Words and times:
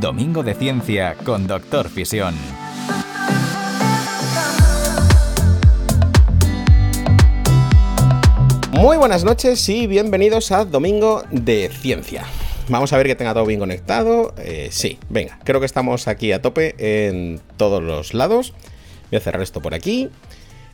Domingo 0.00 0.44
de 0.44 0.54
Ciencia 0.54 1.16
con 1.24 1.48
Doctor 1.48 1.88
Fisión. 1.88 2.36
Muy 8.70 8.96
buenas 8.96 9.24
noches 9.24 9.68
y 9.68 9.88
bienvenidos 9.88 10.52
a 10.52 10.64
Domingo 10.64 11.24
de 11.32 11.68
Ciencia. 11.70 12.24
Vamos 12.68 12.92
a 12.92 12.96
ver 12.96 13.08
que 13.08 13.16
tenga 13.16 13.34
todo 13.34 13.44
bien 13.44 13.58
conectado. 13.58 14.34
Eh, 14.38 14.68
sí, 14.70 15.00
venga, 15.08 15.40
creo 15.42 15.58
que 15.58 15.66
estamos 15.66 16.06
aquí 16.06 16.30
a 16.30 16.40
tope 16.42 16.76
en 16.78 17.40
todos 17.56 17.82
los 17.82 18.14
lados. 18.14 18.54
Voy 19.10 19.16
a 19.16 19.20
cerrar 19.20 19.42
esto 19.42 19.60
por 19.60 19.74
aquí. 19.74 20.10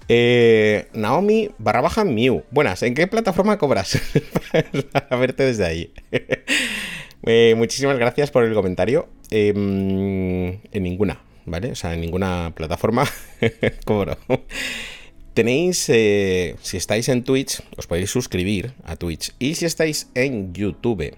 Eh, 0.09 0.89
Naomi 0.93 1.49
barra 1.57 1.81
baja 1.81 2.05
Mew. 2.05 2.45
Buenas, 2.51 2.83
¿en 2.83 2.95
qué 2.95 3.07
plataforma 3.07 3.57
cobras? 3.57 3.99
a 5.11 5.17
verte 5.17 5.45
desde 5.45 5.65
ahí. 5.65 5.93
Eh, 7.27 7.55
muchísimas 7.57 7.99
gracias 7.99 8.31
por 8.31 8.45
el 8.45 8.55
comentario. 8.55 9.09
Em, 9.31 10.61
en 10.73 10.83
ninguna, 10.83 11.23
¿vale? 11.47 11.73
O 11.73 11.75
sea, 11.75 11.95
en 11.95 12.01
ninguna 12.01 12.53
plataforma 12.55 13.05
cobro. 13.85 14.19
Tenéis, 15.33 15.89
eh, 15.89 16.57
si 16.61 16.77
estáis 16.77 17.09
en 17.09 17.25
Twitch, 17.25 17.63
os 17.77 17.87
podéis 17.87 18.11
suscribir 18.11 18.75
a 18.85 18.97
Twitch. 18.97 19.33
Y 19.39 19.55
si 19.55 19.65
estáis 19.65 20.11
en 20.15 20.53
YouTube, 20.53 21.15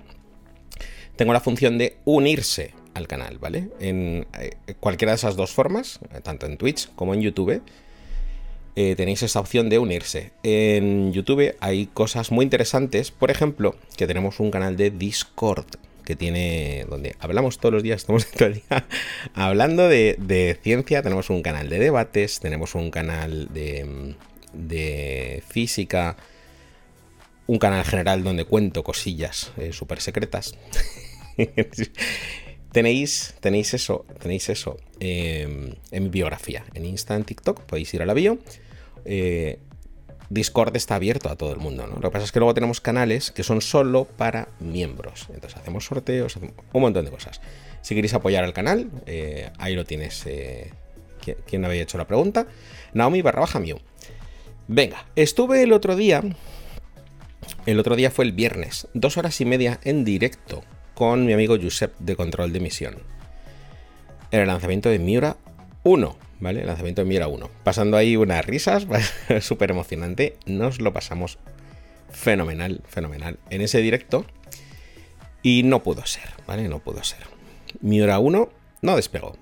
tengo 1.16 1.32
la 1.32 1.40
función 1.40 1.76
de 1.76 1.96
unirse 2.04 2.72
al 2.94 3.08
canal, 3.08 3.38
¿vale? 3.38 3.68
En 3.80 4.26
eh, 4.38 4.74
cualquiera 4.80 5.12
de 5.12 5.16
esas 5.16 5.36
dos 5.36 5.50
formas, 5.50 6.00
tanto 6.22 6.46
en 6.46 6.56
Twitch 6.56 6.88
como 6.94 7.14
en 7.14 7.20
YouTube, 7.20 7.62
tenéis 8.74 9.22
esta 9.22 9.40
opción 9.40 9.70
de 9.70 9.78
unirse. 9.78 10.32
En 10.42 11.10
YouTube 11.12 11.56
hay 11.60 11.86
cosas 11.86 12.30
muy 12.30 12.44
interesantes, 12.44 13.10
por 13.10 13.30
ejemplo, 13.30 13.74
que 13.96 14.06
tenemos 14.06 14.38
un 14.38 14.50
canal 14.50 14.76
de 14.76 14.90
Discord 14.90 15.66
que 16.06 16.16
tiene, 16.16 16.86
donde 16.88 17.14
hablamos 17.18 17.58
todos 17.58 17.74
los 17.74 17.82
días, 17.82 17.96
estamos 18.00 18.26
todo 18.26 18.48
el 18.48 18.54
día 18.54 18.86
hablando 19.34 19.88
de, 19.88 20.58
ciencia, 20.62 21.02
tenemos 21.02 21.28
un 21.28 21.42
canal 21.42 21.68
de 21.68 21.78
debates, 21.78 22.40
tenemos 22.40 22.74
un 22.74 22.90
canal 22.90 23.52
de, 23.52 24.14
de 24.54 25.42
física, 25.46 26.16
un 27.46 27.58
canal 27.58 27.84
general 27.84 28.24
donde 28.24 28.44
cuento 28.44 28.82
cosillas 28.82 29.52
eh, 29.58 29.72
súper 29.72 30.00
secretas. 30.00 30.54
tenéis, 32.72 33.34
tenéis 33.40 33.74
eso, 33.74 34.06
tenéis 34.20 34.48
eso 34.48 34.78
em, 35.00 35.74
en 35.90 36.02
mi 36.02 36.08
biografía, 36.08 36.64
en 36.74 36.86
Insta, 36.86 37.14
en 37.16 37.24
TikTok, 37.24 37.62
podéis 37.62 37.92
ir 37.94 38.02
a 38.02 38.06
la 38.06 38.14
bio. 38.14 38.38
Eh, 39.04 39.58
Discord 40.30 40.76
está 40.76 40.96
abierto 40.96 41.28
a 41.28 41.36
todo 41.36 41.52
el 41.52 41.58
mundo, 41.58 41.86
¿no? 41.86 41.94
Lo 41.94 42.02
que 42.02 42.10
pasa 42.10 42.24
es 42.24 42.32
que 42.32 42.38
luego 42.38 42.54
tenemos 42.54 42.80
canales 42.80 43.30
que 43.30 43.42
son 43.42 43.60
solo 43.60 44.04
para 44.04 44.48
miembros. 44.60 45.26
Entonces 45.32 45.58
hacemos 45.58 45.84
sorteos, 45.84 46.36
un 46.36 46.80
montón 46.80 47.04
de 47.04 47.10
cosas. 47.10 47.40
Si 47.82 47.94
queréis 47.94 48.14
apoyar 48.14 48.44
al 48.44 48.52
canal, 48.52 48.90
eh, 49.06 49.50
ahí 49.58 49.74
lo 49.74 49.84
tienes. 49.84 50.26
Eh, 50.26 50.72
¿Quién 51.46 51.64
había 51.64 51.82
hecho 51.82 51.98
la 51.98 52.06
pregunta? 52.06 52.46
Naomi 52.92 53.22
barra 53.22 53.40
baja 53.40 53.58
Mew. 53.58 53.78
Venga, 54.68 55.06
estuve 55.16 55.62
el 55.62 55.72
otro 55.72 55.96
día. 55.96 56.22
El 57.66 57.78
otro 57.78 57.96
día 57.96 58.10
fue 58.10 58.24
el 58.24 58.32
viernes, 58.32 58.88
dos 58.94 59.16
horas 59.16 59.40
y 59.40 59.44
media 59.44 59.80
en 59.84 60.04
directo 60.04 60.64
con 60.94 61.26
mi 61.26 61.32
amigo 61.32 61.56
Josep 61.60 61.96
de 61.98 62.16
Control 62.16 62.52
de 62.52 62.60
Misión. 62.60 62.96
En 64.30 64.40
el 64.40 64.46
lanzamiento 64.48 64.88
de 64.88 64.98
Miura 64.98 65.36
1. 65.84 66.16
¿Vale? 66.40 66.60
El 66.60 66.66
lanzamiento 66.66 67.02
de 67.02 67.08
Miura 67.08 67.28
1. 67.28 67.50
Pasando 67.64 67.96
ahí 67.96 68.16
unas 68.16 68.44
risas, 68.44 68.86
súper 69.40 69.70
emocionante. 69.70 70.36
Nos 70.46 70.80
lo 70.80 70.92
pasamos 70.92 71.38
fenomenal, 72.10 72.82
fenomenal 72.88 73.38
en 73.50 73.60
ese 73.60 73.80
directo. 73.80 74.24
Y 75.42 75.62
no 75.62 75.82
pudo 75.82 76.04
ser, 76.06 76.28
¿vale? 76.46 76.68
No 76.68 76.80
pudo 76.80 77.04
ser. 77.04 77.20
Miura 77.80 78.18
1 78.18 78.48
no 78.82 78.96
despegó. 78.96 79.36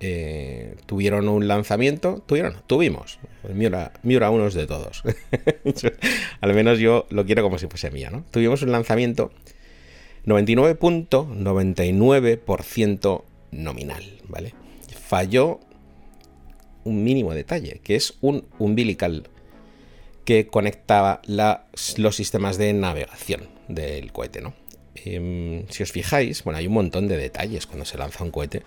Eh, 0.00 0.76
tuvieron 0.84 1.28
un 1.28 1.48
lanzamiento, 1.48 2.22
tuvieron, 2.26 2.62
tuvimos. 2.66 3.18
Miura, 3.52 3.92
Miura 4.02 4.30
1 4.30 4.46
es 4.48 4.54
de 4.54 4.66
todos. 4.66 5.02
Al 6.40 6.54
menos 6.54 6.78
yo 6.78 7.06
lo 7.10 7.24
quiero 7.24 7.42
como 7.42 7.58
si 7.58 7.66
fuese 7.66 7.90
mía, 7.90 8.10
¿no? 8.10 8.24
Tuvimos 8.30 8.62
un 8.62 8.72
lanzamiento 8.72 9.32
99.99% 10.26 13.22
nominal, 13.52 14.04
¿vale? 14.28 14.54
Falló 15.08 15.60
un 16.86 17.04
mínimo 17.04 17.34
detalle, 17.34 17.80
que 17.82 17.96
es 17.96 18.14
un 18.20 18.46
umbilical 18.58 19.28
que 20.24 20.48
conectaba 20.48 21.20
los 21.26 22.16
sistemas 22.16 22.58
de 22.58 22.72
navegación 22.72 23.48
del 23.68 24.12
cohete, 24.12 24.40
¿no? 24.40 24.54
Em, 24.94 25.68
si 25.68 25.82
os 25.82 25.92
fijáis, 25.92 26.42
bueno, 26.42 26.58
hay 26.58 26.66
un 26.66 26.74
montón 26.74 27.06
de 27.06 27.16
detalles 27.16 27.66
cuando 27.66 27.84
se 27.84 27.98
lanza 27.98 28.24
un 28.24 28.30
cohete. 28.30 28.62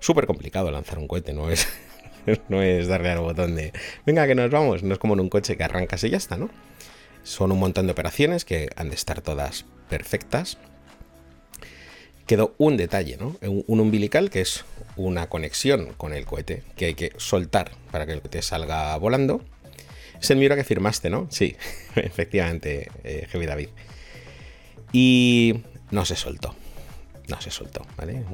Súper 0.00 0.26
complicado 0.26 0.70
lanzar 0.70 0.98
un 0.98 1.06
cohete, 1.06 1.32
no 1.32 1.50
es, 1.50 1.68
no 2.48 2.62
es 2.62 2.88
darle 2.88 3.10
al 3.10 3.20
botón 3.20 3.54
de 3.54 3.72
venga 4.06 4.26
que 4.26 4.34
nos 4.34 4.50
vamos, 4.50 4.82
no 4.82 4.94
es 4.94 4.98
como 4.98 5.14
en 5.14 5.20
un 5.20 5.28
coche 5.28 5.56
que 5.56 5.64
arrancas 5.64 6.02
y 6.04 6.10
ya 6.10 6.16
está, 6.16 6.36
¿no? 6.36 6.50
Son 7.22 7.52
un 7.52 7.58
montón 7.58 7.86
de 7.86 7.92
operaciones 7.92 8.44
que 8.44 8.68
han 8.76 8.88
de 8.88 8.96
estar 8.96 9.20
todas 9.20 9.66
perfectas. 9.88 10.58
Quedó 12.26 12.54
un 12.58 12.76
detalle, 12.76 13.18
¿no? 13.18 13.36
un 13.42 13.80
umbilical 13.80 14.30
que 14.30 14.40
es 14.40 14.64
una 14.96 15.28
conexión 15.28 15.92
con 15.96 16.12
el 16.12 16.24
cohete 16.24 16.62
que 16.76 16.86
hay 16.86 16.94
que 16.94 17.12
soltar 17.16 17.72
para 17.90 18.06
que 18.06 18.12
el 18.12 18.20
cohete 18.20 18.42
salga 18.42 18.96
volando. 18.96 19.42
Es 20.20 20.30
el 20.30 20.38
Miura 20.38 20.56
que 20.56 20.64
firmaste, 20.64 21.10
¿no? 21.10 21.26
Sí, 21.30 21.56
efectivamente, 21.96 22.90
eh, 23.02 23.26
David. 23.46 23.68
Y 24.92 25.62
no 25.90 26.04
se 26.04 26.16
soltó. 26.16 26.54
No 27.28 27.40
se 27.40 27.50
soltó, 27.50 27.86
¿vale? 27.96 28.24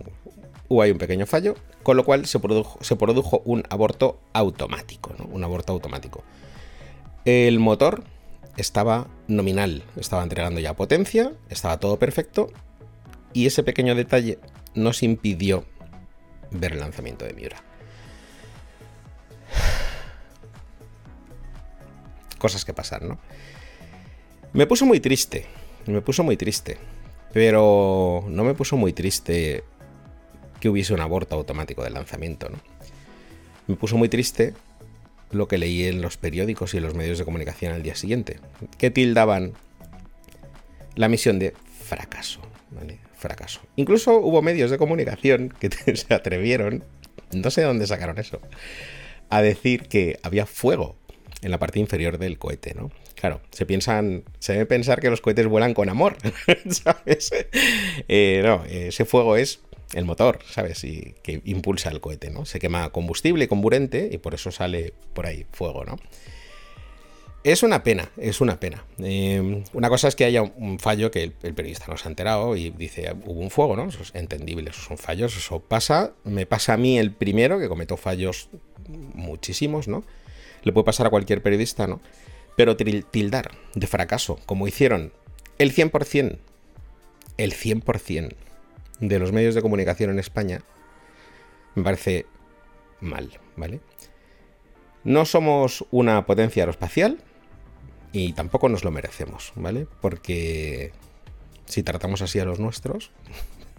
Hubo 0.69 0.83
ahí 0.83 0.91
un 0.91 0.99
pequeño 0.99 1.27
fallo, 1.27 1.57
con 1.83 1.97
lo 1.97 2.05
cual 2.05 2.27
se 2.27 2.39
produjo, 2.39 2.79
se 2.83 2.97
produjo 2.97 3.43
un 3.45 3.65
aborto 3.71 4.21
automático, 4.33 5.15
¿no? 5.19 5.25
Un 5.25 5.43
aborto 5.43 5.73
automático. 5.73 6.23
El 7.25 7.59
motor 7.59 8.05
estaba 8.57 9.09
nominal, 9.27 9.83
estaba 9.97 10.23
entregando 10.23 10.61
ya 10.61 10.75
potencia, 10.75 11.33
estaba 11.49 11.81
todo 11.81 11.99
perfecto, 11.99 12.53
y 13.33 13.47
ese 13.47 13.63
pequeño 13.63 13.95
detalle 13.95 14.39
nos 14.75 15.03
impidió 15.03 15.65
ver 16.51 16.73
el 16.73 16.81
lanzamiento 16.81 17.25
de 17.25 17.35
Miura. 17.35 17.63
Cosas 22.39 22.65
que 22.65 22.73
pasan, 22.73 23.09
¿no? 23.09 23.19
Me 24.53 24.67
puso 24.67 24.87
muy 24.87 25.01
triste, 25.01 25.47
me 25.87 26.01
puso 26.01 26.25
muy 26.25 26.37
triste, 26.37 26.79
pero 27.33 28.25
no 28.29 28.45
me 28.45 28.55
puso 28.55 28.77
muy 28.77 28.93
triste 28.93 29.63
que 30.59 30.69
hubiese 30.69 30.93
un 30.93 31.01
aborto 31.01 31.37
automático 31.37 31.85
del 31.85 31.95
lanzamiento, 31.95 32.49
¿no? 32.49 32.59
Me 33.67 33.77
puso 33.77 33.97
muy 33.97 34.09
triste 34.09 34.55
lo 35.31 35.47
que 35.47 35.59
leí 35.59 35.85
en 35.85 36.03
los 36.03 36.17
periódicos 36.17 36.75
y 36.75 36.79
en 36.79 36.83
los 36.83 36.95
medios 36.95 37.19
de 37.19 37.25
comunicación 37.25 37.73
al 37.73 37.83
día 37.83 37.95
siguiente, 37.95 38.41
que 38.79 38.91
tildaban 38.91 39.53
la 40.97 41.09
misión 41.09 41.39
de 41.39 41.55
fracaso, 41.85 42.41
¿vale? 42.71 42.99
Fracaso. 43.21 43.61
Incluso 43.77 44.17
hubo 44.17 44.43
medios 44.43 44.71
de 44.71 44.79
comunicación 44.79 45.55
que 45.61 45.71
se 45.97 46.15
atrevieron, 46.15 46.85
no 47.33 47.51
sé 47.51 47.61
de 47.61 47.67
dónde 47.69 47.87
sacaron 47.87 48.19
eso, 48.19 48.41
a 49.29 49.43
decir 49.43 49.89
que 49.89 50.19
había 50.23 50.47
fuego 50.47 50.97
en 51.43 51.51
la 51.51 51.59
parte 51.59 51.79
inferior 51.79 52.19
del 52.19 52.39
cohete, 52.39 52.75
¿no? 52.75 52.91
Claro, 53.15 53.41
se 53.51 53.67
piensan, 53.67 54.25
se 54.39 54.55
debe 54.55 54.67
pensar 54.67 55.01
que 55.01 55.11
los 55.11 55.21
cohetes 55.21 55.47
vuelan 55.47 55.75
con 55.75 55.89
amor, 55.89 56.17
¿sabes? 56.71 57.31
Eh, 58.09 58.41
no, 58.45 58.65
ese 58.65 59.05
fuego 59.05 59.37
es 59.37 59.61
el 59.95 60.05
motor, 60.05 60.39
¿sabes? 60.49 60.85
Y 60.85 61.15
que 61.23 61.43
impulsa 61.45 61.91
el 61.91 62.01
cohete, 62.01 62.31
¿no? 62.31 62.47
Se 62.47 62.59
quema 62.59 62.91
combustible 62.91 63.49
comburente 63.49 64.09
y 64.11 64.19
por 64.19 64.35
eso 64.35 64.51
sale 64.51 64.95
por 65.13 65.27
ahí 65.27 65.47
fuego, 65.53 65.85
¿no? 65.85 65.97
Es 67.43 67.63
una 67.63 67.83
pena, 67.83 68.11
es 68.19 68.43
una 68.43 68.61
pena. 68.61 68.85
Em, 68.99 69.65
una 69.73 69.89
cosa 69.89 70.09
es 70.09 70.17
que 70.17 70.27
haya 70.27 70.43
un 70.43 70.79
fallo 70.79 71.11
que 71.11 71.23
el, 71.23 71.33
periodista 71.33 71.87
no 71.89 71.97
se 71.97 72.07
ha 72.07 72.11
enterado 72.11 72.55
y 72.55 72.71
dice, 72.71 73.15
hubo 73.25 73.41
un 73.41 73.51
fuego, 73.51 73.77
¿no? 73.77 73.89
Eso 73.89 74.03
es 74.03 74.15
entendible, 74.15 74.71
esos 74.71 74.85
son 74.85 74.99
fallos, 74.99 75.35
eso 75.37 75.61
pasa. 75.61 76.13
Me 76.25 76.45
pasa 76.45 76.75
a 76.75 76.77
mí 76.77 76.99
el 76.99 77.13
primero, 77.13 77.59
que 77.59 77.69
cometo 77.69 77.97
fallos 77.97 78.51
muchísimos, 78.89 79.89
¿no? 79.89 80.05
Le 80.63 80.73
puede 80.73 80.85
pasar 80.85 81.07
a 81.07 81.11
cualquier 81.11 81.43
periodista, 81.43 81.87
¿no? 81.87 82.01
Pero 82.57 82.77
tildar 82.77 83.53
de 83.75 83.87
fracaso, 83.87 84.39
como 84.45 84.69
hicieron 84.69 85.13
el 85.59 85.75
100% 85.75 86.39
el 87.39 87.55
100% 87.55 88.35
de 89.01 89.19
los 89.19 89.33
medios 89.33 89.55
de 89.55 89.63
comunicación 89.63 90.11
en 90.11 90.19
España, 90.19 90.61
me 91.75 91.83
parece 91.83 92.27
mal, 93.01 93.41
¿vale? 93.57 93.81
No 95.05 95.25
somos 95.25 95.87
una 95.91 96.27
potencia 96.27 96.63
aeroespacial 96.63 97.19
y 98.13 98.33
tampoco 98.33 98.69
nos 98.69 98.85
lo 98.85 98.91
merecemos, 98.91 99.53
¿vale? 99.57 99.87
Porque 100.01 100.93
si 101.67 101.83
tratamos 101.83 102.23
así 102.23 102.39
a 102.39 102.45
los 102.45 102.59
nuestros... 102.59 103.11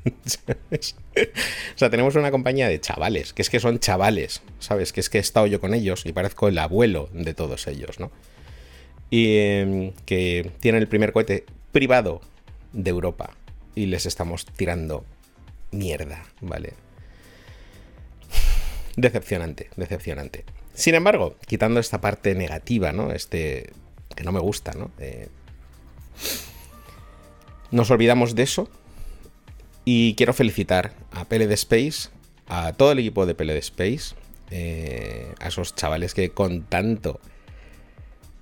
o 0.06 1.76
sea, 1.76 1.90
tenemos 1.90 2.16
una 2.16 2.32
compañía 2.32 2.68
de 2.68 2.80
chavales, 2.80 3.34
que 3.34 3.44
es 3.44 3.50
que 3.50 3.60
son 3.60 3.80
chavales, 3.80 4.42
¿sabes? 4.60 4.94
Que 4.94 5.00
es 5.00 5.10
que 5.10 5.20
he 5.20 5.22
estado 5.22 5.46
yo 5.48 5.60
con 5.60 5.74
ellos 5.74 6.06
y 6.06 6.14
parezco 6.14 6.48
el 6.48 6.58
abuelo 6.58 7.10
de 7.14 7.34
todos 7.34 7.68
ellos, 7.68 8.00
¿no? 8.00 8.12
Y 9.10 9.38
em, 9.38 9.94
que 10.06 10.52
tienen 10.60 10.82
el 10.82 10.88
primer 10.88 11.12
cohete 11.12 11.46
privado 11.72 12.22
de 12.74 12.90
Europa 12.90 13.32
y 13.76 13.88
les 13.88 14.06
estamos 14.06 14.46
tirando 14.46 15.06
mierda, 15.72 16.24
¿vale? 16.40 16.74
Decepcionante, 18.96 19.70
decepcionante. 19.76 20.46
Sin 20.74 20.96
embargo, 20.96 21.36
quitando 21.46 21.80
esta 21.80 22.02
parte 22.02 22.34
negativa, 22.34 22.92
¿no? 22.94 23.12
Este 23.12 23.72
no 24.24 24.32
me 24.32 24.40
gusta, 24.40 24.74
¿no? 24.74 24.92
Eh, 25.00 25.28
nos 27.72 27.90
olvidamos 27.90 28.36
de 28.36 28.44
eso 28.44 28.70
y 29.86 30.16
quiero 30.16 30.34
felicitar 30.34 30.94
a 31.12 31.26
PLD 31.26 31.52
Space, 31.54 32.10
a 32.48 32.74
todo 32.74 32.92
el 32.92 33.00
equipo 33.00 33.26
de 33.26 33.36
PLD 33.36 33.58
Space, 33.58 34.16
eh, 34.52 35.34
a 35.40 35.48
esos 35.48 35.76
chavales 35.76 36.14
que 36.14 36.32
con 36.32 36.64
tanto 36.64 37.20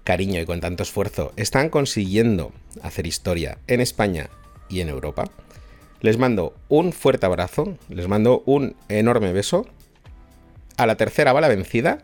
cariño 0.04 0.42
y 0.42 0.46
con 0.46 0.60
tanto 0.60 0.82
esfuerzo 0.82 1.34
están 1.36 1.70
consiguiendo 1.70 2.52
hacer 2.82 3.06
historia 3.06 3.60
en 3.68 3.80
España 3.80 4.30
y 4.68 4.82
en 4.82 4.90
Europa. 4.90 5.26
Les 6.02 6.18
mando 6.18 6.56
un 6.68 6.94
fuerte 6.94 7.26
abrazo, 7.26 7.78
les 7.90 8.08
mando 8.08 8.42
un 8.46 8.76
enorme 8.88 9.34
beso. 9.34 9.68
A 10.80 10.86
la 10.86 10.96
tercera 10.96 11.34
bala 11.34 11.50
vencida, 11.50 11.98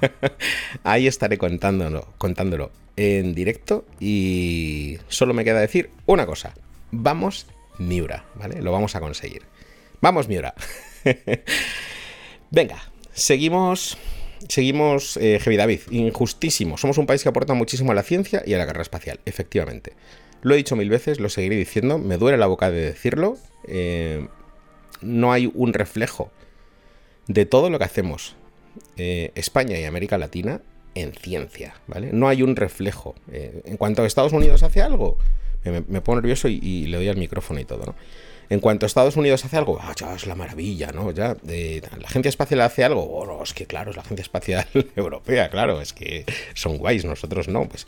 ahí 0.84 1.08
estaré 1.08 1.38
contándolo, 1.38 2.06
contándolo 2.18 2.70
en 2.96 3.34
directo 3.34 3.84
y 3.98 4.98
solo 5.08 5.34
me 5.34 5.42
queda 5.42 5.58
decir 5.58 5.90
una 6.06 6.24
cosa. 6.24 6.54
Vamos 6.92 7.48
Miura, 7.78 8.24
¿vale? 8.36 8.62
Lo 8.62 8.70
vamos 8.70 8.94
a 8.94 9.00
conseguir. 9.00 9.42
Vamos 10.00 10.28
Miura. 10.28 10.54
Venga, 12.52 12.78
seguimos 13.12 13.98
seguimos, 14.48 15.16
eh, 15.16 15.40
Heavy 15.40 15.56
David, 15.56 15.80
injustísimo. 15.90 16.78
Somos 16.78 16.98
un 16.98 17.06
país 17.06 17.24
que 17.24 17.28
aporta 17.28 17.54
muchísimo 17.54 17.90
a 17.90 17.94
la 17.96 18.04
ciencia 18.04 18.44
y 18.46 18.54
a 18.54 18.58
la 18.58 18.66
carrera 18.66 18.82
espacial, 18.82 19.18
efectivamente. 19.24 19.94
Lo 20.42 20.54
he 20.54 20.58
dicho 20.58 20.76
mil 20.76 20.90
veces, 20.90 21.18
lo 21.18 21.28
seguiré 21.28 21.56
diciendo, 21.56 21.98
me 21.98 22.18
duele 22.18 22.38
la 22.38 22.46
boca 22.46 22.70
de 22.70 22.82
decirlo. 22.82 23.36
Eh, 23.66 24.28
no 25.00 25.32
hay 25.32 25.50
un 25.54 25.72
reflejo 25.72 26.30
de 27.28 27.46
todo 27.46 27.70
lo 27.70 27.78
que 27.78 27.84
hacemos 27.84 28.36
eh, 28.96 29.32
España 29.34 29.78
y 29.78 29.84
América 29.84 30.18
Latina 30.18 30.60
en 30.94 31.12
ciencia, 31.12 31.74
¿vale? 31.86 32.10
No 32.12 32.28
hay 32.28 32.42
un 32.42 32.56
reflejo. 32.56 33.14
Eh, 33.30 33.62
en 33.64 33.76
cuanto 33.76 34.02
a 34.02 34.06
Estados 34.06 34.32
Unidos 34.32 34.62
hace 34.62 34.82
algo, 34.82 35.18
me, 35.64 36.00
pongo 36.00 36.20
nervioso 36.20 36.48
y, 36.48 36.86
le 36.86 36.96
doy 36.96 37.08
al 37.08 37.16
micrófono 37.16 37.60
y 37.60 37.64
todo, 37.64 37.84
¿no? 37.86 37.94
En 38.50 38.60
cuanto 38.60 38.84
a 38.84 38.88
Estados 38.88 39.16
Unidos 39.16 39.44
hace 39.44 39.56
algo, 39.56 39.78
ah, 39.80 39.94
ya 39.96 40.14
es 40.14 40.26
la 40.26 40.34
maravilla, 40.34 40.92
¿no? 40.92 41.10
Ya, 41.12 41.36
la 41.42 42.06
agencia 42.06 42.28
espacial 42.28 42.60
hace 42.60 42.84
algo, 42.84 43.02
oh, 43.02 43.42
es 43.42 43.54
que 43.54 43.64
claro, 43.64 43.90
es 43.90 43.96
la 43.96 44.02
agencia 44.02 44.22
espacial 44.22 44.66
europea, 44.96 45.48
claro, 45.48 45.80
es 45.80 45.94
que 45.94 46.26
son 46.54 46.76
guays, 46.76 47.06
nosotros 47.06 47.48
no, 47.48 47.66
pues 47.66 47.86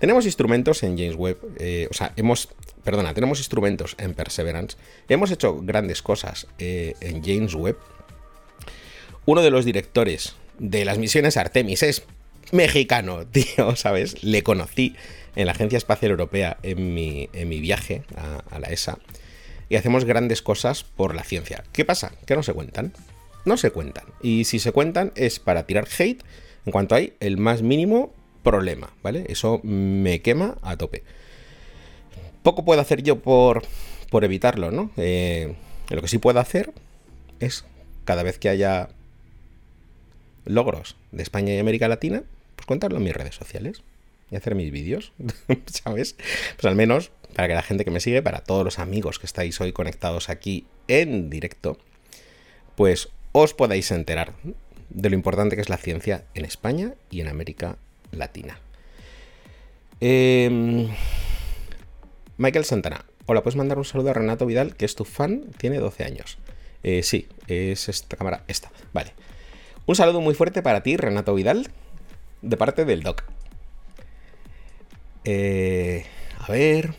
tenemos 0.00 0.26
instrumentos 0.26 0.82
en 0.82 0.98
James 0.98 1.14
Webb, 1.14 1.38
eh, 1.58 1.88
o 1.90 1.94
sea, 1.94 2.12
hemos, 2.16 2.50
perdona, 2.84 3.14
tenemos 3.14 3.38
instrumentos 3.38 3.94
en 3.98 4.12
Perseverance, 4.12 4.76
hemos 5.08 5.30
hecho 5.30 5.58
grandes 5.62 6.02
cosas 6.02 6.46
en 6.58 7.22
James 7.22 7.54
Webb. 7.54 7.78
Uno 9.24 9.42
de 9.42 9.50
los 9.50 9.64
directores 9.64 10.34
de 10.58 10.84
las 10.84 10.98
misiones 10.98 11.36
Artemis 11.36 11.82
es 11.82 12.02
mexicano, 12.50 13.26
tío, 13.32 13.76
¿sabes? 13.76 14.22
Le 14.24 14.42
conocí 14.42 14.96
en 15.36 15.46
la 15.46 15.52
Agencia 15.52 15.76
Espacial 15.76 16.10
Europea 16.10 16.58
en 16.62 16.94
mi, 16.94 17.28
en 17.32 17.48
mi 17.48 17.60
viaje 17.60 18.02
a, 18.16 18.58
la 18.58 18.68
ESA 18.68 18.98
y 19.68 19.76
hacemos 19.76 20.04
grandes 20.04 20.42
cosas 20.42 20.84
por 20.84 21.14
la 21.14 21.24
ciencia. 21.24 21.64
¿Qué 21.72 21.84
pasa? 21.84 22.12
Que 22.26 22.36
no 22.36 22.42
se 22.42 22.52
cuentan. 22.52 22.92
No 23.44 23.56
se 23.56 23.70
cuentan. 23.70 24.04
Y 24.22 24.44
si 24.44 24.58
se 24.58 24.72
cuentan 24.72 25.12
es 25.14 25.38
para 25.38 25.66
tirar 25.66 25.86
hate 25.98 26.22
en 26.66 26.72
cuanto 26.72 26.94
hay 26.94 27.14
el 27.20 27.38
más 27.38 27.62
mínimo 27.62 28.12
problema, 28.42 28.92
¿vale? 29.02 29.24
Eso 29.28 29.60
me 29.62 30.20
quema 30.20 30.58
a 30.62 30.76
tope. 30.76 31.04
Poco 32.42 32.64
puedo 32.64 32.80
hacer 32.80 33.02
yo 33.02 33.20
por, 33.20 33.62
por 34.10 34.24
evitarlo, 34.24 34.70
¿no? 34.70 34.90
Eh, 34.96 35.54
lo 35.90 36.02
que 36.02 36.08
sí 36.08 36.18
puedo 36.18 36.40
hacer 36.40 36.72
es, 37.40 37.64
cada 38.04 38.22
vez 38.22 38.38
que 38.38 38.48
haya 38.48 38.88
logros 40.44 40.96
de 41.12 41.22
España 41.22 41.54
y 41.54 41.58
América 41.58 41.88
Latina, 41.88 42.22
pues 42.56 42.66
contarlo 42.66 42.98
en 42.98 43.04
mis 43.04 43.14
redes 43.14 43.34
sociales 43.34 43.82
y 44.30 44.36
hacer 44.36 44.54
mis 44.54 44.70
vídeos, 44.70 45.12
¿sabes? 45.66 46.16
Pues 46.56 46.64
al 46.64 46.76
menos 46.76 47.10
para 47.34 47.48
que 47.48 47.54
la 47.54 47.62
gente 47.62 47.84
que 47.84 47.90
me 47.90 48.00
sigue, 48.00 48.22
para 48.22 48.40
todos 48.40 48.64
los 48.64 48.78
amigos 48.78 49.18
que 49.18 49.26
estáis 49.26 49.60
hoy 49.60 49.72
conectados 49.72 50.28
aquí 50.28 50.66
en 50.88 51.30
directo, 51.30 51.78
pues 52.76 53.08
os 53.32 53.54
podáis 53.54 53.90
enterar 53.90 54.34
de 54.90 55.08
lo 55.08 55.16
importante 55.16 55.56
que 55.56 55.62
es 55.62 55.68
la 55.68 55.78
ciencia 55.78 56.24
en 56.34 56.44
España 56.44 56.94
y 57.10 57.20
en 57.20 57.28
América 57.28 57.78
latina. 58.10 58.60
Em, 60.00 60.88
Michael 62.36 62.64
Santana. 62.64 63.04
Hola, 63.26 63.42
puedes 63.42 63.56
mandar 63.56 63.78
un 63.78 63.84
saludo 63.84 64.10
a 64.10 64.14
Renato 64.14 64.46
Vidal, 64.46 64.74
que 64.74 64.84
es 64.84 64.94
tu 64.94 65.04
fan, 65.04 65.44
tiene 65.58 65.78
12 65.78 66.04
años. 66.04 66.38
Eh, 66.82 67.02
sí, 67.02 67.28
es 67.46 67.88
esta 67.88 68.16
cámara, 68.16 68.44
esta. 68.48 68.72
Vale. 68.92 69.12
Un 69.86 69.96
saludo 69.96 70.20
muy 70.20 70.34
fuerte 70.34 70.62
para 70.62 70.82
ti, 70.82 70.96
Renato 70.96 71.34
Vidal, 71.34 71.68
de 72.40 72.56
parte 72.56 72.84
del 72.84 73.02
Doc. 73.02 73.24
Eh, 75.24 76.04
a 76.38 76.50
ver. 76.50 76.94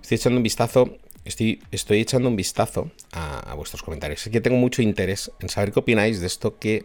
Estoy 0.00 0.16
echando 0.16 0.36
un 0.38 0.42
vistazo. 0.42 0.96
Estoy, 1.24 1.62
estoy 1.70 2.00
echando 2.00 2.28
un 2.28 2.36
vistazo 2.36 2.90
a, 3.12 3.54
vuestros 3.54 3.82
comentarios. 3.82 4.26
Es 4.26 4.32
que 4.32 4.40
tengo 4.40 4.56
mucho 4.56 4.82
interés 4.82 5.30
en 5.40 5.48
saber 5.48 5.72
qué 5.72 5.80
opináis 5.80 6.20
de 6.20 6.26
esto 6.26 6.58
que 6.58 6.84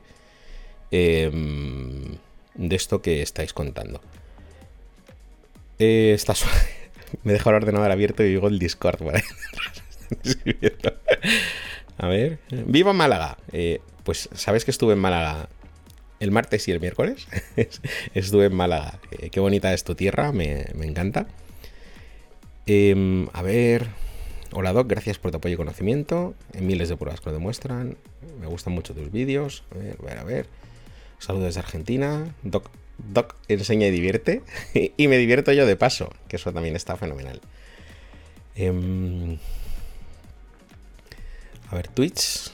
Em, 0.91 2.17
de 2.55 2.75
esto 2.75 3.01
que 3.01 3.21
estáis 3.21 3.53
contando. 3.53 4.01
Eh, 5.79 6.17
me 7.23 7.33
dejo 7.33 7.49
el 7.49 7.55
ordenador 7.55 7.91
abierto 7.91 8.23
y 8.23 8.29
digo 8.29 8.47
el 8.47 8.59
Discord. 8.59 9.01
A 11.97 12.07
ver. 12.07 12.39
¡Viva 12.51 12.93
Málaga! 12.93 13.37
Eh, 13.51 13.81
pues, 14.03 14.29
¿sabes 14.33 14.65
que 14.65 14.71
estuve 14.71 14.93
en 14.93 14.99
Málaga 14.99 15.49
el 16.19 16.31
martes 16.31 16.67
y 16.67 16.71
el 16.71 16.79
miércoles? 16.79 17.27
estuve 18.13 18.45
en 18.45 18.55
Málaga. 18.55 18.99
Eh, 19.11 19.29
qué 19.29 19.39
bonita 19.39 19.73
es 19.73 19.83
tu 19.83 19.95
tierra, 19.95 20.31
me, 20.31 20.67
encanta. 20.81 21.27
Em, 22.65 23.27
a 23.33 23.41
ver. 23.41 23.87
Hola 24.53 24.71
Doc, 24.71 24.87
gracias 24.87 25.17
por 25.17 25.31
tu 25.31 25.37
apoyo 25.37 25.55
y 25.55 25.57
conocimiento. 25.57 26.35
miles 26.59 26.89
de 26.89 26.97
pruebas 26.97 27.19
que 27.19 27.29
lo 27.29 27.33
demuestran. 27.33 27.97
Me 28.39 28.47
gustan 28.47 28.73
mucho 28.73 28.93
tus 28.93 29.11
vídeos. 29.11 29.63
A 29.71 29.77
ver, 29.77 29.97
a 29.99 30.05
ver, 30.05 30.17
a 30.19 30.23
ver. 30.23 30.45
Saludos 31.19 31.47
desde 31.47 31.59
Argentina. 31.59 32.33
Doc, 32.43 32.69
Doc 32.97 33.35
enseña 33.47 33.87
y 33.87 33.91
divierte. 33.91 34.43
y 34.97 35.07
me 35.07 35.17
divierto 35.17 35.51
yo 35.51 35.65
de 35.65 35.75
paso, 35.75 36.13
que 36.27 36.35
eso 36.35 36.53
también 36.53 36.75
está 36.75 36.95
fenomenal. 36.95 37.41
Em, 38.55 39.37
a 41.69 41.75
ver, 41.75 41.87
Twitch. 41.87 42.51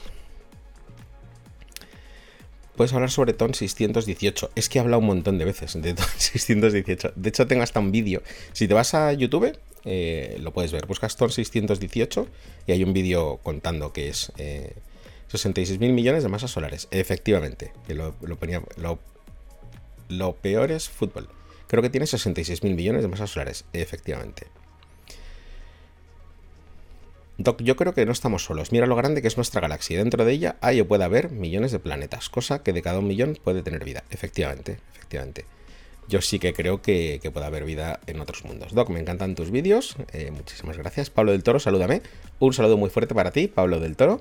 Puedes 2.76 2.92
hablar 2.92 3.10
sobre 3.10 3.32
TON 3.34 3.54
618. 3.54 4.50
Es 4.56 4.68
que 4.68 4.78
he 4.78 4.80
hablado 4.80 5.00
un 5.00 5.06
montón 5.06 5.38
de 5.38 5.44
veces 5.44 5.80
de 5.80 5.94
TON 5.94 6.06
618. 6.18 7.12
De 7.14 7.28
hecho, 7.28 7.46
tengo 7.46 7.62
hasta 7.62 7.80
un 7.80 7.92
vídeo. 7.92 8.22
Si 8.52 8.66
te 8.66 8.74
vas 8.74 8.94
a 8.94 9.12
YouTube, 9.12 9.56
eh, 9.84 10.36
lo 10.40 10.52
puedes 10.52 10.72
ver. 10.72 10.86
Buscas 10.86 11.16
TON 11.16 11.30
618 11.30 12.26
y 12.66 12.72
hay 12.72 12.82
un 12.82 12.92
vídeo 12.92 13.38
contando 13.42 13.92
que 13.92 14.08
es 14.08 14.32
eh, 14.38 14.72
66 15.28 15.78
mil 15.78 15.92
millones 15.92 16.24
de 16.24 16.28
masas 16.28 16.50
solares. 16.50 16.88
Efectivamente. 16.90 17.72
lo, 17.88 18.14
lo, 20.08 20.32
peor 20.34 20.72
es 20.72 20.88
fútbol. 20.88 21.28
Creo 21.68 21.82
que 21.82 21.90
tiene 21.90 22.06
66 22.06 22.64
mil 22.64 22.74
millones 22.74 23.02
de 23.02 23.08
masas 23.08 23.30
solares. 23.30 23.64
Efectivamente. 23.72 24.48
Doc, 27.36 27.62
yo 27.62 27.74
creo 27.74 27.94
que 27.94 28.06
no 28.06 28.12
estamos 28.12 28.44
solos. 28.44 28.70
Mira 28.70 28.86
lo 28.86 28.94
grande 28.94 29.20
que 29.20 29.28
es 29.28 29.36
nuestra 29.36 29.60
galaxia. 29.60 29.98
Dentro 29.98 30.24
de 30.24 30.32
ella 30.32 30.56
hay 30.60 30.80
o 30.80 30.86
puede 30.86 31.04
haber 31.04 31.30
millones 31.30 31.72
de 31.72 31.80
planetas, 31.80 32.28
cosa 32.28 32.62
que 32.62 32.72
de 32.72 32.82
cada 32.82 33.00
un 33.00 33.08
millón 33.08 33.36
puede 33.42 33.62
tener 33.62 33.84
vida. 33.84 34.04
Efectivamente, 34.10 34.78
efectivamente. 34.94 35.44
Yo 36.06 36.20
sí 36.20 36.38
que 36.38 36.52
creo 36.52 36.82
que, 36.82 37.18
puede 37.32 37.46
haber 37.46 37.64
vida 37.64 37.98
en 38.06 38.20
otros 38.20 38.44
mundos. 38.44 38.72
Doc, 38.72 38.90
me 38.90 39.00
encantan 39.00 39.34
tus 39.34 39.50
vídeos. 39.50 39.96
Eh, 40.12 40.30
muchísimas 40.30 40.76
gracias. 40.76 41.10
Pablo 41.10 41.32
del 41.32 41.42
Toro, 41.42 41.58
salúdame. 41.58 42.02
Un 42.38 42.52
saludo 42.52 42.76
muy 42.76 42.90
fuerte 42.90 43.14
para 43.14 43.32
ti, 43.32 43.48
Pablo 43.48 43.80
del 43.80 43.96
Toro. 43.96 44.20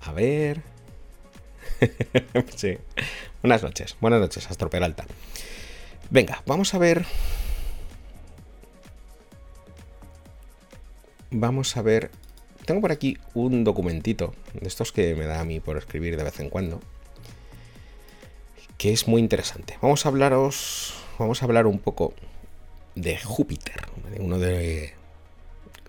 A 0.00 0.12
ver. 0.12 0.62
sí. 2.56 2.78
Buenas 3.42 3.62
noches. 3.62 3.96
Buenas 4.00 4.20
noches, 4.20 4.50
Astro 4.50 4.70
Peralta. 4.70 5.04
Venga, 6.10 6.42
vamos 6.46 6.72
a 6.74 6.78
ver. 6.78 7.04
Vamos 11.30 11.76
a 11.76 11.82
ver. 11.82 12.10
Tengo 12.64 12.80
por 12.80 12.92
aquí 12.92 13.18
un 13.34 13.64
documentito 13.64 14.34
de 14.52 14.66
estos 14.66 14.92
que 14.92 15.14
me 15.14 15.24
da 15.24 15.40
a 15.40 15.44
mí 15.44 15.60
por 15.60 15.76
escribir 15.76 16.16
de 16.16 16.24
vez 16.24 16.40
en 16.40 16.50
cuando. 16.50 16.80
Que 18.78 18.92
es 18.92 19.06
muy 19.06 19.20
interesante. 19.20 19.78
Vamos 19.80 20.04
a 20.04 20.08
hablaros. 20.08 20.94
Vamos 21.18 21.42
a 21.42 21.46
hablar 21.46 21.66
un 21.66 21.78
poco 21.78 22.14
de 22.94 23.18
Júpiter. 23.18 23.86
Uno 24.18 24.38
de. 24.38 24.94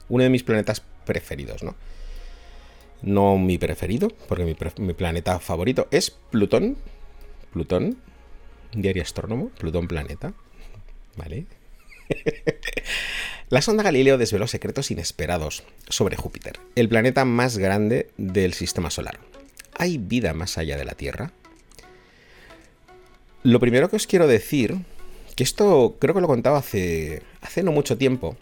Uno 0.10 0.24
de 0.24 0.30
mis 0.30 0.44
planetas 0.44 0.84
preferidos, 1.06 1.64
¿no? 1.64 1.76
No 3.02 3.38
mi 3.38 3.58
preferido, 3.58 4.10
porque 4.28 4.56
mi, 4.78 4.94
planeta 4.94 5.40
favorito 5.40 5.88
es 5.92 6.12
Plutón. 6.12 6.78
Plutón. 7.52 7.98
Diario 8.74 9.02
astrónomo. 9.02 9.50
Plutón 9.50 9.88
planeta. 9.88 10.34
¿Vale? 11.16 11.46
La 13.50 13.62
sonda 13.62 13.84
Galileo 13.84 14.18
desveló 14.18 14.46
secretos 14.48 14.92
inesperados 14.92 15.64
sobre 15.88 16.18
Júpiter, 16.18 16.60
el 16.76 16.90
planeta 16.90 17.24
más 17.24 17.58
grande 17.58 18.10
del 18.18 18.54
sistema 18.54 18.90
solar. 18.90 19.20
¿Hay 19.78 19.98
vida 19.98 20.34
más 20.34 20.58
allá 20.58 20.78
de 20.78 20.84
la 20.84 20.96
Tierra? 20.96 21.32
Lo 23.44 23.62
primero 23.62 23.90
que 23.90 23.96
os 23.96 24.06
quiero 24.06 24.28
decir, 24.28 24.80
que 25.36 25.44
esto 25.44 25.96
creo 26.00 26.14
que 26.14 26.20
lo 26.20 26.28
contaba 26.28 26.58
hace, 26.58 27.22
hace 27.42 27.64
no 27.64 27.72
mucho 27.72 27.98
tiempo. 27.98 28.36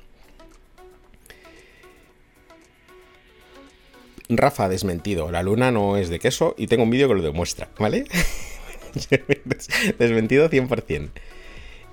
Rafa 4.28 4.70
desmentido, 4.70 5.30
la 5.30 5.44
luna 5.44 5.72
no 5.72 5.98
es 5.98 6.10
de 6.10 6.18
queso 6.18 6.56
y 6.58 6.66
tengo 6.66 6.82
un 6.82 6.90
vídeo 6.90 7.08
que 7.08 7.14
lo 7.14 7.22
demuestra, 7.22 7.70
¿vale? 7.78 8.06
desmentido 10.00 10.50
100%. 10.50 11.10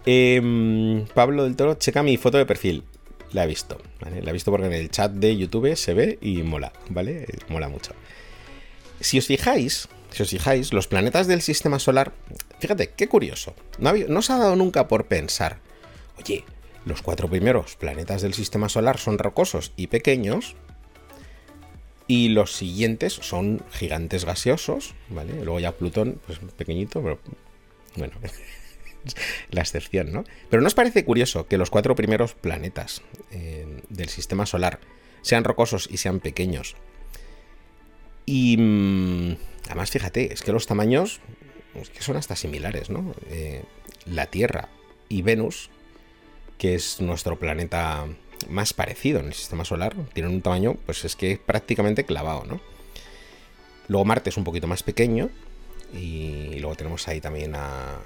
Em, 0.05 1.07
Pablo 1.15 1.45
del 1.45 1.57
Toro, 1.57 1.75
checa 1.75 2.03
mi 2.03 2.17
foto 2.17 2.39
de 2.39 2.47
perfil. 2.47 2.85
La 3.33 3.45
he 3.45 3.47
visto, 3.47 3.79
¿vale? 4.01 4.23
La 4.23 4.31
he 4.31 4.33
visto 4.33 4.51
porque 4.51 4.67
en 4.67 4.73
el 4.73 4.91
chat 4.91 5.13
de 5.13 5.37
YouTube 5.37 5.75
se 5.77 5.95
ve 5.95 6.19
y 6.21 6.43
mola, 6.43 6.73
¿vale? 6.91 7.27
Mola 7.49 7.69
mucho. 7.69 7.93
Si 9.01 9.19
os 9.19 9.27
fijáis, 9.27 9.89
si 10.11 10.23
os 10.23 10.31
fijáis, 10.31 10.73
los 10.73 10.87
planetas 10.87 11.27
del 11.27 11.41
sistema 11.41 11.79
solar, 11.79 12.13
fíjate, 12.61 12.91
qué 12.91 13.09
curioso. 13.09 13.55
No, 13.79 13.93
no 13.95 14.19
os 14.19 14.31
ha 14.31 14.39
dado 14.39 14.55
nunca 14.57 14.87
por 14.87 15.07
pensar, 15.07 15.59
oye, 16.19 16.45
los 16.85 17.01
cuatro 17.01 17.29
primeros 17.29 17.77
planetas 17.77 18.23
del 18.23 18.35
sistema 18.35 18.69
solar 18.69 18.99
son 18.99 19.19
rocosos 19.19 19.73
y 19.77 19.87
pequeños, 19.87 20.57
y 22.07 22.29
los 22.29 22.53
siguientes 22.53 23.15
son 23.15 23.63
gigantes 23.71 24.25
gaseosos, 24.25 24.95
¿vale? 25.09 25.33
Luego 25.45 25.61
ya 25.61 25.73
Plutón, 25.73 26.21
pues 26.27 26.41
pequeñito, 26.57 27.03
pero 27.03 27.19
bueno, 27.97 28.15
la 29.51 29.61
excepción, 29.61 30.13
¿no? 30.13 30.25
Pero 30.51 30.61
¿no 30.61 30.67
os 30.67 30.75
parece 30.75 31.05
curioso 31.05 31.47
que 31.47 31.59
los 31.59 31.71
cuatro 31.71 31.95
primeros 31.95 32.35
planetas 32.35 33.03
eh, 33.31 33.67
del 33.89 34.09
sistema 34.09 34.47
solar 34.47 34.81
sean 35.23 35.45
rocosos 35.45 35.89
y 35.91 35.99
sean 35.99 36.21
pequeños? 36.21 36.77
Y 38.27 38.57
mm, 38.59 39.37
además, 39.67 39.91
fíjate, 39.91 40.33
es 40.33 40.43
que 40.43 40.53
los 40.53 40.67
tamaños 40.67 41.21
que 41.95 42.03
son 42.03 42.17
hasta 42.17 42.37
similares, 42.37 42.91
¿no? 42.91 43.15
Eh, 43.31 43.63
la 44.07 44.27
Tierra 44.27 44.69
y 45.09 45.23
Venus, 45.23 45.71
que 46.59 46.75
es 46.75 47.01
nuestro 47.01 47.39
planeta 47.39 48.07
más 48.49 48.73
parecido 48.73 49.21
en 49.21 49.27
el 49.27 49.35
sistema 49.35 49.65
solar, 49.65 49.95
tienen 50.13 50.33
un 50.33 50.43
tamaño, 50.43 50.77
pues 50.87 51.05
es 51.05 51.17
que 51.17 51.39
prácticamente 51.39 52.05
clavado, 52.05 52.45
¿no? 52.45 52.61
Luego 53.89 54.05
Marte 54.05 54.31
es 54.31 54.37
un 54.37 54.45
poquito 54.45 54.67
más 54.67 54.83
pequeño, 54.83 55.31
y 55.93 56.59
luego 56.59 56.77
tenemos 56.77 57.07
ahí 57.09 57.21
también 57.21 57.55
a, 57.55 58.01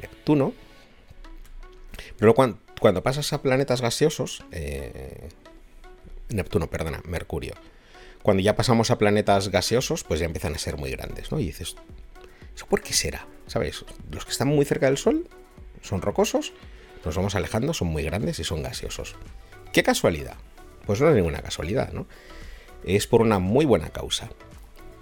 Neptuno. 0.00 0.52
Pero 2.18 2.34
cuando, 2.34 2.58
cuando, 2.80 3.02
pasas 3.02 3.32
a 3.32 3.42
planetas 3.42 3.80
gaseosos, 3.80 4.44
eh, 4.50 5.28
Neptuno, 6.30 6.68
perdona, 6.68 7.02
Mercurio. 7.04 7.54
Cuando 8.22 8.42
ya 8.42 8.56
pasamos 8.56 8.90
a 8.90 8.98
planetas 8.98 9.48
gaseosos, 9.48 10.04
pues 10.04 10.20
ya 10.20 10.26
empiezan 10.26 10.54
a 10.54 10.58
ser 10.58 10.76
muy 10.76 10.90
grandes, 10.90 11.32
¿no? 11.32 11.40
Y 11.40 11.46
dices, 11.46 11.76
¿eso 12.54 12.66
por 12.66 12.80
qué 12.80 12.92
será? 12.92 13.26
¿Sabes? 13.46 13.84
Los 14.10 14.24
que 14.24 14.30
están 14.30 14.48
muy 14.48 14.64
cerca 14.64 14.86
del 14.86 14.96
Sol 14.96 15.28
son 15.82 16.00
rocosos, 16.00 16.52
nos 17.04 17.16
vamos 17.16 17.34
alejando, 17.34 17.74
son 17.74 17.88
muy 17.88 18.04
grandes 18.04 18.38
y 18.38 18.44
son 18.44 18.62
gaseosos. 18.62 19.16
¿Qué 19.72 19.82
casualidad? 19.82 20.36
Pues 20.86 21.00
no 21.00 21.08
es 21.08 21.16
ninguna 21.16 21.42
casualidad, 21.42 21.92
¿no? 21.92 22.06
Es 22.84 23.06
por 23.06 23.22
una 23.22 23.38
muy 23.38 23.64
buena 23.64 23.90
causa. 23.90 24.30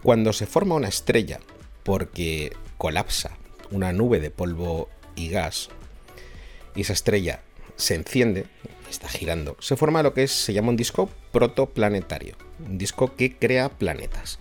Cuando 0.03 0.33
se 0.33 0.47
forma 0.47 0.75
una 0.75 0.89
estrella 0.89 1.41
porque 1.83 2.57
colapsa 2.79 3.37
una 3.71 3.93
nube 3.93 4.21
de 4.21 4.31
polvo 4.31 4.89
y 5.15 5.29
gas 5.29 5.71
y 6.75 6.83
esa 6.83 6.93
estrella 6.93 7.43
se 7.77 7.95
enciende, 7.95 8.47
está 8.91 9.09
girando, 9.09 9.57
se 9.61 9.77
forma 9.77 10.03
lo 10.03 10.15
que 10.15 10.29
se 10.29 10.53
llama 10.53 10.71
un 10.71 10.77
disco 10.77 11.09
protoplanetario, 11.33 12.37
un 12.65 12.79
disco 12.79 13.17
que 13.17 13.37
crea 13.37 13.69
planetas. 13.69 14.39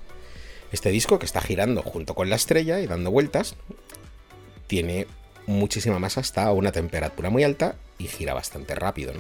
Este 0.71 0.89
disco 0.89 1.17
que 1.17 1.25
está 1.25 1.41
girando 1.41 1.81
junto 1.81 2.13
con 2.13 2.29
la 2.29 2.35
estrella 2.35 2.79
y 2.79 2.87
dando 2.87 3.11
vueltas, 3.11 3.55
tiene 4.67 5.07
muchísima 5.47 5.97
masa 5.97 6.21
hasta 6.21 6.51
una 6.51 6.71
temperatura 6.71 7.29
muy 7.29 7.43
alta 7.43 7.75
y 7.97 8.07
gira 8.07 8.33
bastante 8.33 8.75
rápido. 8.75 9.13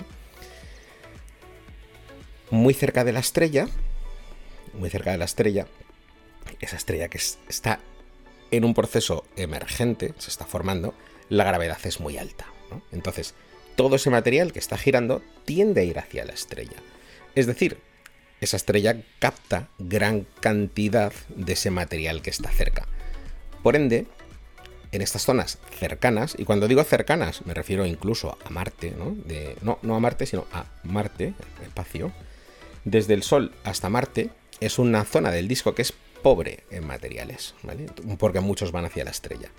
Muy 2.51 2.73
cerca 2.73 3.03
de 3.03 3.13
la 3.13 3.19
estrella, 3.19 3.67
muy 4.73 4.89
cerca 4.89 5.11
de 5.11 5.17
la 5.17 5.25
estrella, 5.25 5.65
esa 6.61 6.75
estrella 6.75 7.07
que 7.07 7.17
está 7.17 7.79
en 8.51 8.65
un 8.65 8.73
proceso 8.73 9.25
emergente, 9.35 10.13
se 10.17 10.29
está 10.29 10.45
formando, 10.45 10.93
la 11.29 11.43
gravedad 11.43 11.79
es 11.83 11.99
muy 11.99 12.17
alta. 12.17 12.47
Entonces, 12.91 13.33
todo 13.75 13.95
ese 13.95 14.09
material 14.09 14.51
que 14.51 14.59
está 14.59 14.77
girando 14.77 15.21
tiende 15.45 15.81
a 15.81 15.83
ir 15.83 15.99
hacia 15.99 16.25
la 16.25 16.33
estrella. 16.33 16.77
Es 17.35 17.47
decir, 17.47 17.77
esa 18.41 18.57
estrella 18.57 19.01
capta 19.19 19.69
gran 19.77 20.25
cantidad 20.39 21.13
de 21.29 21.53
ese 21.53 21.71
material 21.71 22.21
que 22.21 22.29
está 22.29 22.49
cerca. 22.49 22.87
Por 23.63 23.75
ende, 23.75 24.07
en 24.91 25.01
estas 25.01 25.23
zonas 25.23 25.59
cercanas, 25.77 26.35
y 26.37 26.45
cuando 26.45 26.67
digo 26.67 26.83
cercanas 26.83 27.45
me 27.45 27.53
refiero 27.53 27.85
incluso 27.85 28.37
a 28.43 28.49
Marte, 28.49 28.93
¿no? 28.97 29.15
No, 29.61 29.79
no 29.81 29.95
a 29.95 29.99
Marte, 29.99 30.25
sino 30.25 30.45
a 30.51 30.65
Marte, 30.83 31.33
espacio, 31.63 32.11
desde 32.85 33.13
el 33.13 33.23
Sol 33.23 33.53
hasta 33.63 33.89
Marte, 33.89 34.29
es 34.61 34.79
una 34.79 35.05
zona 35.05 35.31
del 35.31 35.47
disco 35.47 35.75
que 35.75 35.83
es 35.83 35.93
pobre 36.21 36.63
en 36.71 36.85
materiales, 36.85 37.55
¿vale? 37.63 37.87
Porque 38.17 38.39
muchos 38.39 38.71
van 38.71 38.85
hacia 38.85 39.03
la 39.03 39.11
estrella. 39.11 39.49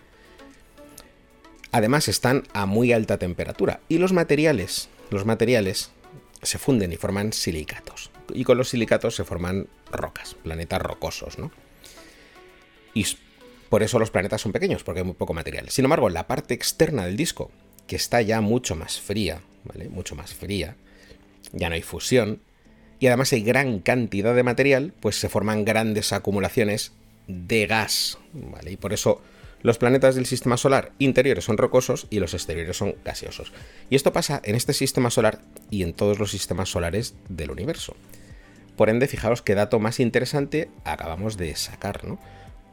Además 1.72 2.08
están 2.08 2.44
a 2.52 2.66
muy 2.66 2.92
alta 2.92 3.18
temperatura 3.18 3.80
y 3.88 3.98
los 3.98 4.12
materiales, 4.12 4.88
los 5.10 5.24
materiales 5.24 5.90
se 6.42 6.58
funden 6.58 6.92
y 6.92 6.96
forman 6.96 7.32
silicatos. 7.32 8.10
Y 8.32 8.44
con 8.44 8.58
los 8.58 8.68
silicatos 8.70 9.14
se 9.14 9.24
forman 9.24 9.68
rocas, 9.90 10.36
planetas 10.42 10.80
rocosos, 10.82 11.38
¿no? 11.38 11.50
Y 12.94 13.06
por 13.68 13.82
eso 13.82 13.98
los 13.98 14.10
planetas 14.10 14.40
son 14.40 14.52
pequeños, 14.52 14.82
porque 14.82 15.00
hay 15.00 15.06
muy 15.06 15.14
poco 15.14 15.32
material. 15.32 15.68
Sin 15.70 15.84
embargo, 15.84 16.08
la 16.08 16.26
parte 16.26 16.54
externa 16.54 17.06
del 17.06 17.16
disco, 17.16 17.50
que 17.86 17.96
está 17.96 18.20
ya 18.22 18.40
mucho 18.40 18.74
más 18.74 19.00
fría, 19.00 19.42
¿vale? 19.64 19.88
Mucho 19.88 20.16
más 20.16 20.34
fría, 20.34 20.76
ya 21.52 21.68
no 21.68 21.74
hay 21.76 21.82
fusión, 21.82 22.40
y 23.00 23.06
además 23.06 23.32
hay 23.32 23.42
gran 23.42 23.80
cantidad 23.80 24.34
de 24.34 24.42
material, 24.42 24.92
pues 25.00 25.18
se 25.18 25.30
forman 25.30 25.64
grandes 25.64 26.12
acumulaciones 26.12 26.92
de 27.26 27.66
gas, 27.66 28.18
¿vale? 28.34 28.72
Y 28.72 28.76
por 28.76 28.92
eso 28.92 29.22
los 29.62 29.78
planetas 29.78 30.14
del 30.14 30.26
sistema 30.26 30.58
solar 30.58 30.92
interiores 30.98 31.44
son 31.44 31.56
rocosos 31.56 32.06
y 32.10 32.20
los 32.20 32.34
exteriores 32.34 32.76
son 32.76 32.94
gaseosos. 33.02 33.52
Y 33.88 33.96
esto 33.96 34.12
pasa 34.12 34.42
en 34.44 34.54
este 34.54 34.74
sistema 34.74 35.10
solar 35.10 35.40
y 35.70 35.82
en 35.82 35.94
todos 35.94 36.18
los 36.18 36.30
sistemas 36.30 36.68
solares 36.68 37.14
del 37.30 37.50
universo. 37.50 37.96
Por 38.76 38.90
ende, 38.90 39.08
fijaos 39.08 39.40
qué 39.40 39.54
dato 39.54 39.80
más 39.80 39.98
interesante 39.98 40.70
acabamos 40.84 41.38
de 41.38 41.56
sacar, 41.56 42.04
¿no? 42.04 42.18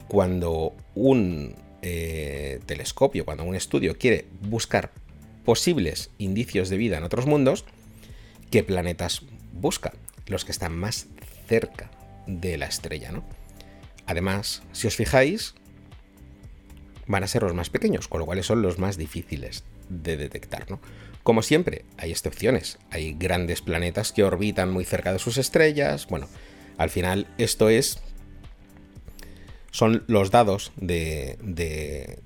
Cuando 0.10 0.74
un 0.94 1.56
eh, 1.82 2.60
telescopio, 2.66 3.24
cuando 3.24 3.46
un 3.46 3.56
estudio 3.56 3.98
quiere 3.98 4.26
buscar 4.42 4.92
posibles 5.46 6.10
indicios 6.18 6.68
de 6.68 6.78
vida 6.78 6.98
en 6.98 7.04
otros 7.04 7.26
mundos, 7.26 7.64
¿qué 8.52 8.64
planetas 8.64 9.22
busca? 9.54 9.94
Los 10.28 10.46
que 10.46 10.52
están 10.52 10.78
más 10.78 11.08
cerca 11.48 11.90
de 12.28 12.58
la 12.58 12.66
estrella, 12.66 13.12
¿no? 13.12 13.24
Además, 14.06 14.64
si 14.72 14.88
os 14.88 14.96
fijáis, 14.96 15.56
van 17.08 17.24
a 17.24 17.28
ser 17.28 17.44
los 17.44 17.54
más 17.54 17.70
pequeños, 17.70 18.08
con 18.08 18.20
lo 18.20 18.26
cual 18.26 18.44
son 18.44 18.62
los 18.62 18.80
más 18.80 18.98
difíciles 18.98 19.64
de 19.90 20.18
detectar, 20.18 20.70
¿no? 20.70 20.80
Como 21.24 21.42
siempre, 21.42 21.84
hay 21.98 22.12
excepciones. 22.12 22.78
Hay 22.90 23.14
grandes 23.14 23.62
planetas 23.62 24.14
que 24.14 24.24
orbitan 24.24 24.72
muy 24.72 24.86
cerca 24.86 25.12
de 25.12 25.20
sus 25.20 25.38
estrellas. 25.38 26.08
Bueno, 26.08 26.30
al 26.78 26.90
final 26.90 27.28
esto 27.38 27.68
es... 27.68 28.00
Son 29.72 30.06
los 30.08 30.32
dados 30.32 30.72
de, 30.78 31.38
de, 31.42 32.20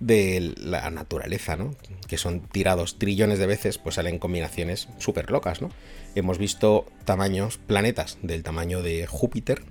de 0.00 0.54
la 0.56 0.90
naturaleza, 0.90 1.56
¿no? 1.56 1.76
Que 2.08 2.18
son 2.18 2.40
tirados 2.40 2.98
trillones 2.98 3.38
de 3.38 3.46
veces, 3.46 3.78
pues 3.78 3.94
salen 3.94 4.18
combinaciones 4.18 4.88
súper 4.98 5.30
locas, 5.30 5.62
¿no? 5.62 5.70
Hemos 6.14 6.38
visto 6.38 6.86
tamaños, 7.04 7.58
planetas 7.58 8.18
del 8.22 8.42
tamaño 8.42 8.82
de 8.82 9.06
Júpiter, 9.06 9.62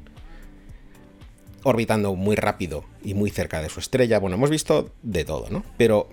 orbitando 1.64 2.16
muy 2.16 2.36
rápido 2.36 2.86
y 3.04 3.14
muy 3.14 3.30
cerca 3.30 3.62
de 3.62 3.70
su 3.70 3.80
estrella. 3.80 4.20
Bueno, 4.20 4.38
hemos 4.38 4.50
visto 4.50 4.92
de 5.04 5.26
todo, 5.26 5.50
¿no? 5.50 5.64
Pero 5.78 6.10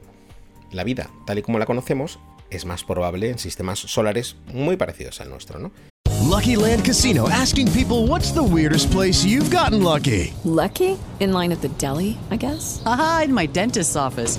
la 0.72 0.84
vida, 0.84 1.10
tal 1.26 1.38
y 1.38 1.42
como 1.42 1.58
la 1.58 1.66
conocemos, 1.66 2.18
es 2.50 2.64
más 2.64 2.84
probable 2.84 3.30
en 3.30 3.38
sistemas 3.38 3.78
solares 3.78 4.36
muy 4.52 4.76
parecidos 4.76 5.20
al 5.20 5.30
nuestro, 5.30 5.58
¿no? 5.58 5.72
Lucky 6.28 6.56
Land 6.56 6.84
Casino 6.84 7.28
asking 7.28 7.70
people 7.72 8.08
what's 8.08 8.32
the 8.32 8.42
weirdest 8.42 8.90
place 8.90 9.24
you've 9.24 9.50
gotten 9.50 9.82
lucky? 9.82 10.34
Lucky? 10.44 10.98
In 11.20 11.32
line 11.32 11.52
at 11.52 11.60
the 11.60 11.68
deli, 11.78 12.18
I 12.30 12.36
guess? 12.36 12.82
Aha, 12.84 13.22
in 13.26 13.32
my 13.32 13.46
dentist's 13.46 13.96
office. 13.96 14.38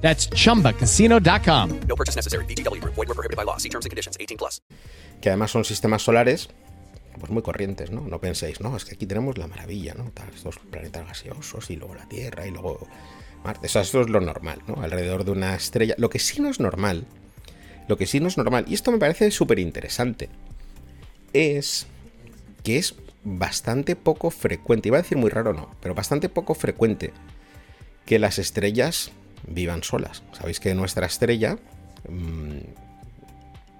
That's 0.00 0.30
chumbacasino.com. 0.30 1.80
No 1.88 1.96
purchase 1.96 2.16
necessary. 2.16 2.44
BGW. 2.46 2.80
Void 2.84 3.08
were 3.08 3.14
prohibited 3.14 3.36
by 3.36 3.44
law. 3.44 3.56
See 3.56 3.68
terms 3.68 3.86
and 3.86 3.90
conditions. 3.90 4.16
18 4.20 4.38
plus. 4.38 4.62
Que 5.20 5.30
además 5.30 5.50
son 5.50 5.64
sistemas 5.64 6.02
solares 6.02 6.48
pues 7.18 7.32
muy 7.32 7.42
corrientes, 7.42 7.90
¿no? 7.90 8.02
No 8.02 8.20
penséis, 8.20 8.60
no, 8.60 8.76
es 8.76 8.84
que 8.84 8.94
aquí 8.94 9.06
tenemos 9.06 9.38
la 9.38 9.46
maravilla, 9.46 9.94
¿no? 9.94 10.12
Estos 10.34 10.58
planetas 10.58 11.06
gaseosos 11.06 11.70
y 11.70 11.76
luego 11.76 11.94
la 11.94 12.06
Tierra 12.06 12.46
y 12.46 12.50
luego 12.50 12.86
Marte. 13.44 13.66
O 13.66 13.70
sea, 13.70 13.82
esto 13.82 14.00
es 14.00 14.08
lo 14.08 14.20
normal, 14.20 14.62
¿no? 14.66 14.82
Alrededor 14.82 15.24
de 15.24 15.30
una 15.30 15.54
estrella. 15.54 15.94
Lo 15.98 16.10
que 16.10 16.18
sí 16.18 16.40
no 16.40 16.48
es 16.48 16.60
normal, 16.60 17.06
lo 17.88 17.96
que 17.96 18.06
sí 18.06 18.20
no 18.20 18.28
es 18.28 18.36
normal, 18.36 18.64
y 18.68 18.74
esto 18.74 18.90
me 18.90 18.98
parece 18.98 19.30
súper 19.30 19.58
interesante, 19.58 20.28
es 21.32 21.86
que 22.62 22.78
es 22.78 22.96
bastante 23.24 23.96
poco 23.96 24.30
frecuente, 24.30 24.88
iba 24.88 24.98
a 24.98 25.02
decir 25.02 25.18
muy 25.18 25.30
raro 25.30 25.52
no, 25.52 25.70
pero 25.80 25.94
bastante 25.94 26.28
poco 26.28 26.54
frecuente 26.54 27.12
que 28.04 28.18
las 28.18 28.38
estrellas 28.38 29.10
vivan 29.46 29.82
solas. 29.82 30.22
Sabéis 30.32 30.60
que 30.60 30.74
nuestra 30.74 31.06
estrella 31.06 31.58
mmm, 32.08 32.58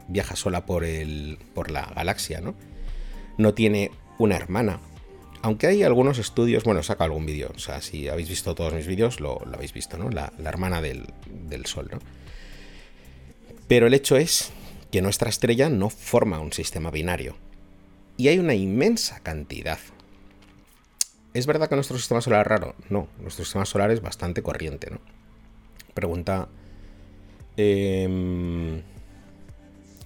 viaja 0.08 0.37
sola 0.37 0.66
por, 0.66 0.85
el, 0.85 1.38
por 1.54 1.70
la 1.70 1.87
galaxia, 1.94 2.40
¿no? 2.40 2.54
No 3.38 3.54
tiene 3.54 3.90
una 4.18 4.37
hermana. 4.37 4.80
Aunque 5.42 5.66
hay 5.66 5.82
algunos 5.82 6.18
estudios, 6.18 6.64
bueno, 6.64 6.82
saca 6.82 7.04
algún 7.04 7.26
vídeo, 7.26 7.52
o 7.54 7.58
sea, 7.58 7.80
si 7.80 8.08
habéis 8.08 8.28
visto 8.28 8.54
todos 8.54 8.73
mis 8.73 8.87
vídeos, 8.87 9.20
lo, 9.20 9.40
lo 9.44 9.54
habéis 9.54 9.73
visto, 9.73 9.96
¿no? 9.96 10.11
La, 10.11 10.32
la 10.38 10.49
hermana 10.49 10.80
del, 10.80 11.06
del, 11.30 11.66
Sol, 11.66 11.88
¿no? 11.92 11.99
Pero 13.68 13.87
el 13.87 13.94
hecho 13.94 14.16
es 14.16 14.50
que 14.90 15.02
nuestra 15.02 15.28
estrella 15.28 15.68
no 15.68 15.90
forma 15.90 16.40
un 16.40 16.52
sistema 16.52 16.90
binario. 16.90 17.37
Y 18.16 18.28
hay 18.28 18.38
una 18.38 18.54
inmensa 18.54 19.20
cantidad. 19.20 19.78
¿Es 21.35 21.46
verdad 21.46 21.68
que 21.68 21.75
nuestro 21.75 21.99
sistema 21.99 22.23
solar 22.23 22.40
es 22.40 22.46
raro? 22.46 22.75
No, 22.88 23.08
nuestro 23.20 23.44
sistema 23.44 23.66
solar 23.66 23.90
es 23.90 24.00
bastante 24.00 24.42
corriente, 24.42 24.90
¿no? 24.90 25.00
Pregunta. 25.97 26.47
Eh, 27.57 28.07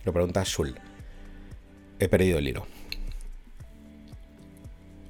lo 0.04 0.12
pregunta 0.12 0.44
Shul. 0.44 0.76
He 1.98 2.08
perdido 2.08 2.38
el 2.38 2.46
hilo. 2.46 2.64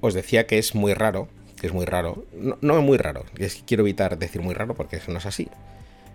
Os 0.00 0.14
decía 0.14 0.46
que 0.46 0.57
es 0.57 0.74
muy 0.74 0.94
raro. 0.94 1.28
Que 1.61 1.66
es 1.66 1.74
muy 1.74 1.85
raro. 1.85 2.24
No, 2.33 2.57
no 2.62 2.81
muy 2.81 2.96
raro. 2.96 3.26
Que 3.35 3.46
quiero 3.66 3.83
evitar 3.83 4.18
decir 4.18 4.40
muy 4.40 4.54
raro 4.54 4.74
porque 4.74 4.96
eso 4.96 5.12
no 5.12 5.18
es 5.18 5.26
así. 5.26 5.48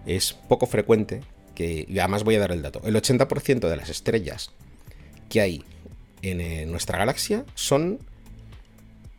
Es 0.07 0.33
poco 0.33 0.65
frecuente 0.65 1.21
que. 1.53 1.85
Y 1.87 1.99
además 1.99 2.23
voy 2.23 2.33
a 2.33 2.39
dar 2.39 2.51
el 2.51 2.63
dato. 2.63 2.81
El 2.85 2.95
80% 2.95 3.69
de 3.69 3.77
las 3.77 3.89
estrellas 3.89 4.49
que 5.29 5.41
hay 5.41 5.63
en 6.23 6.41
eh, 6.41 6.65
nuestra 6.65 6.97
galaxia 6.97 7.45
son 7.53 7.99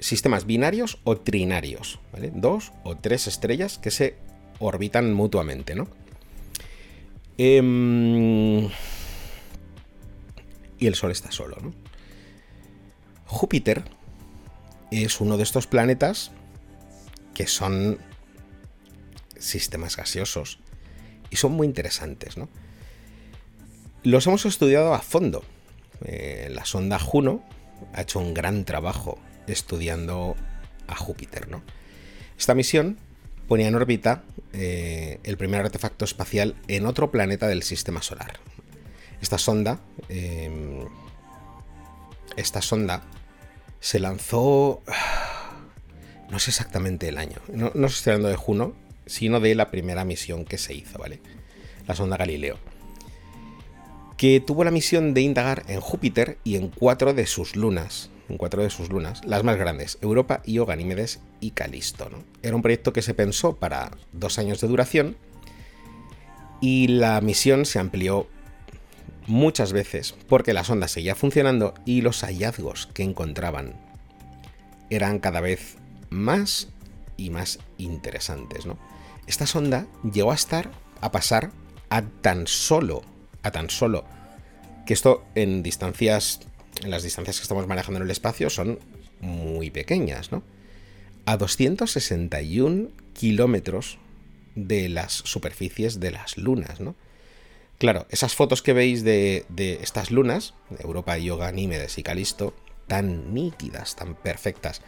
sistemas 0.00 0.44
binarios 0.44 0.98
o 1.04 1.16
trinarios. 1.16 2.00
¿vale? 2.12 2.32
Dos 2.34 2.72
o 2.82 2.96
tres 2.96 3.28
estrellas 3.28 3.78
que 3.78 3.92
se 3.92 4.25
orbitan 4.58 5.12
mutuamente, 5.12 5.74
¿no? 5.74 5.88
Eh, 7.38 8.70
y 10.78 10.86
el 10.86 10.94
Sol 10.94 11.10
está 11.10 11.30
solo, 11.30 11.56
¿no? 11.60 11.74
Júpiter 13.26 13.84
es 14.90 15.20
uno 15.20 15.36
de 15.36 15.42
estos 15.42 15.66
planetas 15.66 16.30
que 17.34 17.46
son 17.46 17.98
sistemas 19.38 19.96
gaseosos 19.96 20.58
y 21.30 21.36
son 21.36 21.52
muy 21.52 21.66
interesantes, 21.66 22.36
¿no? 22.36 22.48
Los 24.02 24.26
hemos 24.26 24.46
estudiado 24.46 24.94
a 24.94 25.00
fondo. 25.00 25.42
Eh, 26.04 26.48
la 26.52 26.64
sonda 26.64 26.98
Juno 26.98 27.42
ha 27.92 28.02
hecho 28.02 28.20
un 28.20 28.34
gran 28.34 28.64
trabajo 28.64 29.18
estudiando 29.46 30.36
a 30.86 30.94
Júpiter, 30.94 31.48
¿no? 31.48 31.62
Esta 32.38 32.54
misión 32.54 32.98
ponía 33.48 33.68
en 33.68 33.74
órbita 33.74 34.24
eh, 34.52 35.20
el 35.24 35.36
primer 35.36 35.60
artefacto 35.60 36.04
espacial 36.04 36.56
en 36.68 36.86
otro 36.86 37.10
planeta 37.10 37.46
del 37.48 37.62
sistema 37.62 38.02
solar. 38.02 38.40
Esta 39.20 39.38
sonda, 39.38 39.80
eh, 40.08 40.84
esta 42.36 42.62
sonda 42.62 43.02
se 43.80 43.98
lanzó, 43.98 44.82
no 46.30 46.38
sé 46.38 46.50
exactamente 46.50 47.08
el 47.08 47.18
año, 47.18 47.36
no, 47.52 47.70
no 47.74 47.86
estoy 47.86 48.12
hablando 48.12 48.28
de 48.28 48.36
Juno, 48.36 48.74
sino 49.06 49.40
de 49.40 49.54
la 49.54 49.70
primera 49.70 50.04
misión 50.04 50.44
que 50.44 50.58
se 50.58 50.74
hizo, 50.74 50.98
¿vale? 50.98 51.20
La 51.86 51.94
sonda 51.94 52.16
Galileo. 52.16 52.58
Que 54.16 54.40
tuvo 54.40 54.64
la 54.64 54.70
misión 54.70 55.14
de 55.14 55.20
indagar 55.20 55.64
en 55.68 55.80
Júpiter 55.80 56.38
y 56.42 56.56
en 56.56 56.68
cuatro 56.68 57.14
de 57.14 57.26
sus 57.26 57.54
lunas, 57.54 58.10
en 58.28 58.36
cuatro 58.38 58.62
de 58.62 58.70
sus 58.70 58.88
lunas, 58.88 59.24
las 59.24 59.44
más 59.44 59.56
grandes, 59.56 59.98
Europa, 60.00 60.42
Io, 60.44 60.66
Ganímedes 60.66 61.20
y 61.40 61.52
Calisto. 61.52 62.08
¿no? 62.10 62.18
Era 62.42 62.56
un 62.56 62.62
proyecto 62.62 62.92
que 62.92 63.02
se 63.02 63.14
pensó 63.14 63.56
para 63.56 63.90
dos 64.12 64.38
años 64.38 64.60
de 64.60 64.68
duración 64.68 65.16
y 66.60 66.88
la 66.88 67.20
misión 67.20 67.64
se 67.64 67.78
amplió 67.78 68.28
muchas 69.26 69.72
veces 69.72 70.14
porque 70.28 70.52
la 70.52 70.64
sonda 70.64 70.88
seguía 70.88 71.14
funcionando 71.14 71.74
y 71.84 72.00
los 72.00 72.22
hallazgos 72.22 72.86
que 72.86 73.02
encontraban 73.02 73.74
eran 74.90 75.18
cada 75.18 75.40
vez 75.40 75.76
más 76.10 76.68
y 77.16 77.30
más 77.30 77.58
interesantes. 77.78 78.66
¿no? 78.66 78.78
Esta 79.26 79.46
sonda 79.46 79.86
llegó 80.12 80.32
a 80.32 80.36
estar, 80.36 80.70
a 81.00 81.12
pasar 81.12 81.50
a 81.88 82.02
tan 82.02 82.46
solo, 82.46 83.02
a 83.42 83.50
tan 83.50 83.70
solo, 83.70 84.04
que 84.86 84.94
esto 84.94 85.24
en 85.34 85.62
distancias 85.62 86.40
las 86.84 87.02
distancias 87.02 87.38
que 87.38 87.42
estamos 87.42 87.66
manejando 87.66 87.98
en 87.98 88.04
el 88.04 88.10
espacio 88.10 88.50
son 88.50 88.78
muy 89.20 89.70
pequeñas, 89.70 90.32
¿no? 90.32 90.42
A 91.24 91.36
261 91.36 92.88
kilómetros 93.14 93.98
de 94.54 94.88
las 94.88 95.12
superficies 95.12 96.00
de 96.00 96.10
las 96.12 96.36
lunas, 96.36 96.80
¿no? 96.80 96.94
Claro, 97.78 98.06
esas 98.10 98.34
fotos 98.34 98.62
que 98.62 98.72
veis 98.72 99.04
de, 99.04 99.44
de 99.48 99.74
estas 99.82 100.10
lunas, 100.10 100.54
Europa, 100.78 101.18
Yoga, 101.18 101.52
Nímedes 101.52 101.98
y 101.98 102.02
Calisto, 102.02 102.54
tan 102.86 103.34
nítidas, 103.34 103.96
tan 103.96 104.14
perfectas, 104.14 104.80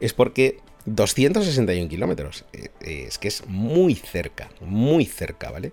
es 0.00 0.12
porque 0.12 0.58
261 0.86 1.88
kilómetros, 1.88 2.44
eh, 2.52 2.70
es 2.80 3.18
que 3.18 3.28
es 3.28 3.46
muy 3.46 3.94
cerca, 3.94 4.50
muy 4.60 5.04
cerca, 5.04 5.50
¿vale? 5.50 5.72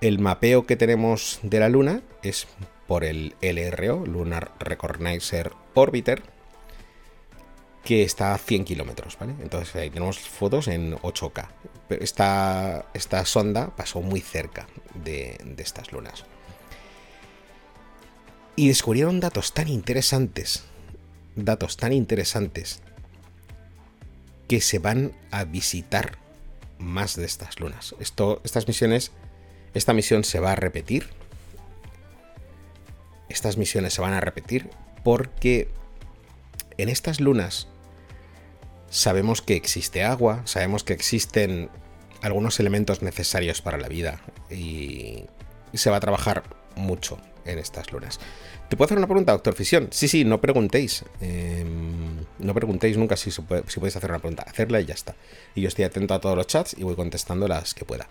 El 0.00 0.18
mapeo 0.18 0.66
que 0.66 0.76
tenemos 0.76 1.38
de 1.42 1.60
la 1.60 1.68
luna 1.68 2.02
es 2.22 2.46
por 2.88 3.04
el 3.04 3.36
LRO, 3.42 4.04
Lunar 4.06 4.52
Recognizer 4.58 5.52
Orbiter, 5.74 6.22
que 7.84 8.02
está 8.02 8.34
a 8.34 8.38
100 8.38 8.64
kilómetros, 8.64 9.16
¿vale? 9.20 9.34
Entonces 9.40 9.76
ahí 9.76 9.90
tenemos 9.90 10.18
fotos 10.18 10.68
en 10.68 10.96
8K. 10.96 11.48
Esta, 12.00 12.86
esta 12.94 13.24
sonda 13.26 13.76
pasó 13.76 14.00
muy 14.00 14.20
cerca 14.20 14.66
de, 14.94 15.38
de 15.44 15.62
estas 15.62 15.92
lunas. 15.92 16.24
Y 18.56 18.68
descubrieron 18.68 19.20
datos 19.20 19.52
tan 19.52 19.68
interesantes, 19.68 20.64
datos 21.36 21.76
tan 21.76 21.92
interesantes, 21.92 22.80
que 24.48 24.62
se 24.62 24.78
van 24.78 25.12
a 25.30 25.44
visitar 25.44 26.18
más 26.78 27.16
de 27.16 27.26
estas 27.26 27.60
lunas. 27.60 27.94
Esto, 28.00 28.40
estas 28.44 28.66
misiones, 28.66 29.12
esta 29.74 29.92
misión 29.92 30.24
se 30.24 30.40
va 30.40 30.52
a 30.52 30.56
repetir 30.56 31.17
estas 33.28 33.56
misiones 33.56 33.94
se 33.94 34.00
van 34.00 34.12
a 34.12 34.20
repetir 34.20 34.70
porque 35.04 35.68
en 36.76 36.88
estas 36.88 37.20
lunas 37.20 37.68
sabemos 38.90 39.42
que 39.42 39.54
existe 39.54 40.04
agua, 40.04 40.42
sabemos 40.44 40.84
que 40.84 40.92
existen 40.92 41.70
algunos 42.22 42.58
elementos 42.60 43.02
necesarios 43.02 43.62
para 43.62 43.78
la 43.78 43.88
vida 43.88 44.20
y 44.50 45.26
se 45.74 45.90
va 45.90 45.96
a 45.96 46.00
trabajar 46.00 46.42
mucho 46.76 47.18
en 47.44 47.58
estas 47.58 47.92
lunas. 47.92 48.20
¿Te 48.68 48.76
puedo 48.76 48.86
hacer 48.86 48.98
una 48.98 49.06
pregunta, 49.06 49.32
doctor 49.32 49.54
Fisión? 49.54 49.88
Sí, 49.90 50.08
sí, 50.08 50.24
no 50.24 50.40
preguntéis. 50.40 51.04
em, 51.20 52.18
no 52.38 52.54
preguntéis 52.54 52.96
nunca 52.98 53.16
si, 53.16 53.30
si 53.30 53.40
podéis 53.42 53.96
hacer 53.96 54.10
una 54.10 54.18
pregunta. 54.18 54.44
Hacerla 54.46 54.80
y 54.80 54.84
ya 54.84 54.94
está. 54.94 55.16
Y 55.54 55.62
yo 55.62 55.68
estoy 55.68 55.84
atento 55.84 56.14
a 56.14 56.20
todos 56.20 56.36
los 56.36 56.46
chats 56.46 56.76
y 56.78 56.84
voy 56.84 56.94
contestando 56.94 57.48
las 57.48 57.74
que 57.74 57.84
pueda. 57.84 58.08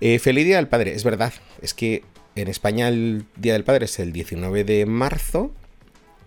Eh, 0.00 0.18
feliz 0.18 0.44
Día 0.44 0.56
del 0.56 0.68
Padre, 0.68 0.94
es 0.94 1.04
verdad. 1.04 1.32
Es 1.62 1.74
que 1.74 2.02
en 2.42 2.48
España 2.48 2.88
el 2.88 3.24
Día 3.36 3.54
del 3.54 3.64
Padre 3.64 3.86
es 3.86 3.98
el 3.98 4.12
19 4.12 4.64
de 4.64 4.86
marzo, 4.86 5.50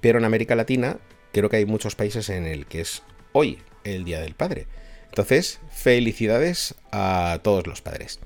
pero 0.02 0.19
en 0.19 0.26
América 0.26 0.56
Latina 0.56 0.97
creo 1.32 1.50
que 1.50 1.58
hay 1.58 1.65
muchos 1.65 1.95
países 1.95 2.30
en 2.30 2.45
el 2.45 2.65
que 2.65 2.82
es 2.82 3.04
hoy 3.32 3.60
el 3.84 4.04
Día 4.04 4.19
del 4.19 4.36
Padre. 4.36 4.67
Entonces, 5.06 5.60
felicidades 5.71 6.76
a 6.91 7.39
todos 7.43 7.67
los 7.67 7.82
padres. 7.82 8.19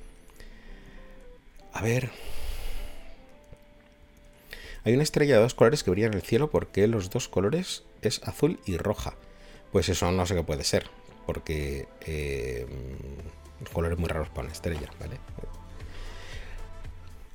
A 1.74 1.82
ver. 1.82 2.10
Hay 4.84 4.94
una 4.94 5.04
estrella 5.04 5.36
de 5.36 5.42
dos 5.42 5.56
colores 5.56 5.84
que 5.84 5.90
brilla 5.90 6.08
en 6.08 6.14
el 6.14 6.22
cielo 6.22 6.52
porque 6.52 6.88
los 6.88 7.10
dos 7.10 7.28
colores 7.28 7.84
es 8.02 8.22
azul 8.24 8.60
y 8.66 8.78
roja. 8.78 9.16
Pues 9.72 9.90
eso 9.90 10.12
no 10.12 10.26
sé 10.26 10.36
qué 10.36 10.44
puede 10.44 10.64
ser, 10.64 10.90
porque 11.26 11.88
eh, 12.06 12.68
colores 13.74 13.98
muy 13.98 14.08
raros 14.08 14.30
para 14.30 14.44
una 14.44 14.54
estrella, 14.54 14.90
¿vale? 15.00 15.18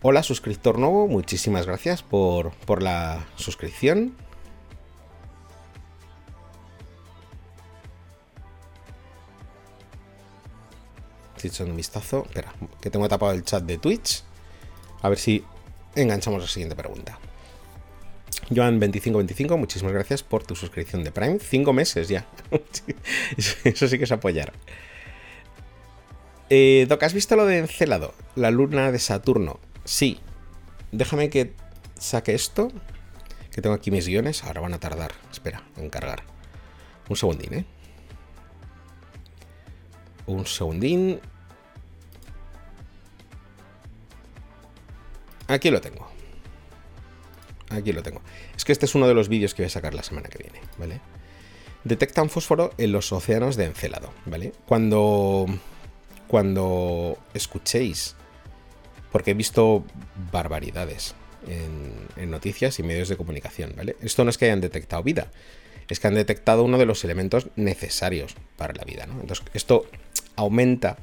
Hola, 0.02 0.22
suscriptor 0.22 0.78
nuevo, 0.78 1.06
muchísimas 1.08 1.66
gracias 1.66 2.02
por, 2.02 2.52
por 2.66 2.82
la 2.82 3.26
suscripción. 3.36 4.14
Estoy 11.36 11.50
echando 11.50 11.70
un 11.72 11.76
vistazo. 11.76 12.24
Espera, 12.26 12.52
que 12.80 12.90
tengo 12.90 13.08
tapado 13.08 13.32
el 13.32 13.44
chat 13.44 13.62
de 13.64 13.78
Twitch. 13.78 14.22
A 15.02 15.08
ver 15.08 15.18
si 15.18 15.44
enganchamos 15.94 16.42
la 16.42 16.48
siguiente 16.48 16.76
pregunta. 16.76 17.18
Joan2525, 18.50 19.56
muchísimas 19.56 19.92
gracias 19.92 20.22
por 20.22 20.42
tu 20.44 20.54
suscripción 20.56 21.04
de 21.04 21.12
Prime. 21.12 21.38
Cinco 21.38 21.72
meses 21.72 22.08
ya. 22.08 22.26
Eso- 23.64 23.88
sí 23.88 23.98
que 23.98 24.04
es 24.04 24.12
apoyar. 24.12 24.52
Eh, 26.50 26.86
Doc, 26.88 27.02
¿has 27.04 27.14
visto 27.14 27.36
lo 27.36 27.46
de 27.46 27.58
Encelado? 27.58 28.12
La 28.34 28.50
luna 28.50 28.90
de 28.90 28.98
Saturno. 28.98 29.60
Sí. 29.90 30.20
Déjame 30.92 31.30
que 31.30 31.52
saque 31.98 32.32
esto. 32.32 32.70
Que 33.50 33.60
tengo 33.60 33.74
aquí 33.74 33.90
mis 33.90 34.06
guiones. 34.06 34.44
Ahora 34.44 34.60
van 34.60 34.72
a 34.72 34.78
tardar. 34.78 35.10
Espera, 35.32 35.64
en 35.76 35.90
cargar. 35.90 36.22
Un 37.08 37.16
segundín, 37.16 37.54
¿eh? 37.54 37.64
Un 40.26 40.46
segundín. 40.46 41.20
Aquí 45.48 45.70
lo 45.70 45.80
tengo. 45.80 46.08
Aquí 47.70 47.92
lo 47.92 48.04
tengo. 48.04 48.22
Es 48.56 48.64
que 48.64 48.70
este 48.70 48.86
es 48.86 48.94
uno 48.94 49.08
de 49.08 49.14
los 49.14 49.28
vídeos 49.28 49.54
que 49.54 49.62
voy 49.62 49.66
a 49.66 49.70
sacar 49.70 49.92
la 49.92 50.04
semana 50.04 50.28
que 50.28 50.38
viene, 50.38 50.60
¿vale? 50.78 51.00
Detectan 51.82 52.30
fósforo 52.30 52.72
en 52.78 52.92
los 52.92 53.10
océanos 53.10 53.56
de 53.56 53.64
Encelado, 53.64 54.12
¿vale? 54.24 54.52
Cuando. 54.66 55.46
Cuando 56.28 57.18
escuchéis. 57.34 58.14
Porque 59.12 59.32
he 59.32 59.34
visto 59.34 59.84
barbaridades 60.32 61.14
en, 61.48 62.30
noticias 62.30 62.78
y 62.78 62.82
medios 62.82 63.08
de 63.08 63.16
comunicación, 63.16 63.74
¿vale? 63.76 63.96
Esto 64.02 64.24
no 64.24 64.30
es 64.30 64.38
que 64.38 64.46
hayan 64.46 64.60
detectado 64.60 65.02
vida, 65.02 65.30
es 65.88 65.98
que 65.98 66.06
han 66.06 66.14
detectado 66.14 66.62
uno 66.64 66.78
de 66.78 66.86
los 66.86 67.02
elementos 67.04 67.48
necesarios 67.56 68.36
para 68.56 68.74
la 68.74 68.84
vida, 68.84 69.06
¿no? 69.06 69.20
Entonces, 69.20 69.44
esto 69.54 69.86
aumenta 70.36 70.96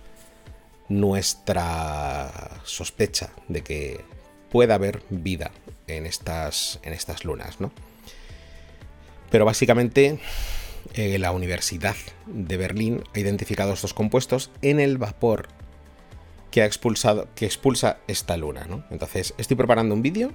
nuestra 0.90 2.62
sospecha 2.64 3.32
de 3.48 3.62
que 3.62 4.02
pueda 4.50 4.76
haber 4.76 5.02
vida 5.10 5.52
en 5.88 6.06
estas, 6.06 6.80
en 6.84 6.94
estas 6.94 7.26
lunas, 7.26 7.60
¿no? 7.60 7.72
Pero 9.30 9.44
básicamente 9.44 10.20
eh, 10.94 11.18
la 11.20 11.32
Universidad 11.32 11.96
de 12.26 12.58
Berlín 12.58 13.04
ha 13.14 13.20
identificado 13.20 13.74
estos 13.74 13.94
compuestos 13.94 14.52
en 14.62 14.80
el 14.80 14.98
vapor 14.98 15.50
que 16.52 16.62
ha 16.62 16.66
expulsado, 16.66 17.28
que 17.36 17.46
expulsa 17.46 17.98
esta 18.08 18.38
luna, 18.38 18.66
¿no? 18.70 18.86
Entonces, 18.90 19.34
estoy 19.38 19.58
preparando 19.58 19.94
un 19.94 20.02
vídeo 20.02 20.32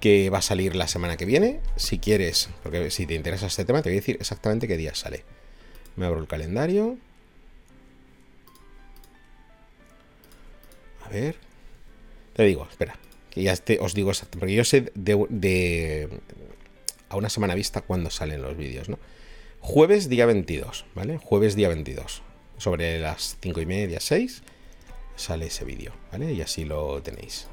que 0.00 0.30
va 0.30 0.38
a 0.38 0.42
salir 0.42 0.76
la 0.76 0.88
semana 0.88 1.16
que 1.16 1.24
viene. 1.24 1.60
Si 1.76 1.98
quieres, 1.98 2.48
porque 2.62 2.90
si 2.90 3.06
te 3.06 3.14
interesa 3.14 3.46
este 3.46 3.64
tema, 3.64 3.82
te 3.82 3.88
voy 3.90 3.96
a 3.98 4.00
decir 4.00 4.16
exactamente 4.20 4.68
qué 4.68 4.76
día 4.76 4.94
sale. 4.94 5.24
Me 5.96 6.06
abro 6.06 6.20
el 6.20 6.26
calendario. 6.28 6.96
A 11.04 11.08
ver. 11.08 11.36
Te 12.34 12.44
digo, 12.44 12.66
espera. 12.70 12.96
Que 13.30 13.42
ya 13.42 13.54
os 13.80 13.94
digo 13.94 14.10
exactamente. 14.10 14.40
Porque 14.40 14.54
yo 14.54 14.64
sé 14.64 14.92
de, 14.94 15.26
de- 15.30 16.08
a 17.08 17.16
una 17.16 17.28
semana 17.30 17.54
vista 17.54 17.80
cuándo 17.80 18.10
salen 18.10 18.42
los 18.42 18.56
vídeos, 18.56 18.88
¿no? 18.88 18.98
Jueves 19.60 20.08
día 20.08 20.26
22, 20.26 20.84
¿vale? 20.94 21.18
Jueves 21.18 21.56
día 21.56 21.68
22. 21.68 22.22
Sobre 22.58 23.00
las 23.00 23.36
5 23.40 23.60
y 23.60 23.66
media, 23.66 23.98
6, 24.00 24.42
sale 25.18 25.46
ese 25.46 25.64
vídeo, 25.64 25.92
¿vale? 26.12 26.32
Y 26.32 26.40
así 26.42 26.64
lo 26.64 27.02
tenéis. 27.02 27.46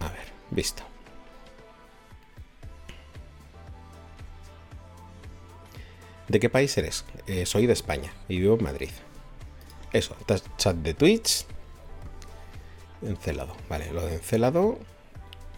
A 0.00 0.08
ver, 0.08 0.32
visto. 0.50 0.82
¿De 6.28 6.40
qué 6.40 6.48
país 6.48 6.76
eres? 6.78 7.04
Eh, 7.26 7.44
soy 7.46 7.66
de 7.66 7.72
España 7.74 8.12
y 8.28 8.38
vivo 8.38 8.56
en 8.56 8.64
Madrid. 8.64 8.90
Eso, 9.92 10.16
chat 10.56 10.76
de 10.76 10.94
Twitch. 10.94 11.44
Encelado. 13.02 13.54
Vale, 13.68 13.92
lo 13.92 14.06
de 14.06 14.14
encelado. 14.14 14.78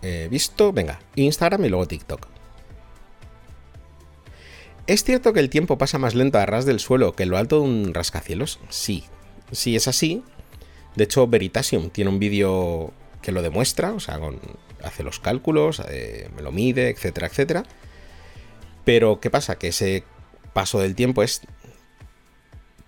eh, 0.03 0.29
visto. 0.31 0.73
Venga, 0.73 1.01
Instagram 1.14 1.64
y 1.64 1.68
luego 1.68 1.87
TikTok. 1.87 2.34
¿Es 4.87 5.03
cierto 5.05 5.33
que 5.33 5.40
el 5.40 5.51
tiempo 5.51 5.79
pasa 5.79 5.99
más 5.99 6.14
lento 6.14 6.38
a 6.38 6.47
ras 6.47 6.66
del 6.66 6.79
suelo 6.81 7.14
que 7.14 7.23
en 7.23 7.31
lo 7.31 7.38
alto 7.38 7.57
de 7.57 7.62
un 7.62 7.94
rascacielos? 7.94 8.61
Sí. 8.68 9.05
Sí, 9.51 9.77
es 9.77 9.88
así. 9.88 10.23
De 10.97 11.05
hecho, 11.05 11.27
Veritasium 11.27 11.90
tiene 11.90 12.11
un 12.11 12.18
vídeo 12.18 12.92
que 13.23 13.33
lo 13.33 13.42
demuestra, 13.42 13.92
o 13.92 14.01
sea, 14.01 14.20
hace 14.83 15.03
los 15.03 15.18
cálculos, 15.20 15.83
eh, 15.88 16.29
lo 16.40 16.53
mide, 16.53 16.90
etcétera, 16.90 17.27
etcétera. 17.29 17.62
Pero, 18.85 19.20
¿qué 19.20 19.31
pasa? 19.31 19.57
Que 19.57 19.68
ese 19.68 20.05
paso 20.53 20.79
del 20.81 20.94
tiempo 20.94 21.23
es 21.23 21.40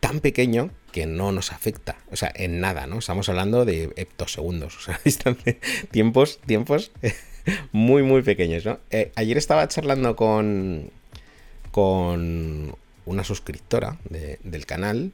tan 0.00 0.20
pequeño 0.20 0.70
que 0.92 1.06
no 1.06 1.32
nos 1.32 1.52
afecta, 1.52 1.96
o 2.12 2.16
sea, 2.16 2.30
en 2.34 2.60
nada, 2.60 2.86
¿no? 2.86 2.98
Estamos 2.98 3.28
hablando 3.28 3.64
de 3.64 3.92
heptosegundos, 3.96 4.76
o 4.76 4.80
sea, 4.80 5.00
distancia- 5.04 5.56
tiempos, 5.90 6.38
tiempos 6.46 6.92
muy, 7.72 8.02
muy 8.02 8.22
pequeños, 8.22 8.64
¿no? 8.64 8.78
Eh, 8.90 9.12
ayer 9.16 9.36
estaba 9.38 9.66
charlando 9.68 10.14
con, 10.16 10.92
con 11.76 12.74
una 13.04 13.22
suscriptora 13.22 13.98
de- 14.08 14.38
del 14.44 14.64
canal 14.64 15.12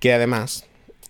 que 0.00 0.14
además 0.14 0.64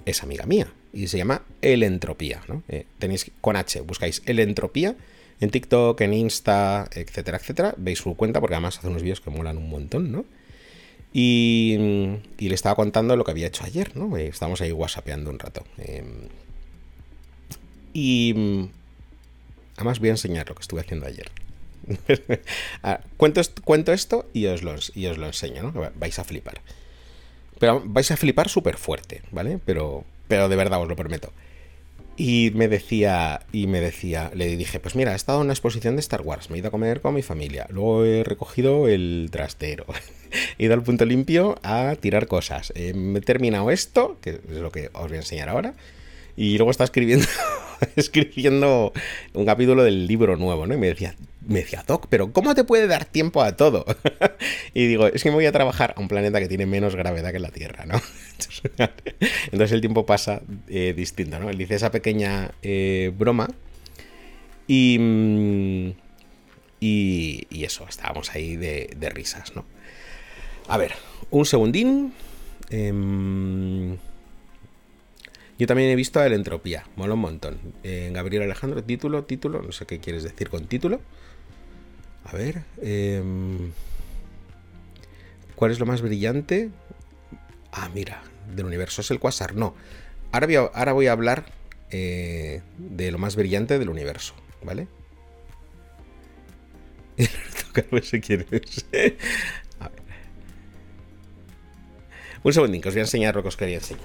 es 0.04 0.24
amiga 0.24 0.46
mía 0.46 0.66
y 0.92 1.06
se 1.06 1.16
llama 1.16 1.42
El 1.62 1.84
Entropía. 1.84 2.42
Eh, 2.68 2.84
tenéis 2.98 3.30
con 3.40 3.54
H, 3.54 3.82
buscáis 3.82 4.20
El 4.26 4.40
Entropía 4.40 4.96
en 5.40 5.50
TikTok, 5.50 6.00
en 6.00 6.12
Insta, 6.14 6.88
etcétera, 6.92 7.38
etcétera. 7.38 7.74
Veis 7.76 8.00
su 8.00 8.16
cuenta 8.16 8.40
porque 8.40 8.56
además 8.56 8.78
hace 8.78 8.88
unos 8.88 9.02
vídeos 9.02 9.20
que 9.20 9.30
molan 9.30 9.58
un 9.58 9.70
montón, 9.70 10.10
¿no? 10.10 10.24
Y, 11.12 11.76
le 12.40 12.54
estaba 12.56 12.74
contando 12.74 13.14
lo 13.16 13.22
que 13.22 13.30
había 13.30 13.46
hecho 13.46 13.62
ayer, 13.64 13.96
¿no? 13.96 14.16
Eh, 14.16 14.26
Estábamos 14.26 14.60
ahí 14.60 14.72
whatsappeando 14.72 15.30
un 15.30 15.38
rato. 15.38 15.62
Eh, 15.78 16.02
y 17.92 18.68
además 19.76 20.00
voy 20.00 20.08
a 20.08 20.12
enseñar 20.12 20.48
lo 20.48 20.56
que 20.56 20.62
estuve 20.62 20.80
haciendo 20.80 21.06
ayer. 21.06 21.30
Ah, 22.83 23.01
cuento, 23.16 23.40
est- 23.40 23.61
cuento 23.61 23.92
esto 23.92 24.27
y 24.33 24.47
os, 24.47 24.62
lo, 24.62 24.73
enseño, 24.73 25.62
¿no? 25.62 25.90
Vais 25.97 26.18
a 26.18 26.25
flipar. 26.25 26.61
Pero 27.59 27.83
vais 27.85 28.11
a 28.11 28.16
flipar 28.16 28.49
súper 28.49 28.77
fuerte, 28.77 29.23
¿vale? 29.31 29.59
Pero, 29.64 30.05
pero 30.29 30.49
de 30.49 30.57
verdad 30.57 30.81
os 30.83 30.88
lo 30.88 30.97
prometo. 30.97 31.33
Y 32.16 32.53
me 32.55 32.68
decía, 32.68 33.40
y 33.53 33.66
me 33.66 33.81
decía, 33.81 34.31
le 34.35 34.57
dije, 34.57 34.79
pues 34.79 34.94
mira, 34.94 35.12
he 35.12 35.16
estado 35.16 35.38
en 35.40 35.47
una 35.47 35.53
exposición 35.53 35.97
de 35.97 36.01
Star 36.01 36.20
Wars, 36.23 36.49
me 36.49 36.57
he 36.57 36.61
ido 36.61 36.68
a 36.68 36.70
comer 36.70 37.01
con 37.01 37.12
mi 37.14 37.23
familia, 37.23 37.66
luego 37.70 38.05
he 38.05 38.23
recogido 38.23 38.87
el 38.87 39.31
trastero, 39.33 39.85
he 40.59 40.66
ido 40.66 40.75
al 40.75 40.83
punto 40.85 41.05
limpio 41.07 41.59
a 41.64 41.97
tirar 42.01 42.29
cosas, 42.29 42.73
eh, 42.77 42.92
he 43.16 43.20
terminado 43.20 43.68
esto, 43.73 44.18
que 44.20 44.31
es 44.31 44.59
lo 44.61 44.70
que 44.70 44.90
os 44.92 45.09
voy 45.09 45.14
a 45.14 45.20
enseñar 45.23 45.49
ahora, 45.49 45.75
y 46.37 46.57
luego 46.57 46.70
está 46.70 46.85
escribiendo, 46.85 47.27
escribiendo 47.97 48.92
un 49.33 49.44
capítulo 49.44 49.83
del 49.83 50.07
libro 50.07 50.37
nuevo, 50.37 50.68
¿no? 50.68 50.75
Y 50.75 50.79
me 50.79 50.87
decía, 50.87 51.16
me 51.46 51.61
decía, 51.61 51.85
Doc, 51.87 52.07
pero 52.09 52.33
¿cómo 52.33 52.54
te 52.54 52.64
puede 52.64 52.87
dar 52.87 53.04
tiempo 53.04 53.42
a 53.42 53.57
todo? 53.57 53.85
y 54.74 54.87
digo, 54.87 55.07
es 55.07 55.22
que 55.22 55.30
me 55.30 55.37
voy 55.37 55.46
a 55.46 55.52
trabajar 55.52 55.94
a 55.96 56.00
un 56.00 56.09
planeta 56.09 56.40
que 56.40 56.48
tiene 56.48 56.66
menos 56.66 56.96
gravedad 56.96 57.33
que 57.33 57.38
la 57.38 57.50
Tierra, 57.50 57.87
¿no? 57.87 58.00
Entonces 59.44 59.72
el 59.72 59.80
tiempo 59.80 60.07
pasa 60.07 60.42
eh, 60.68 60.94
distinto, 60.96 61.38
¿no? 61.38 61.50
Él 61.50 61.59
dice 61.59 61.74
esa 61.76 61.90
pequeña 61.90 62.52
eh, 62.62 63.12
broma 63.16 63.48
y, 64.66 64.98
mm, 64.98 65.88
y, 66.80 67.46
y 67.50 67.64
eso, 67.64 67.87
estábamos 67.88 68.35
ahí 68.35 68.57
de, 68.57 68.90
de 68.96 69.11
risas, 69.11 69.54
¿no? 69.54 69.64
A 70.68 70.78
ver, 70.78 70.92
un 71.30 71.44
segundín. 71.46 72.14
Em, 72.70 73.98
Yo 75.59 75.66
también 75.66 75.90
he 75.90 75.96
visto 75.96 76.22
el 76.22 76.33
Entropía, 76.33 76.85
mola 76.96 77.14
un 77.14 77.20
montón. 77.20 77.61
Eh, 77.85 78.11
Gabriel 78.12 78.42
Alejandro, 78.44 78.83
título, 78.83 79.24
título, 79.24 79.62
no 79.62 79.72
sé 79.72 79.87
qué 79.87 80.00
quieres 80.00 80.22
decir 80.24 80.48
con 80.50 80.66
título. 80.66 81.00
A 82.24 82.32
ver. 82.37 82.62
em, 82.80 83.72
¿Cuál 85.54 85.70
es 85.70 85.78
lo 85.78 85.87
más 85.87 86.02
brillante? 86.02 86.70
Ah, 87.72 87.88
mira, 87.94 88.22
del 88.54 88.66
universo 88.66 89.00
es 89.02 89.10
el 89.10 89.20
quasar. 89.20 89.54
No. 89.54 89.74
Ahora 90.32 90.92
voy 90.92 91.06
a, 91.06 91.12
hablar 91.12 91.46
eh, 91.90 92.62
de 92.76 93.10
lo 93.12 93.18
más 93.18 93.37
brillante 93.37 93.78
del 93.78 93.88
universo, 93.88 94.34
¿vale? 94.62 94.88
Si 98.02 98.20
quieres. 98.20 98.87
A 99.80 99.88
ver. 99.88 100.02
Un 102.42 102.52
segundín, 102.52 102.80
que 102.80 102.88
os 102.88 102.94
voy 102.94 103.00
a 103.00 103.04
enseñar 103.04 103.34
lo 103.34 103.42
que 103.42 103.48
os 103.48 103.56
quería 103.56 103.76
enseñar. 103.76 104.04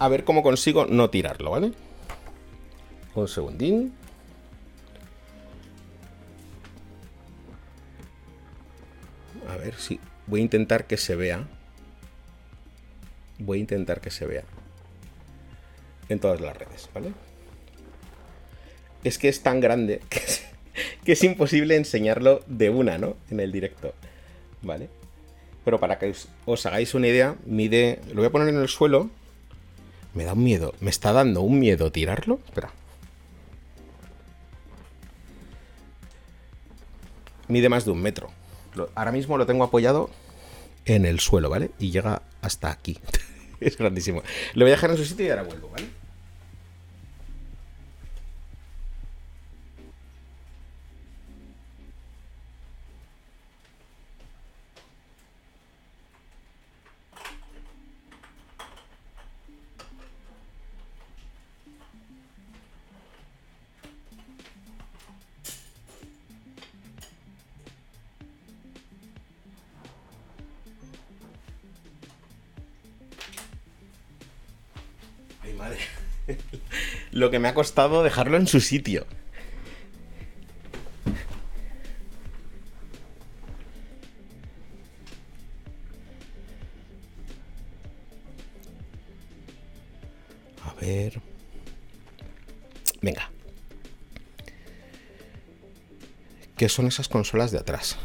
A 0.00 0.08
ver 0.08 0.24
cómo 0.24 0.42
consigo 0.42 0.86
no 0.86 1.10
tirarlo, 1.10 1.50
¿vale? 1.50 1.72
Un 3.14 3.26
segundín. 3.26 3.92
A 9.48 9.56
ver 9.56 9.74
si. 9.74 9.98
Voy 10.26 10.40
a 10.40 10.42
intentar 10.44 10.86
que 10.86 10.96
se 10.96 11.16
vea. 11.16 11.46
Voy 13.38 13.58
a 13.58 13.60
intentar 13.60 14.00
que 14.00 14.10
se 14.10 14.26
vea. 14.26 14.44
En 16.08 16.20
todas 16.20 16.40
las 16.40 16.56
redes, 16.56 16.88
¿vale? 16.94 17.12
Es 19.02 19.18
que 19.18 19.28
es 19.28 19.42
tan 19.42 19.60
grande 19.60 20.00
que 21.04 21.12
es, 21.12 21.24
imposible 21.24 21.76
enseñarlo 21.76 22.42
de 22.46 22.70
una, 22.70 22.98
¿no? 22.98 23.16
En 23.30 23.40
el 23.40 23.50
directo. 23.50 23.94
¿Vale? 24.62 24.88
Pero 25.64 25.80
para 25.80 25.98
que 25.98 26.14
os 26.44 26.66
hagáis 26.66 26.94
una 26.94 27.08
idea, 27.08 27.36
mide. 27.44 28.00
Lo 28.08 28.16
voy 28.16 28.26
a 28.26 28.30
poner 28.30 28.48
en 28.48 28.60
el 28.60 28.68
suelo. 28.68 29.10
Me 30.14 30.24
da 30.24 30.32
un 30.32 30.42
miedo. 30.42 30.74
Me 30.80 30.90
está 30.90 31.12
dando 31.12 31.42
un 31.42 31.58
miedo 31.58 31.92
tirarlo. 31.92 32.40
Espera. 32.46 32.70
Mide 37.48 37.68
más 37.68 37.84
de 37.84 37.90
un 37.92 38.02
metro. 38.02 38.30
Ahora 38.94 39.12
mismo 39.12 39.38
lo 39.38 39.46
tengo 39.46 39.64
apoyado 39.64 40.10
en 40.84 41.04
el 41.04 41.20
suelo, 41.20 41.50
¿vale? 41.50 41.70
Y 41.78 41.90
llega 41.90 42.22
hasta 42.42 42.70
aquí. 42.70 42.98
es 43.60 43.76
grandísimo. 43.76 44.22
Lo 44.54 44.64
voy 44.64 44.72
a 44.72 44.74
dejar 44.76 44.90
en 44.90 44.96
su 44.96 45.04
sitio 45.04 45.26
y 45.26 45.30
ahora 45.30 45.42
vuelvo, 45.42 45.70
¿vale? 45.70 45.86
Lo 77.12 77.30
que 77.30 77.38
me 77.38 77.48
ha 77.48 77.54
costado 77.54 78.02
dejarlo 78.02 78.36
en 78.36 78.46
su 78.46 78.60
sitio. 78.60 79.06
A 90.64 90.74
ver. 90.80 91.20
Venga. 93.00 93.30
¿Qué 96.56 96.68
son 96.68 96.88
esas 96.88 97.08
consolas 97.08 97.52
de 97.52 97.58
atrás? 97.58 97.96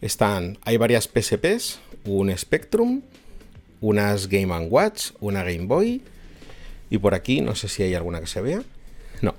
Están. 0.00 0.58
Hay 0.64 0.76
varias 0.76 1.08
PSPs, 1.08 1.80
un 2.04 2.36
Spectrum, 2.36 3.02
unas 3.86 4.28
Game 4.28 4.52
Watch, 4.68 5.12
una 5.20 5.44
Game 5.44 5.66
Boy. 5.66 6.02
Y 6.90 6.98
por 6.98 7.14
aquí, 7.14 7.40
no 7.40 7.54
sé 7.54 7.68
si 7.68 7.84
hay 7.84 7.94
alguna 7.94 8.20
que 8.20 8.26
se 8.26 8.40
vea. 8.40 8.62
No. 9.22 9.34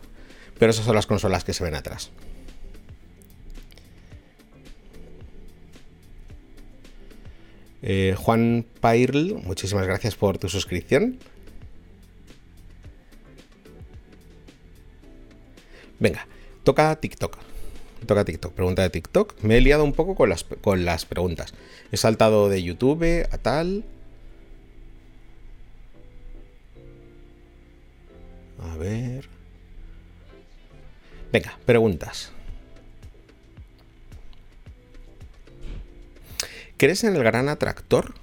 Pero 0.58 0.72
esas 0.72 0.86
son 0.86 0.96
las 0.96 1.06
consolas 1.06 1.44
que 1.44 1.54
se 1.54 1.64
ven 1.64 1.76
atrás. 1.76 2.12
Eh, 7.82 8.16
Juan 8.18 8.66
Pairl, 8.80 9.36
muchísimas 9.44 9.86
gracias 9.86 10.16
por 10.16 10.38
tu 10.38 10.48
suscripción. 10.50 11.20
Venga, 16.00 16.26
toca 16.64 16.96
TikTok. 16.96 17.38
Toca 18.06 18.24
TikTok, 18.24 18.54
pregunta 18.54 18.82
de 18.82 18.90
TikTok. 18.90 19.42
Me 19.42 19.58
he 19.58 19.62
liado 19.62 19.84
un 19.84 19.94
poco 19.94 20.16
con 20.16 20.30
las, 20.30 20.44
con 20.44 20.86
las 20.86 21.06
preguntas. 21.06 21.54
He 21.92 21.98
saltado 21.98 22.48
de 22.48 22.64
YouTube 22.64 23.28
a 23.30 23.38
tal. 23.38 23.84
Venga, 31.32 31.58
preguntas. 31.66 32.32
¿Crees 36.78 37.04
en 37.04 37.16
el 37.16 37.24
gran 37.24 37.50
atractor? 37.50 38.14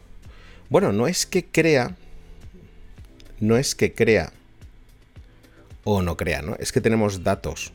Bueno, 0.70 0.92
no 0.92 1.06
es 1.06 1.26
que 1.26 1.44
crea. 1.44 1.96
No 3.40 3.56
es 3.56 3.74
que 3.74 3.94
crea. 3.94 4.32
O 5.82 6.02
no 6.02 6.16
crea, 6.16 6.40
¿no? 6.40 6.56
Es 6.58 6.72
que 6.72 6.80
tenemos 6.80 7.24
datos. 7.24 7.72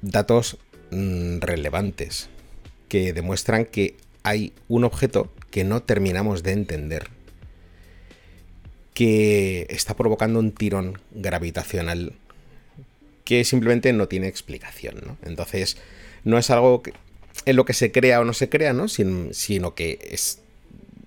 Datos 0.00 0.58
mm, 0.90 1.40
relevantes. 1.40 2.28
Que 2.88 3.12
demuestran 3.12 3.66
que 3.66 3.96
hay 4.22 4.54
un 4.68 4.84
objeto 4.84 5.32
que 5.50 5.64
no 5.64 5.82
terminamos 5.82 6.42
de 6.42 6.52
entender. 6.52 7.10
Que 8.94 9.66
está 9.70 9.94
provocando 9.94 10.38
un 10.38 10.52
tirón 10.52 11.00
gravitacional 11.10 12.14
que 13.24 13.44
simplemente 13.44 13.92
no 13.92 14.08
tiene 14.08 14.28
explicación, 14.28 14.96
¿no? 15.06 15.16
Entonces, 15.24 15.76
no 16.24 16.38
es 16.38 16.50
algo 16.50 16.82
que, 16.82 16.92
en 17.46 17.56
lo 17.56 17.64
que 17.64 17.72
se 17.72 17.90
crea 17.92 18.20
o 18.20 18.24
no 18.24 18.32
se 18.34 18.48
crea, 18.48 18.72
¿no? 18.72 18.88
Sin- 18.88 19.32
sino 19.34 19.74
que 19.74 19.98
es, 20.10 20.40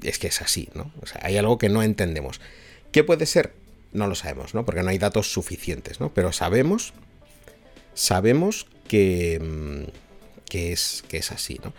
es 0.03 0.19
que 0.19 0.27
es 0.27 0.41
así, 0.41 0.69
¿no? 0.73 0.91
O 1.01 1.05
sea, 1.05 1.21
hay 1.23 1.37
algo 1.37 1.57
que 1.57 1.69
no 1.69 1.83
entendemos. 1.83 2.41
¿Qué 2.91 3.03
puede 3.03 3.25
ser? 3.25 3.53
No 3.93 4.07
lo 4.07 4.15
sabemos, 4.15 4.53
¿no? 4.53 4.65
Porque 4.65 4.83
no 4.83 4.89
hay 4.89 4.97
datos 4.97 5.31
suficientes, 5.31 5.99
¿no? 5.99 6.13
Pero 6.13 6.31
sabemos, 6.33 6.93
sabemos 7.93 8.67
que, 8.87 9.39
mm, 9.39 9.89
que, 10.49 10.71
es, 10.71 11.03
que 11.07 11.17
es 11.17 11.31
así, 11.31 11.59
¿no? 11.63 11.73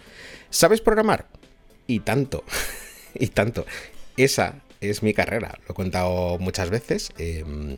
¿Sabes 0.50 0.80
programar? 0.80 1.26
Y 1.86 2.00
tanto, 2.00 2.44
y 3.14 3.28
tanto. 3.28 3.66
Esa 4.16 4.60
es 4.80 5.02
mi 5.02 5.14
carrera, 5.14 5.58
lo 5.66 5.72
he 5.72 5.74
contado 5.74 6.38
muchas 6.38 6.70
veces. 6.70 7.10
em, 7.18 7.76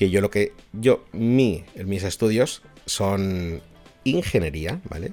que 0.00 0.08
yo 0.08 0.22
lo 0.22 0.30
que. 0.30 0.54
Yo, 0.72 1.04
mi, 1.12 1.66
mis 1.84 2.04
estudios 2.04 2.62
son 2.86 3.60
ingeniería, 4.04 4.80
¿vale? 4.88 5.12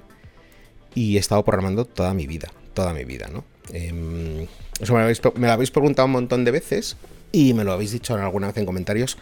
Y 0.94 1.16
he 1.16 1.20
estado 1.20 1.44
programando 1.44 1.84
toda 1.84 2.14
mi 2.14 2.26
vida, 2.26 2.50
toda 2.72 2.94
mi 2.94 3.04
vida, 3.04 3.28
¿no? 3.30 3.44
Em, 3.70 4.46
eso 4.80 4.94
me 4.94 5.00
lo, 5.00 5.52
habéis, 5.52 5.70
preguntado 5.70 6.06
un 6.06 6.12
montón 6.12 6.46
de 6.46 6.52
veces 6.52 6.96
y 7.32 7.52
me 7.52 7.64
lo 7.64 7.72
habéis 7.72 7.92
dicho 7.92 8.14
alguna 8.14 8.46
vez 8.46 8.56
en 8.56 8.64
comentarios. 8.64 9.18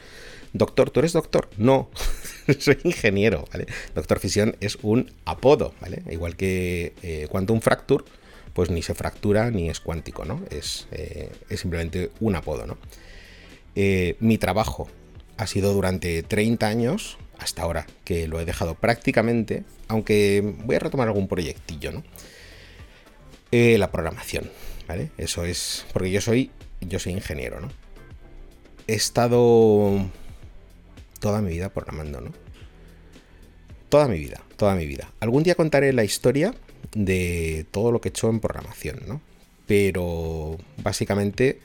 Doctor, 0.52 0.90
¿tú 0.90 1.00
eres 1.00 1.14
doctor? 1.14 1.50
No, 1.56 1.90
soy 2.60 2.78
ingeniero, 2.84 3.44
¿vale? 3.52 3.66
Doctor 3.92 4.20
Fisión 4.20 4.56
es 4.60 4.78
un 4.82 5.10
apodo, 5.24 5.74
¿vale? 5.80 6.04
Igual 6.08 6.36
que 6.36 6.92
eh, 7.02 7.26
Quantum 7.28 7.60
Fracture, 7.60 8.04
pues 8.52 8.70
ni 8.70 8.82
se 8.82 8.94
fractura 8.94 9.50
ni 9.50 9.68
es 9.68 9.80
cuántico, 9.80 10.24
¿no? 10.24 10.42
Es, 10.48 10.86
eh, 10.92 11.32
es 11.48 11.58
simplemente 11.58 12.12
un 12.20 12.36
apodo, 12.36 12.68
¿no? 12.68 12.78
Eh, 13.74 14.14
mi 14.20 14.38
trabajo 14.38 14.88
ha 15.36 15.46
sido 15.46 15.72
durante 15.72 16.22
30 16.22 16.66
años, 16.66 17.18
hasta 17.38 17.62
ahora, 17.62 17.86
que 18.04 18.28
lo 18.28 18.40
he 18.40 18.44
dejado 18.44 18.74
prácticamente, 18.74 19.64
aunque 19.88 20.54
voy 20.64 20.76
a 20.76 20.80
retomar 20.80 21.08
algún 21.08 21.28
proyectillo, 21.28 21.92
¿no? 21.92 22.04
Eh, 23.52 23.78
la 23.78 23.90
programación, 23.92 24.50
¿vale? 24.88 25.10
Eso 25.18 25.44
es, 25.44 25.86
porque 25.92 26.10
yo 26.10 26.20
soy, 26.20 26.50
yo 26.80 26.98
soy 26.98 27.12
ingeniero, 27.12 27.60
¿no? 27.60 27.68
He 28.86 28.94
estado 28.94 30.06
toda 31.20 31.42
mi 31.42 31.50
vida 31.50 31.68
programando, 31.68 32.20
¿no? 32.20 32.32
Toda 33.88 34.08
mi 34.08 34.18
vida, 34.18 34.42
toda 34.56 34.74
mi 34.74 34.86
vida. 34.86 35.12
Algún 35.20 35.42
día 35.42 35.54
contaré 35.54 35.92
la 35.92 36.04
historia 36.04 36.54
de 36.94 37.66
todo 37.70 37.92
lo 37.92 38.00
que 38.00 38.08
he 38.08 38.10
hecho 38.10 38.28
en 38.28 38.40
programación, 38.40 39.00
¿no? 39.06 39.20
Pero 39.66 40.56
básicamente 40.82 41.60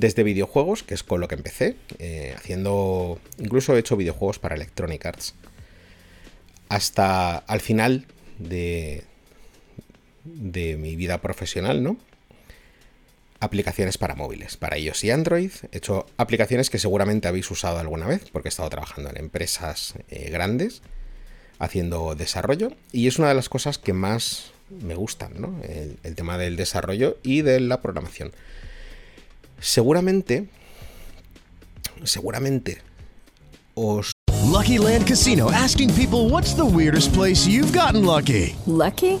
Desde 0.00 0.22
videojuegos, 0.22 0.82
que 0.82 0.94
es 0.94 1.02
con 1.02 1.20
lo 1.20 1.28
que 1.28 1.34
empecé, 1.34 1.76
eh, 1.98 2.34
haciendo. 2.34 3.20
Incluso 3.38 3.76
he 3.76 3.80
hecho 3.80 3.98
videojuegos 3.98 4.38
para 4.38 4.54
Electronic 4.54 5.04
Arts. 5.04 5.34
Hasta 6.70 7.36
al 7.36 7.60
final 7.60 8.06
de, 8.38 9.04
de 10.24 10.78
mi 10.78 10.96
vida 10.96 11.20
profesional, 11.20 11.82
¿no? 11.82 11.98
Aplicaciones 13.40 13.98
para 13.98 14.14
móviles, 14.14 14.56
para 14.56 14.78
iOS 14.78 15.04
y 15.04 15.10
Android. 15.10 15.50
He 15.70 15.76
hecho 15.76 16.06
aplicaciones 16.16 16.70
que 16.70 16.78
seguramente 16.78 17.28
habéis 17.28 17.50
usado 17.50 17.78
alguna 17.78 18.06
vez, 18.06 18.30
porque 18.32 18.48
he 18.48 18.54
estado 18.54 18.70
trabajando 18.70 19.10
en 19.10 19.18
empresas 19.18 19.96
eh, 20.08 20.30
grandes, 20.30 20.80
haciendo 21.58 22.14
desarrollo. 22.14 22.72
Y 22.90 23.06
es 23.06 23.18
una 23.18 23.28
de 23.28 23.34
las 23.34 23.50
cosas 23.50 23.76
que 23.76 23.92
más 23.92 24.52
me 24.70 24.94
gustan, 24.94 25.32
¿no? 25.38 25.60
El 25.62 26.14
tema 26.14 26.38
del 26.38 26.56
desarrollo 26.56 27.18
y 27.22 27.42
de 27.42 27.60
la 27.60 27.82
programación. 27.82 28.32
Seguramente, 29.60 30.48
seguramente 32.04 32.78
os 33.74 34.12
Lucky 34.50 34.78
Land 34.78 35.06
Casino 35.06 35.50
asking 35.52 35.94
people 35.94 36.28
what's 36.28 36.54
the 36.54 36.64
weirdest 36.64 37.12
place 37.12 37.46
you've 37.46 37.72
gotten 37.72 38.04
lucky? 38.04 38.56
Lucky? 38.66 39.20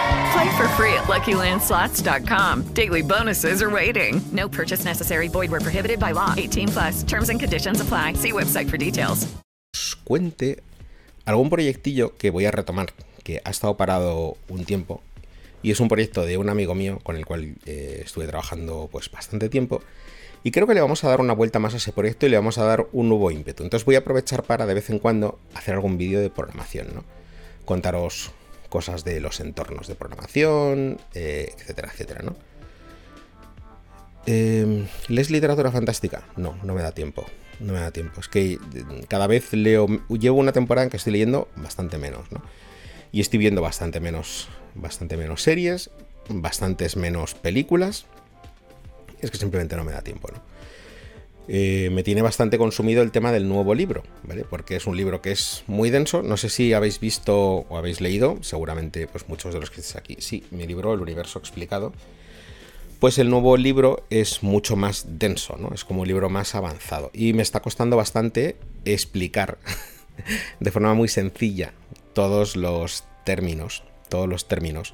Play 0.33 0.49
for 0.57 0.67
free 0.77 0.93
at 0.93 1.07
LuckyLandSlots.com. 1.07 2.73
Daily 2.73 3.01
bonuses 3.01 3.61
are 3.61 3.69
waiting. 3.69 4.21
No 4.31 4.47
purchase 4.47 4.85
necessary. 4.85 5.27
Void 5.27 5.51
where 5.51 5.61
prohibited 5.61 5.99
by 5.99 6.11
law. 6.13 6.33
18 6.37 6.67
plus. 6.67 7.03
Terms 7.03 7.29
and 7.29 7.39
conditions 7.39 7.81
apply. 7.81 8.13
See 8.13 8.31
website 8.31 8.69
for 8.69 8.77
details. 8.77 9.27
os 9.73 9.95
cuente 9.95 10.63
algún 11.25 11.49
proyectillo 11.49 12.15
que 12.17 12.29
voy 12.29 12.45
a 12.45 12.51
retomar, 12.51 12.93
que 13.23 13.41
ha 13.43 13.49
estado 13.49 13.77
parado 13.77 14.37
un 14.49 14.65
tiempo. 14.65 15.01
Y 15.63 15.71
es 15.71 15.79
un 15.79 15.87
proyecto 15.87 16.25
de 16.25 16.37
un 16.37 16.49
amigo 16.49 16.75
mío 16.75 16.99
con 17.03 17.15
el 17.15 17.25
cual 17.25 17.55
eh, 17.65 18.01
estuve 18.03 18.27
trabajando 18.27 18.89
pues 18.91 19.11
bastante 19.11 19.47
tiempo. 19.49 19.81
Y 20.43 20.51
creo 20.51 20.65
que 20.65 20.73
le 20.73 20.81
vamos 20.81 21.03
a 21.03 21.09
dar 21.09 21.21
una 21.21 21.33
vuelta 21.33 21.59
más 21.59 21.75
a 21.75 21.77
ese 21.77 21.93
proyecto 21.93 22.25
y 22.25 22.29
le 22.29 22.37
vamos 22.37 22.57
a 22.57 22.63
dar 22.63 22.87
un 22.93 23.09
nuevo 23.09 23.29
ímpetu. 23.29 23.63
Entonces 23.63 23.85
voy 23.85 23.95
a 23.95 23.99
aprovechar 23.99 24.43
para 24.43 24.65
de 24.65 24.73
vez 24.73 24.89
en 24.89 24.97
cuando 24.97 25.39
hacer 25.53 25.75
algún 25.75 25.97
vídeo 25.97 26.19
de 26.19 26.31
programación, 26.31 26.87
¿no? 26.95 27.03
Contaros 27.63 28.31
cosas 28.71 29.03
de 29.03 29.19
los 29.19 29.41
entornos 29.41 29.87
de 29.87 29.95
programación, 29.95 30.97
eh, 31.13 31.53
etcétera, 31.57 31.89
etcétera, 31.91 32.21
¿no? 32.23 32.35
Eh, 34.25 34.87
¿Lees 35.09 35.29
literatura 35.29 35.71
fantástica? 35.71 36.23
No, 36.37 36.57
no 36.63 36.73
me 36.73 36.81
da 36.81 36.93
tiempo. 36.93 37.25
No 37.59 37.73
me 37.73 37.79
da 37.79 37.91
tiempo. 37.91 38.21
Es 38.21 38.29
que 38.29 38.57
cada 39.09 39.27
vez 39.27 39.51
leo. 39.51 39.87
Llevo 40.09 40.39
una 40.39 40.53
temporada 40.53 40.85
en 40.85 40.89
que 40.89 40.97
estoy 40.97 41.11
leyendo 41.13 41.49
bastante 41.57 41.97
menos, 41.97 42.31
¿no? 42.31 42.41
Y 43.11 43.19
estoy 43.19 43.39
viendo 43.39 43.61
bastante 43.61 43.99
menos. 43.99 44.47
Bastante 44.73 45.17
menos 45.17 45.43
series. 45.43 45.89
Bastantes 46.29 46.95
menos 46.95 47.35
películas. 47.35 48.05
Es 49.19 49.31
que 49.31 49.37
simplemente 49.37 49.75
no 49.75 49.83
me 49.83 49.91
da 49.91 50.01
tiempo, 50.01 50.29
¿no? 50.31 50.41
Eh, 51.53 51.89
me 51.91 52.01
tiene 52.01 52.21
bastante 52.21 52.57
consumido 52.57 53.01
el 53.03 53.11
tema 53.11 53.33
del 53.33 53.49
nuevo 53.49 53.75
libro, 53.75 54.03
¿vale? 54.23 54.45
Porque 54.49 54.77
es 54.77 54.87
un 54.87 54.95
libro 54.95 55.21
que 55.21 55.33
es 55.33 55.65
muy 55.67 55.89
denso. 55.89 56.23
No 56.23 56.37
sé 56.37 56.47
si 56.47 56.71
habéis 56.71 57.01
visto 57.01 57.65
o 57.67 57.77
habéis 57.77 57.99
leído, 57.99 58.37
seguramente, 58.39 59.05
pues 59.05 59.27
muchos 59.27 59.53
de 59.53 59.59
los 59.59 59.69
que 59.69 59.81
estáis 59.81 59.97
aquí. 59.97 60.15
Sí, 60.19 60.45
mi 60.51 60.65
libro, 60.65 60.93
El 60.93 61.01
Universo 61.01 61.39
Explicado. 61.39 61.91
Pues 63.01 63.17
el 63.17 63.29
nuevo 63.29 63.57
libro 63.57 64.05
es 64.09 64.43
mucho 64.43 64.77
más 64.77 65.19
denso, 65.19 65.57
¿no? 65.57 65.73
Es 65.73 65.83
como 65.83 66.03
un 66.03 66.07
libro 66.07 66.29
más 66.29 66.55
avanzado. 66.55 67.11
Y 67.13 67.33
me 67.33 67.41
está 67.41 67.59
costando 67.59 67.97
bastante 67.97 68.55
explicar 68.85 69.57
de 70.61 70.71
forma 70.71 70.93
muy 70.93 71.09
sencilla 71.09 71.73
todos 72.13 72.55
los 72.55 73.03
términos. 73.25 73.83
Todos 74.07 74.29
los 74.29 74.47
términos 74.47 74.93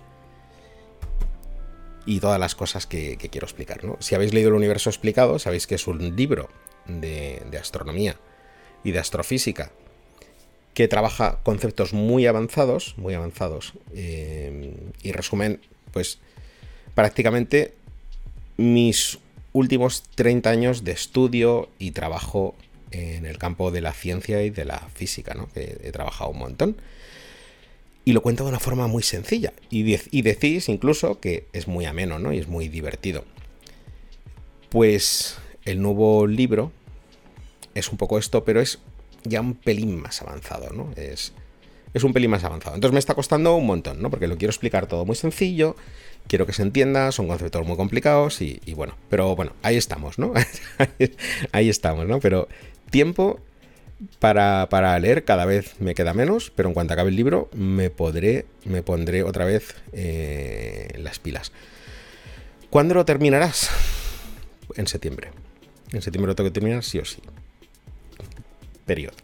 y 2.08 2.22
todas 2.22 2.40
las 2.40 2.56
cosas 2.56 2.88
que, 2.88 3.18
quiero 3.18 3.46
explicar. 3.46 3.84
¿no? 3.84 3.98
Si 4.00 4.16
habéis 4.16 4.34
leído 4.34 4.50
el 4.50 4.56
universo 4.56 4.90
explicado, 4.90 5.38
sabéis 5.38 5.68
que 5.68 5.76
es 5.76 5.86
un 5.86 6.16
libro 6.16 6.50
de, 6.88 7.44
de 7.52 7.58
astronomía 7.60 8.16
y 8.84 8.92
de 8.92 9.00
astrofísica 9.00 9.72
que 10.74 10.88
trabaja 10.88 11.40
conceptos 11.44 11.94
muy 11.94 12.28
avanzados, 12.28 12.94
muy 12.98 13.16
avanzados, 13.16 13.74
eh, 13.96 14.76
y 15.02 15.12
resumen, 15.12 15.60
pues, 15.92 16.20
prácticamente 16.94 17.74
mis 18.58 19.18
últimos 19.54 20.04
30 20.16 20.50
años 20.50 20.84
de 20.84 20.92
estudio 20.92 21.70
y 21.80 21.92
trabajo 21.92 22.56
en 22.92 23.26
el 23.26 23.40
campo 23.40 23.72
de 23.72 23.82
la 23.82 23.92
ciencia 23.92 24.44
y 24.44 24.52
de 24.52 24.66
la 24.66 24.78
física, 24.94 25.34
¿no? 25.34 25.50
Que 25.50 25.80
he 25.84 25.92
trabajado 25.92 26.30
un 26.30 26.38
montón 26.38 26.78
y 28.08 28.14
lo 28.14 28.22
cuento 28.22 28.46
de 28.46 28.52
una 28.52 28.60
forma 28.62 28.88
muy 28.88 29.04
sencilla. 29.04 29.52
Y, 29.70 29.84
decís 30.22 30.70
incluso 30.70 31.20
que 31.20 31.46
es 31.52 31.68
muy 31.68 31.84
ameno, 31.84 32.20
¿no? 32.20 32.32
Y 32.32 32.38
es 32.38 32.48
muy 32.48 32.70
divertido. 32.70 33.26
Pues 34.70 35.38
el 35.66 35.82
nuevo 35.82 36.26
libro 36.26 36.72
es 37.76 37.92
un 37.92 37.98
poco 37.98 38.18
esto, 38.18 38.46
pero 38.46 38.62
es 38.62 38.80
ya 39.26 39.42
un 39.42 39.56
pelín 39.56 40.02
más 40.02 40.22
avanzado, 40.22 40.70
¿no? 40.70 40.90
Es, 40.96 41.34
es 41.94 42.04
un 42.06 42.14
pelín 42.14 42.32
más 42.32 42.46
avanzado. 42.46 42.76
Entonces 42.76 42.94
me 42.94 43.00
está 43.00 43.14
costando 43.14 43.54
un 43.58 43.66
montón, 43.66 44.02
¿no? 44.02 44.10
Porque 44.10 44.28
lo 44.28 44.38
quiero 44.38 44.52
explicar 44.52 44.88
todo 44.88 45.04
muy 45.04 45.18
sencillo, 45.18 45.76
quiero 46.30 46.46
que 46.46 46.54
se 46.54 46.62
entienda, 46.62 47.12
son 47.12 47.28
conceptos 47.28 47.68
muy 47.68 47.76
complicados 47.76 48.42
y, 48.42 48.62
y 48.66 48.74
bueno, 48.74 48.96
pero 49.10 49.36
bueno, 49.36 49.52
ahí 49.64 49.76
estamos, 49.76 50.18
¿no? 50.18 50.32
ahí 51.52 51.68
estamos, 51.68 52.08
¿no? 52.08 52.22
Pero 52.22 52.48
tiempo 52.90 53.42
para, 54.20 54.68
para, 54.70 54.98
leer 55.00 55.24
cada 55.24 55.46
vez 55.46 55.80
me 55.80 55.96
queda 55.96 56.14
menos, 56.14 56.52
pero 56.56 56.70
en 56.70 56.74
cuanto 56.74 56.94
acabe 56.94 57.10
el 57.10 57.16
libro 57.16 57.50
me 57.54 57.90
podré, 57.90 58.46
me 58.66 58.84
pondré 58.84 59.24
otra 59.24 59.46
vez 59.46 59.76
eh, 59.94 60.94
las 60.98 61.20
pilas. 61.20 61.52
¿Cuándo 62.70 62.94
lo 62.94 63.06
terminarás? 63.06 63.70
En 64.76 64.88
septiembre. 64.88 65.32
En 65.92 66.02
septiembre 66.02 66.32
lo 66.32 66.36
tengo 66.36 66.50
que 66.50 66.54
terminar 66.54 66.84
sí 66.84 67.00
o 67.00 67.06
sí. 67.06 67.22
Periodo. 68.86 69.16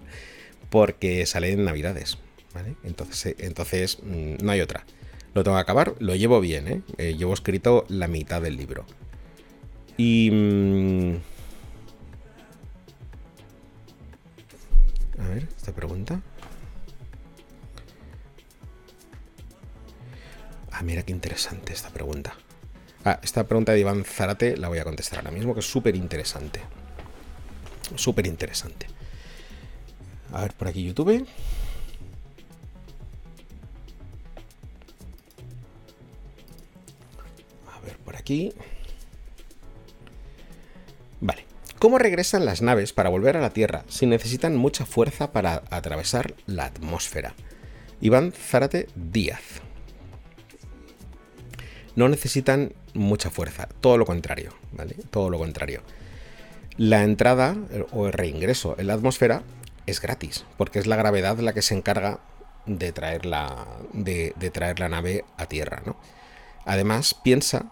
Porque 0.70 1.26
sale 1.26 1.52
en 1.52 1.66
Navidades. 1.66 2.18
¿vale? 2.54 2.76
Entonces, 2.84 3.36
entonces 3.40 4.00
mmm, 4.02 4.36
no 4.44 4.52
hay 4.52 4.62
otra. 4.62 4.86
Lo 5.34 5.44
tengo 5.44 5.58
que 5.58 5.62
acabar, 5.62 5.96
lo 6.00 6.16
llevo 6.16 6.40
bien, 6.40 6.68
¿eh? 6.68 6.82
eh 6.98 7.16
llevo 7.18 7.34
escrito 7.34 7.86
la 7.90 8.08
mitad 8.08 8.42
del 8.42 8.58
libro. 8.58 8.86
Y... 9.98 10.30
Mmm, 10.32 11.33
A 15.24 15.28
ver, 15.30 15.48
esta 15.56 15.72
pregunta. 15.72 16.22
Ah, 20.72 20.82
mira 20.82 21.04
qué 21.04 21.12
interesante 21.12 21.72
esta 21.72 21.90
pregunta. 21.90 22.36
Ah, 23.06 23.20
esta 23.22 23.46
pregunta 23.46 23.72
de 23.72 23.80
Iván 23.80 24.04
Zarate 24.06 24.58
la 24.58 24.68
voy 24.68 24.80
a 24.80 24.84
contestar 24.84 25.20
ahora 25.20 25.32
mismo, 25.32 25.54
que 25.54 25.60
es 25.62 25.70
súper 25.70 25.96
interesante. 25.96 26.62
Súper 27.96 28.28
interesante. 28.28 28.88
A 30.32 30.42
ver, 30.42 30.54
por 30.54 30.68
aquí 30.68 30.84
YouTube. 30.84 31.28
A 37.72 37.80
ver, 37.86 37.98
por 38.00 38.16
aquí. 38.16 38.54
¿Cómo 41.84 41.98
regresan 41.98 42.46
las 42.46 42.62
naves 42.62 42.94
para 42.94 43.10
volver 43.10 43.36
a 43.36 43.42
la 43.42 43.50
Tierra 43.50 43.84
si 43.90 44.06
necesitan 44.06 44.56
mucha 44.56 44.86
fuerza 44.86 45.34
para 45.34 45.64
atravesar 45.70 46.34
la 46.46 46.64
atmósfera? 46.64 47.34
Iván 48.00 48.32
Zárate 48.32 48.88
Díaz. 48.96 49.42
No 51.98 52.08
necesitan 52.08 52.72
mucha 52.94 53.30
fuerza, 53.30 53.68
todo 53.82 53.98
lo 53.98 54.06
contrario, 54.06 54.54
¿vale? 54.72 54.96
Todo 55.12 55.30
lo 55.30 55.38
contrario. 55.38 55.82
La 56.78 57.04
entrada 57.04 57.58
o 57.92 58.08
el 58.08 58.14
reingreso 58.14 58.76
en 58.80 58.88
la 58.88 58.94
atmósfera 58.94 59.44
es 59.86 60.00
gratis, 60.00 60.46
porque 60.56 60.80
es 60.80 60.88
la 60.88 60.96
gravedad 60.96 61.38
la 61.40 61.52
que 61.52 61.62
se 61.62 61.76
encarga 61.76 62.22
de 62.66 62.94
traer 62.94 63.26
la, 63.26 63.68
de, 63.92 64.34
de 64.38 64.52
traer 64.52 64.80
la 64.80 64.88
nave 64.88 65.26
a 65.36 65.48
Tierra, 65.48 65.84
¿no? 65.86 65.98
Además, 66.64 67.14
piensa 67.14 67.66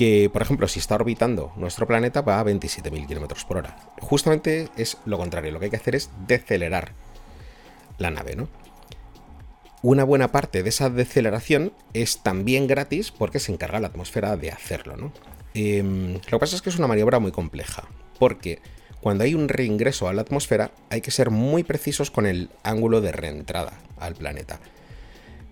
que, 0.00 0.30
por 0.32 0.40
ejemplo, 0.40 0.66
si 0.66 0.78
está 0.78 0.94
orbitando 0.94 1.52
nuestro 1.56 1.86
planeta 1.86 2.22
va 2.22 2.40
a 2.40 2.44
27.000 2.44 3.06
km 3.06 3.44
por 3.44 3.58
hora. 3.58 3.76
Justamente 4.00 4.70
es 4.78 4.96
lo 5.04 5.18
contrario, 5.18 5.52
lo 5.52 5.58
que 5.58 5.66
hay 5.66 5.70
que 5.70 5.76
hacer 5.76 5.94
es 5.94 6.08
decelerar 6.26 6.92
la 7.98 8.10
nave, 8.10 8.34
¿no? 8.34 8.48
Una 9.82 10.04
buena 10.04 10.32
parte 10.32 10.62
de 10.62 10.70
esa 10.70 10.88
deceleración 10.88 11.74
es 11.92 12.22
también 12.22 12.66
gratis 12.66 13.10
porque 13.10 13.40
se 13.40 13.52
encarga 13.52 13.78
la 13.78 13.88
atmósfera 13.88 14.38
de 14.38 14.50
hacerlo, 14.50 14.96
¿no? 14.96 15.12
Em, 15.52 16.14
lo 16.14 16.20
que 16.20 16.38
pasa 16.38 16.56
es 16.56 16.62
que 16.62 16.70
es 16.70 16.78
una 16.78 16.88
maniobra 16.88 17.18
muy 17.18 17.30
compleja, 17.30 17.86
porque 18.18 18.62
cuando 19.02 19.24
hay 19.24 19.34
un 19.34 19.50
reingreso 19.50 20.08
a 20.08 20.14
la 20.14 20.22
atmósfera 20.22 20.70
hay 20.88 21.02
que 21.02 21.10
ser 21.10 21.28
muy 21.28 21.62
precisos 21.62 22.10
con 22.10 22.24
el 22.24 22.48
ángulo 22.62 23.02
de 23.02 23.12
reentrada 23.12 23.74
al 23.98 24.14
planeta. 24.14 24.60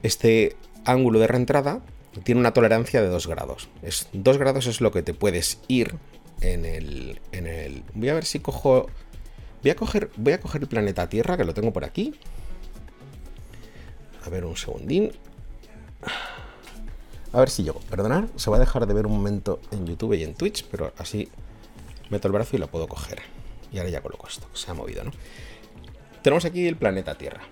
Este 0.03 0.57
ángulo 0.87 1.19
de 1.19 1.27
reentrada 1.27 1.83
tiene 2.25 2.41
una 2.41 2.53
tolerancia 2.53 3.03
de 3.03 3.09
2 3.09 3.27
grados. 3.27 3.69
Es, 3.83 4.09
2 4.13 4.39
grados 4.39 4.67
es 4.67 4.81
lo 4.81 4.93
que 4.93 5.03
te 5.03 5.15
puedes 5.15 5.61
ir 5.69 5.97
en 6.41 6.65
el, 6.65 7.21
en 7.33 7.47
el... 7.47 7.83
Voy 7.95 8.09
a 8.09 8.15
ver 8.15 8.25
si 8.25 8.41
cojo... 8.41 8.87
Voy 9.63 9.71
a 9.71 9.77
coger, 9.77 10.11
voy 10.17 10.35
a 10.35 10.41
coger 10.41 10.63
el 10.63 10.69
planeta 10.69 11.09
Tierra, 11.09 11.37
que 11.37 11.45
lo 11.45 11.53
tengo 11.53 11.73
por 11.73 11.85
aquí. 11.85 12.15
A 14.25 14.31
ver 14.31 14.45
un 14.45 14.57
segundín. 14.57 15.13
A 17.33 17.41
ver 17.41 17.51
si 17.51 17.65
llego. 17.65 17.81
Perdonad, 17.91 18.25
se 18.37 18.51
va 18.51 18.57
a 18.57 18.61
dejar 18.61 18.87
de 18.87 18.95
ver 18.95 19.07
un 19.07 19.13
momento 19.13 19.61
en 19.73 19.87
YouTube 19.87 20.15
y 20.15 20.23
en 20.23 20.35
Twitch, 20.35 20.65
pero 20.71 20.93
así 20.97 21.29
meto 22.09 22.29
el 22.29 22.33
brazo 22.33 22.57
y 22.57 22.59
lo 22.59 22.69
puedo 22.69 22.87
coger. 22.87 23.21
Y 23.73 23.79
ahora 23.79 23.91
ya 23.91 24.01
coloco 24.01 24.29
esto, 24.29 24.47
se 24.55 24.71
ha 24.71 24.75
movido, 24.75 25.05
¿no? 25.05 25.11
Tenemos 26.23 26.45
aquí 26.45 26.67
el 26.67 26.77
planeta 26.77 27.17
Tierra. 27.17 27.43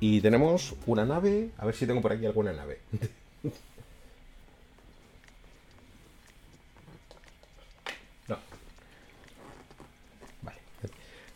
Y 0.00 0.20
tenemos 0.20 0.74
una 0.86 1.04
nave. 1.04 1.50
A 1.58 1.64
ver 1.64 1.74
si 1.74 1.86
tengo 1.86 2.02
por 2.02 2.12
aquí 2.12 2.26
alguna 2.26 2.52
nave. 2.52 2.80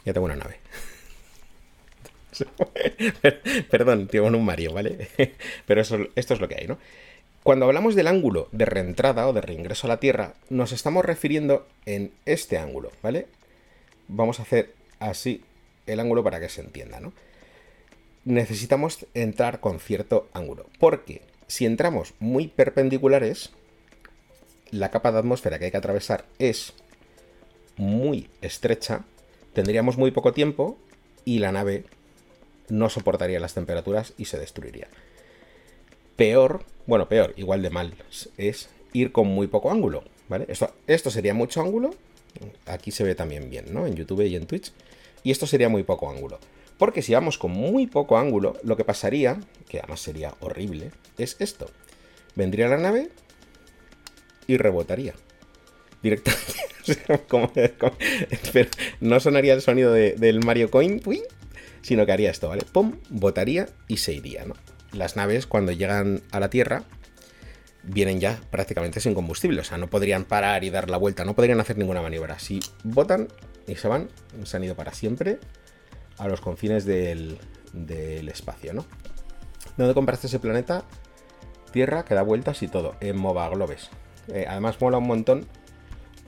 Ya 0.09 0.15
tengo 0.15 0.25
una 0.25 0.37
nave. 0.37 0.57
Perdón, 3.71 4.09
tengo 4.09 4.29
un 4.29 4.43
Mario, 4.43 4.73
¿vale? 4.73 5.07
Pero 5.67 5.83
eso, 5.83 5.99
esto 6.17 6.33
es 6.33 6.41
lo 6.41 6.49
que 6.49 6.55
hay, 6.55 6.67
¿no? 6.67 6.79
Cuando 7.43 7.67
hablamos 7.67 7.95
del 7.95 8.07
ángulo 8.07 8.49
de 8.53 8.65
reentrada 8.65 9.29
o 9.29 9.35
de 9.35 9.43
reingreso 9.43 9.87
a 9.87 9.89
la 9.89 10.01
Tierra, 10.01 10.33
nos 10.49 10.73
estamos 10.73 11.05
refiriendo 11.05 11.67
en 11.85 12.11
este 12.25 12.57
ángulo, 12.57 12.91
¿vale? 13.03 13.27
Vamos 14.09 14.41
a 14.41 14.45
hacer 14.45 14.73
así 14.99 15.45
el 15.87 16.01
ángulo 16.01 16.25
para 16.25 16.41
que 16.41 16.49
se 16.49 16.63
entienda, 16.63 17.01
¿no? 17.01 17.13
Necesitamos 18.25 19.05
entrar 19.13 19.61
con 19.61 19.79
cierto 19.79 20.27
ángulo, 20.33 20.71
porque 20.79 21.21
si 21.49 21.67
entramos 21.67 22.15
muy 22.19 22.49
perpendiculares, 22.49 23.51
la 24.71 24.91
capa 24.91 25.13
de 25.13 25.19
atmósfera 25.19 25.59
que 25.59 25.67
hay 25.67 25.71
que 25.71 25.77
atravesar 25.77 26.25
es 26.39 26.73
muy 27.77 28.31
estrecha, 28.43 29.05
tendríamos 29.59 29.99
muy 29.99 30.13
poco 30.13 30.33
tiempo 30.33 30.79
y 31.25 31.41
la 31.41 31.51
nave 31.51 31.83
no 32.69 32.89
soportaría 32.89 33.41
las 33.41 33.55
temperaturas 33.55 34.13
y 34.17 34.27
se 34.27 34.39
destruiría. 34.39 34.87
Peor, 36.15 36.65
bueno, 36.87 37.09
peor, 37.09 37.35
igual 37.37 37.61
de 37.63 37.71
mal, 37.71 37.93
es 38.37 38.69
ir 38.93 39.11
con 39.11 39.27
muy 39.27 39.49
poco 39.49 39.73
ángulo, 39.73 40.05
¿vale? 40.29 40.47
Esto, 40.47 40.73
esto 40.87 41.11
sería 41.11 41.35
mucho 41.35 41.61
ángulo, 41.61 41.91
aquí 42.67 42.93
se 42.93 43.03
ve 43.03 43.17
también 43.17 43.51
bien, 43.51 43.75
¿no? 43.75 43.85
En 43.89 43.97
YouTube 43.97 44.25
y 44.29 44.37
en 44.37 44.47
Twitch, 44.47 44.71
y 45.25 45.33
esto 45.33 45.49
sería 45.49 45.69
muy 45.69 45.83
poco 45.83 46.09
ángulo. 46.09 46.39
Porque 46.79 47.03
si 47.03 47.15
vamos 47.15 47.37
con 47.37 47.51
muy 47.51 47.89
poco 47.89 48.17
ángulo, 48.17 48.59
lo 48.63 48.77
que 48.77 48.85
pasaría, 48.85 49.41
que 49.69 49.81
además 49.81 49.99
sería 49.99 50.35
horrible, 50.39 50.93
es 51.19 51.35
esto. 51.41 51.69
Vendría 52.37 52.69
la 52.69 52.77
nave 52.77 53.09
y 54.47 54.57
rebotaría. 54.57 55.15
Directamente. 56.03 56.69
pero 58.53 58.71
no 59.01 59.21
sonaría 59.21 59.55
el 59.55 59.63
sonido 59.63 59.93
del 59.93 60.41
Mario 60.45 60.71
Coin, 60.71 61.01
sino 61.83 62.07
que 62.07 62.13
haría 62.13 62.31
esto, 62.31 62.49
¿vale? 62.49 62.63
Pum, 62.71 62.97
botaría 63.11 63.69
y 63.89 63.99
se 63.99 64.15
iría, 64.15 64.45
¿no? 64.45 64.55
Las 64.93 65.17
naves 65.17 65.47
cuando 65.47 65.73
llegan 65.73 66.23
a 66.33 66.41
la 66.41 66.51
Tierra 66.51 66.85
vienen 67.83 68.21
ya 68.21 68.41
prácticamente 68.51 69.01
sin 69.01 69.15
combustible, 69.15 69.61
o 69.61 69.65
sea, 69.65 69.79
no 69.79 69.89
podrían 69.89 70.25
parar 70.25 70.65
y 70.65 70.71
dar 70.71 70.91
la 70.91 70.97
vuelta, 70.97 71.25
no 71.25 71.35
podrían 71.35 71.61
hacer 71.61 71.79
ninguna 71.79 72.03
maniobra. 72.03 72.39
Si 72.39 72.61
botan 72.85 73.29
y 73.67 73.77
se 73.77 73.89
van, 73.89 74.09
se 74.45 74.57
han 74.57 74.65
ido 74.65 74.75
para 74.75 74.93
siempre 74.93 75.39
a 76.19 76.29
los 76.29 76.41
confines 76.41 76.85
del, 76.85 77.39
espacio, 78.29 78.73
¿no? 78.73 78.87
¿Dónde 79.77 79.95
compraste 79.95 80.27
ese 80.27 80.41
planeta? 80.41 80.85
Tierra 81.73 82.05
que 82.05 82.15
da 82.15 82.23
vueltas 82.23 82.63
y 82.63 82.69
todo, 82.69 82.97
en 83.01 83.17
Mova 83.17 83.49
Globes. 83.51 83.91
Eh, 84.29 84.47
además 84.49 84.81
mola 84.81 84.99
un 84.99 85.07
montón 85.07 85.47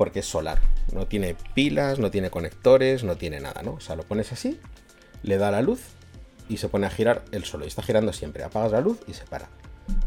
porque 0.01 0.21
es 0.21 0.27
solar. 0.27 0.59
No 0.93 1.07
tiene 1.07 1.37
pilas, 1.53 1.99
no 1.99 2.11
tiene 2.11 2.31
conectores, 2.31 3.05
no 3.05 3.17
tiene 3.17 3.39
nada, 3.39 3.61
¿no? 3.63 3.73
O 3.73 3.81
sea, 3.81 3.97
lo 3.97 4.03
pones 4.03 4.33
así, 4.33 4.59
le 5.23 5.37
da 5.37 5.51
la 5.51 5.61
luz 5.61 5.83
y 6.49 6.57
se 6.57 6.71
pone 6.71 6.87
a 6.87 6.91
girar 6.91 7.23
el 7.33 7.45
solo. 7.45 7.67
Y 7.67 7.69
está 7.69 7.83
girando 7.83 8.15
siempre. 8.15 8.43
Apagas 8.43 8.73
la 8.73 8.81
luz 8.81 8.99
y 9.07 9.13
se 9.13 9.27
para. 9.27 9.51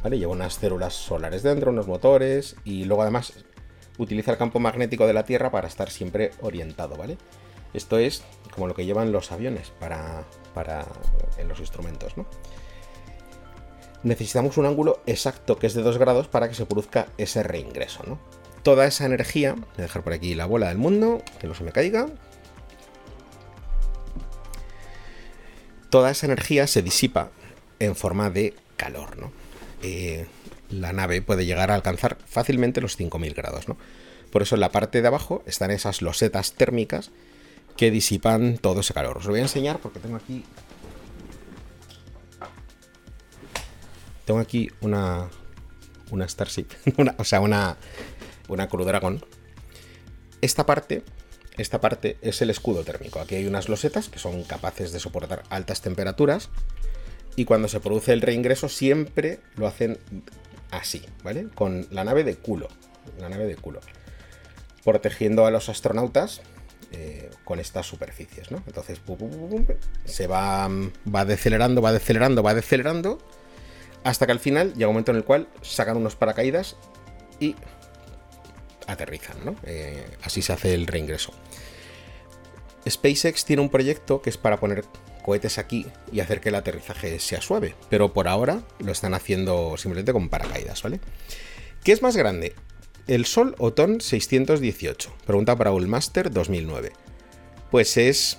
¿Vale? 0.01 0.17
Lleva 0.17 0.31
unas 0.31 0.55
células 0.55 0.95
solares 0.95 1.43
dentro, 1.43 1.69
unos 1.69 1.85
motores 1.85 2.55
y 2.63 2.85
luego 2.85 3.03
además 3.03 3.33
utiliza 3.99 4.31
el 4.31 4.39
campo 4.39 4.59
magnético 4.59 5.05
de 5.05 5.13
la 5.13 5.25
Tierra 5.25 5.51
para 5.51 5.67
estar 5.67 5.91
siempre 5.91 6.31
orientado, 6.41 6.95
¿vale? 6.95 7.19
Esto 7.75 7.99
es 7.99 8.23
como 8.49 8.65
lo 8.65 8.73
que 8.73 8.87
llevan 8.87 9.11
los 9.11 9.31
aviones 9.31 9.73
para, 9.79 10.23
para 10.55 10.87
en 11.37 11.47
los 11.47 11.59
instrumentos, 11.59 12.17
¿no? 12.17 12.25
Necesitamos 14.01 14.57
un 14.57 14.65
ángulo 14.65 15.03
exacto 15.05 15.59
que 15.59 15.67
es 15.67 15.75
de 15.75 15.83
2 15.83 15.99
grados 15.99 16.27
para 16.29 16.49
que 16.49 16.55
se 16.55 16.65
produzca 16.65 17.09
ese 17.19 17.43
reingreso, 17.43 18.01
¿no? 18.07 18.42
Toda 18.63 18.85
esa 18.87 19.05
energía, 19.05 19.53
voy 19.53 19.65
a 19.77 19.81
dejar 19.81 20.03
por 20.03 20.13
aquí 20.13 20.35
la 20.35 20.45
bola 20.45 20.69
del 20.69 20.77
mundo, 20.77 21.21
que 21.39 21.47
no 21.47 21.53
se 21.53 21.63
me 21.63 21.71
caiga. 21.71 22.07
Toda 25.89 26.11
esa 26.11 26.25
energía 26.25 26.65
se 26.65 26.81
disipa 26.81 27.29
en 27.79 27.95
forma 27.95 28.29
de 28.29 28.55
calor, 28.77 29.17
¿no? 29.17 29.31
Eh, 29.81 30.25
la 30.69 30.93
nave 30.93 31.21
puede 31.21 31.45
llegar 31.45 31.71
a 31.71 31.75
alcanzar 31.75 32.17
fácilmente 32.25 32.81
los 32.81 32.95
5000 32.95 33.33
grados, 33.33 33.67
¿no? 33.67 33.77
Por 34.31 34.41
eso 34.41 34.55
en 34.55 34.61
la 34.61 34.71
parte 34.71 35.01
de 35.01 35.07
abajo 35.07 35.43
están 35.45 35.69
esas 35.69 36.01
losetas 36.01 36.53
térmicas 36.53 37.11
que 37.77 37.91
disipan 37.91 38.57
todo 38.57 38.79
ese 38.79 38.93
calor. 38.93 39.17
Os 39.17 39.25
lo 39.25 39.31
voy 39.31 39.39
a 39.39 39.43
enseñar 39.43 39.79
porque 39.79 39.99
tengo 39.99 40.15
aquí. 40.15 40.43
Tengo 44.25 44.39
aquí 44.39 44.71
una. 44.81 45.29
Una 46.09 46.27
Starship. 46.27 46.67
o 47.17 47.23
sea, 47.23 47.41
una. 47.41 47.77
Una 48.47 48.67
Crew 48.67 48.85
Dragon. 48.85 49.23
Esta 50.41 50.65
parte. 50.65 51.03
Esta 51.57 51.79
parte 51.79 52.17
es 52.21 52.41
el 52.41 52.49
escudo 52.49 52.83
térmico. 52.83 53.19
Aquí 53.19 53.35
hay 53.35 53.45
unas 53.45 53.69
losetas 53.69 54.09
que 54.09 54.17
son 54.17 54.43
capaces 54.43 54.91
de 54.91 54.99
soportar 54.99 55.43
altas 55.49 55.81
temperaturas. 55.81 56.49
Y 57.35 57.45
cuando 57.45 57.67
se 57.67 57.79
produce 57.79 58.13
el 58.13 58.21
reingreso, 58.21 58.69
siempre 58.69 59.39
lo 59.55 59.67
hacen 59.67 59.99
así, 60.71 61.05
¿vale? 61.23 61.47
Con 61.53 61.87
la 61.91 62.03
nave 62.03 62.23
de 62.23 62.35
culo. 62.35 62.67
La 63.19 63.29
nave 63.29 63.45
de 63.45 63.55
culo. 63.55 63.81
Protegiendo 64.83 65.45
a 65.45 65.51
los 65.51 65.69
astronautas 65.69 66.41
eh, 66.95 67.31
con 67.43 67.59
estas 67.59 67.87
superficies, 67.87 68.51
¿no? 68.51 68.61
Entonces 68.67 69.01
se 70.05 70.27
va, 70.27 70.69
va 71.13 71.25
decelerando, 71.25 71.81
va 71.81 71.91
decelerando, 71.91 72.43
va 72.43 72.53
decelerando, 72.53 73.17
hasta 74.03 74.27
que 74.27 74.31
al 74.31 74.39
final 74.39 74.73
llega 74.73 74.89
un 74.89 74.93
momento 74.93 75.09
en 75.09 75.17
el 75.17 75.23
cual 75.23 75.47
sacan 75.63 75.97
unos 75.97 76.15
paracaídas 76.15 76.75
y 77.39 77.55
aterrizan, 78.87 79.43
¿no? 79.45 79.55
Eh, 79.63 80.05
así 80.23 80.41
se 80.41 80.53
hace 80.53 80.73
el 80.73 80.87
reingreso. 80.87 81.33
SpaceX 82.89 83.45
tiene 83.45 83.61
un 83.61 83.69
proyecto 83.69 84.21
que 84.21 84.29
es 84.29 84.37
para 84.37 84.59
poner 84.59 84.83
cohetes 85.23 85.57
aquí 85.57 85.85
y 86.11 86.19
hacer 86.19 86.41
que 86.41 86.49
el 86.49 86.55
aterrizaje 86.55 87.17
sea 87.19 87.41
suave, 87.41 87.75
pero 87.89 88.13
por 88.13 88.27
ahora 88.27 88.61
lo 88.79 88.91
están 88.91 89.13
haciendo 89.13 89.77
simplemente 89.77 90.11
con 90.11 90.29
paracaídas, 90.29 90.83
¿vale? 90.83 90.99
¿Qué 91.83 91.91
es 91.93 92.01
más 92.01 92.15
grande? 92.15 92.53
¿El 93.07 93.25
Sol 93.25 93.55
o 93.57 93.73
TON 93.73 93.99
618? 93.99 95.13
Pregunta 95.25 95.55
para 95.55 95.71
Master 95.71 96.31
2009. 96.31 96.91
Pues 97.71 97.97
es 97.97 98.37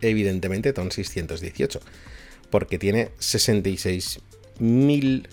evidentemente 0.00 0.72
TON 0.72 0.90
618, 0.90 1.80
porque 2.50 2.78
tiene 2.78 3.10
66 3.18 4.20
mil 4.58 5.28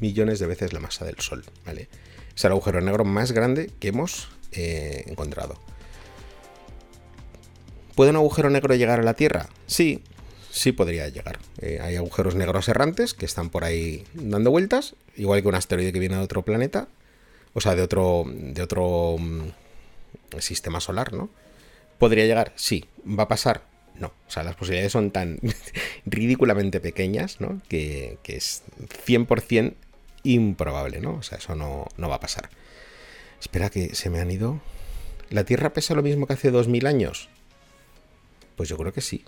millones 0.00 0.38
de 0.38 0.46
veces 0.46 0.72
la 0.72 0.80
masa 0.80 1.04
del 1.04 1.18
Sol, 1.18 1.44
¿vale? 1.66 1.88
Es 2.36 2.44
el 2.44 2.52
agujero 2.52 2.80
negro 2.80 3.04
más 3.04 3.32
grande 3.32 3.70
que 3.78 3.88
hemos 3.88 4.28
eh, 4.52 5.04
encontrado. 5.06 5.58
¿Puede 7.94 8.10
un 8.10 8.16
agujero 8.16 8.50
negro 8.50 8.74
llegar 8.74 8.98
a 9.00 9.04
la 9.04 9.14
Tierra? 9.14 9.48
Sí, 9.66 10.02
sí 10.50 10.72
podría 10.72 11.08
llegar. 11.08 11.38
Eh, 11.60 11.78
hay 11.80 11.96
agujeros 11.96 12.34
negros 12.34 12.68
errantes 12.68 13.14
que 13.14 13.24
están 13.24 13.50
por 13.50 13.64
ahí 13.64 14.04
dando 14.14 14.50
vueltas, 14.50 14.96
igual 15.16 15.42
que 15.42 15.48
un 15.48 15.54
asteroide 15.54 15.92
que 15.92 16.00
viene 16.00 16.16
de 16.16 16.22
otro 16.22 16.42
planeta, 16.42 16.88
o 17.52 17.60
sea, 17.60 17.76
de 17.76 17.82
otro, 17.82 18.24
de 18.26 18.62
otro 18.62 19.16
mm, 19.18 20.38
sistema 20.40 20.80
solar, 20.80 21.12
¿no? 21.12 21.30
¿Podría 21.98 22.26
llegar? 22.26 22.52
Sí. 22.56 22.86
¿Va 23.06 23.24
a 23.24 23.28
pasar? 23.28 23.62
No. 23.94 24.08
O 24.26 24.30
sea, 24.30 24.42
las 24.42 24.56
posibilidades 24.56 24.90
son 24.90 25.12
tan 25.12 25.38
ridículamente 26.04 26.80
pequeñas, 26.80 27.40
¿no? 27.40 27.62
Que, 27.68 28.18
que 28.24 28.36
es 28.36 28.64
100% 29.06 29.74
improbable, 30.24 31.00
¿no? 31.00 31.14
O 31.14 31.22
sea, 31.22 31.38
eso 31.38 31.54
no, 31.54 31.86
no 31.96 32.08
va 32.08 32.16
a 32.16 32.20
pasar. 32.20 32.50
Espera 33.40 33.70
que 33.70 33.94
se 33.94 34.10
me 34.10 34.20
han 34.20 34.30
ido. 34.30 34.60
¿La 35.30 35.44
Tierra 35.44 35.72
pesa 35.72 35.94
lo 35.94 36.02
mismo 36.02 36.26
que 36.26 36.32
hace 36.32 36.50
2000 36.50 36.86
años? 36.86 37.28
Pues 38.56 38.68
yo 38.68 38.76
creo 38.76 38.92
que 38.92 39.00
sí. 39.00 39.24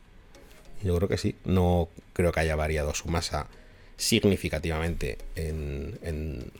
Yo 0.82 0.96
creo 0.96 1.08
que 1.08 1.18
sí. 1.18 1.36
No 1.44 1.88
creo 2.12 2.32
que 2.32 2.40
haya 2.40 2.56
variado 2.56 2.94
su 2.94 3.08
masa 3.08 3.46
significativamente 3.96 5.18
en, 5.36 5.98
en, 6.02 6.50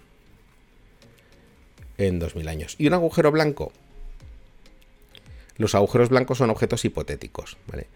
en 1.99 2.18
2000 2.18 2.49
años. 2.49 2.76
¿Y 2.78 2.87
un 2.87 2.95
agujero 2.95 3.30
blanco? 3.30 3.72
Los 5.57 5.74
agujeros 5.74 6.11
blancos 6.11 6.39
son 6.39 6.51
objetos 6.51 6.84
hipotéticos, 6.84 7.57
¿vale? 7.66 7.87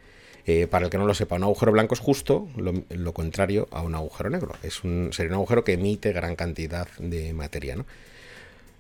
Eh, 0.46 0.66
para 0.66 0.86
el 0.86 0.90
que 0.90 0.98
no 0.98 1.06
lo 1.06 1.14
sepa, 1.14 1.36
un 1.36 1.44
agujero 1.44 1.70
blanco 1.72 1.94
es 1.94 2.00
justo 2.00 2.48
lo, 2.56 3.12
contrario 3.12 3.68
a 3.70 3.82
un 3.82 3.94
agujero 3.94 4.30
negro. 4.30 4.54
Es 4.62 4.82
un, 4.84 5.10
sería 5.12 5.32
un 5.32 5.36
agujero 5.36 5.64
que 5.64 5.74
emite 5.74 6.12
gran 6.12 6.36
cantidad 6.36 6.88
de 6.98 7.32
materia, 7.32 7.76
¿no? 7.76 7.86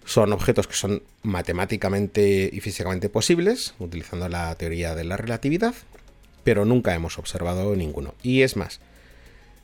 Son 0.06 0.32
objetos 0.32 0.66
que 0.66 0.74
son 0.74 1.02
matemáticamente 1.22 2.48
y 2.52 2.60
físicamente 2.60 3.10
posibles, 3.10 3.74
utilizando 3.78 4.28
la 4.28 4.54
teoría 4.54 4.94
de 4.94 5.04
la 5.04 5.16
relatividad, 5.16 5.74
pero 6.42 6.64
nunca 6.64 6.94
hemos 6.94 7.18
observado 7.18 7.76
ninguno. 7.76 8.14
Y 8.22 8.40
es 8.42 8.56
más, 8.56 8.80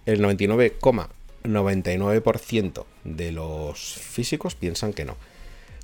el 0.04 0.22
99,99% 0.22 2.84
de 3.04 3.32
los 3.32 3.94
físicos 3.94 4.54
piensan 4.54 4.92
que 4.92 5.06
no. 5.06 5.16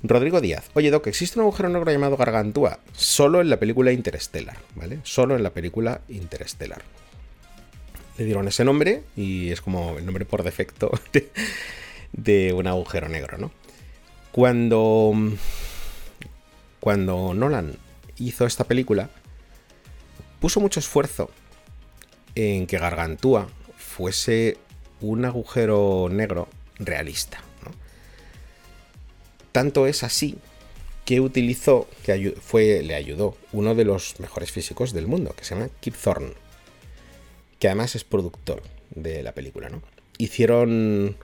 Rodrigo 0.05 0.41
Díaz, 0.41 0.69
oye 0.73 0.91
Doc, 0.91 1.07
existe 1.07 1.39
un 1.39 1.43
agujero 1.43 1.69
negro 1.69 1.89
llamado 1.89 2.17
Gargantúa, 2.17 2.79
solo 2.91 3.39
en 3.39 3.49
la 3.49 3.57
película 3.57 3.93
Interstellar, 3.93 4.57
¿vale? 4.75 4.99
Solo 5.03 5.37
en 5.37 5.43
la 5.43 5.51
película 5.51 6.01
Interstellar. 6.09 6.81
Le 8.17 8.25
dieron 8.25 8.45
ese 8.49 8.65
nombre 8.65 9.03
y 9.15 9.51
es 9.51 9.61
como 9.61 9.97
el 9.97 10.05
nombre 10.05 10.25
por 10.25 10.43
defecto 10.43 10.91
de, 12.11 12.51
un 12.51 12.67
agujero 12.67 13.07
negro, 13.07 13.37
¿no? 13.37 13.51
Cuando, 14.33 15.13
cuando 16.81 17.33
Nolan 17.33 17.77
hizo 18.17 18.45
esta 18.45 18.65
película, 18.65 19.09
puso 20.41 20.59
mucho 20.59 20.81
esfuerzo 20.81 21.31
en 22.35 22.67
que 22.67 22.77
Gargantúa 22.77 23.47
fuese 23.77 24.57
un 24.99 25.23
agujero 25.23 26.09
negro 26.11 26.49
realista. 26.77 27.41
Tanto 29.53 29.87
es 29.87 30.03
así 30.03 30.35
que 31.05 31.21
utilizó, 31.21 31.87
que 32.03 32.35
fue, 32.41 32.83
le 32.83 32.95
ayudó 32.95 33.37
uno 33.53 33.75
de 33.75 33.85
los 33.85 34.19
mejores 34.19 34.51
físicos 34.51 34.91
del 34.91 35.07
mundo, 35.07 35.33
que 35.37 35.45
se 35.45 35.55
llama 35.55 35.69
Kip 35.79 35.95
Thorne, 35.95 36.33
que 37.59 37.67
además 37.67 37.95
es 37.95 38.03
productor 38.03 38.61
de 38.89 39.23
la 39.23 39.31
película. 39.31 39.69
¿no? 39.69 39.81
Hicieron 40.17 41.15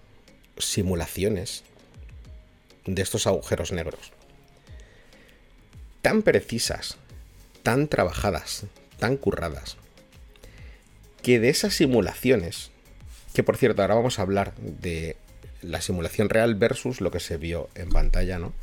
simulaciones 0.58 1.64
de 2.86 3.02
estos 3.02 3.28
agujeros 3.28 3.74
negros 3.74 4.14
tan 6.02 6.22
precisas, 6.22 6.98
tan 7.64 7.88
trabajadas, 7.88 8.66
tan 9.00 9.18
curradas, 9.18 9.78
que 11.22 11.40
de 11.40 11.50
esas 11.50 11.74
simulaciones, 11.74 12.72
que 13.34 13.44
por 13.44 13.58
cierto 13.58 13.82
ahora 13.82 13.96
vamos 13.96 14.20
a 14.20 14.22
hablar 14.22 14.56
de 14.56 15.18
la 15.62 15.82
simulación 15.82 16.30
real 16.30 16.56
versus 16.56 17.02
lo 17.02 17.12
que 17.12 17.20
se 17.20 17.38
vio 17.38 17.70
en 17.76 17.90
pantalla, 17.90 18.40
¿no? 18.40 18.54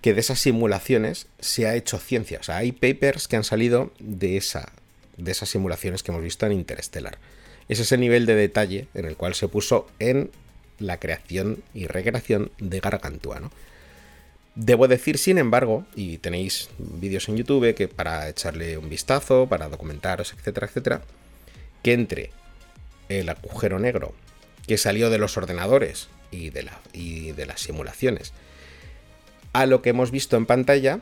Que 0.00 0.14
de 0.14 0.20
esas 0.20 0.40
simulaciones 0.40 1.26
se 1.40 1.66
ha 1.66 1.74
hecho 1.74 1.98
ciencia. 1.98 2.38
O 2.40 2.42
sea, 2.42 2.58
hay 2.58 2.72
papers 2.72 3.28
que 3.28 3.36
han 3.36 3.44
salido 3.44 3.92
de, 3.98 4.36
esa, 4.36 4.72
de 5.16 5.30
esas 5.30 5.48
simulaciones 5.48 6.02
que 6.02 6.10
hemos 6.10 6.22
visto 6.22 6.46
en 6.46 6.52
Interstellar. 6.52 7.18
Es 7.68 7.78
ese 7.80 7.98
nivel 7.98 8.26
de 8.26 8.34
detalle 8.34 8.88
en 8.94 9.04
el 9.04 9.16
cual 9.16 9.34
se 9.34 9.48
puso 9.48 9.88
en 9.98 10.30
la 10.78 10.98
creación 10.98 11.62
y 11.74 11.86
recreación 11.86 12.50
de 12.58 12.80
Gargantúa, 12.80 13.40
¿no? 13.40 13.50
Debo 14.56 14.88
decir, 14.88 15.16
sin 15.16 15.38
embargo, 15.38 15.86
y 15.94 16.18
tenéis 16.18 16.70
vídeos 16.78 17.28
en 17.28 17.36
YouTube 17.36 17.74
que 17.74 17.86
para 17.86 18.28
echarle 18.28 18.76
un 18.78 18.88
vistazo, 18.88 19.46
para 19.46 19.68
documentaros, 19.68 20.32
etcétera, 20.32 20.66
etcétera, 20.66 21.02
que 21.82 21.92
entre 21.92 22.30
el 23.08 23.28
agujero 23.28 23.78
negro 23.78 24.12
que 24.66 24.78
salió 24.78 25.10
de 25.10 25.18
los 25.18 25.36
ordenadores 25.36 26.08
y 26.30 26.50
de, 26.50 26.62
las 27.46 27.60
simulaciones 27.60 28.32
a 29.52 29.66
lo 29.66 29.82
que 29.82 29.90
hemos 29.90 30.10
visto 30.10 30.36
en 30.36 30.46
pantalla, 30.46 31.00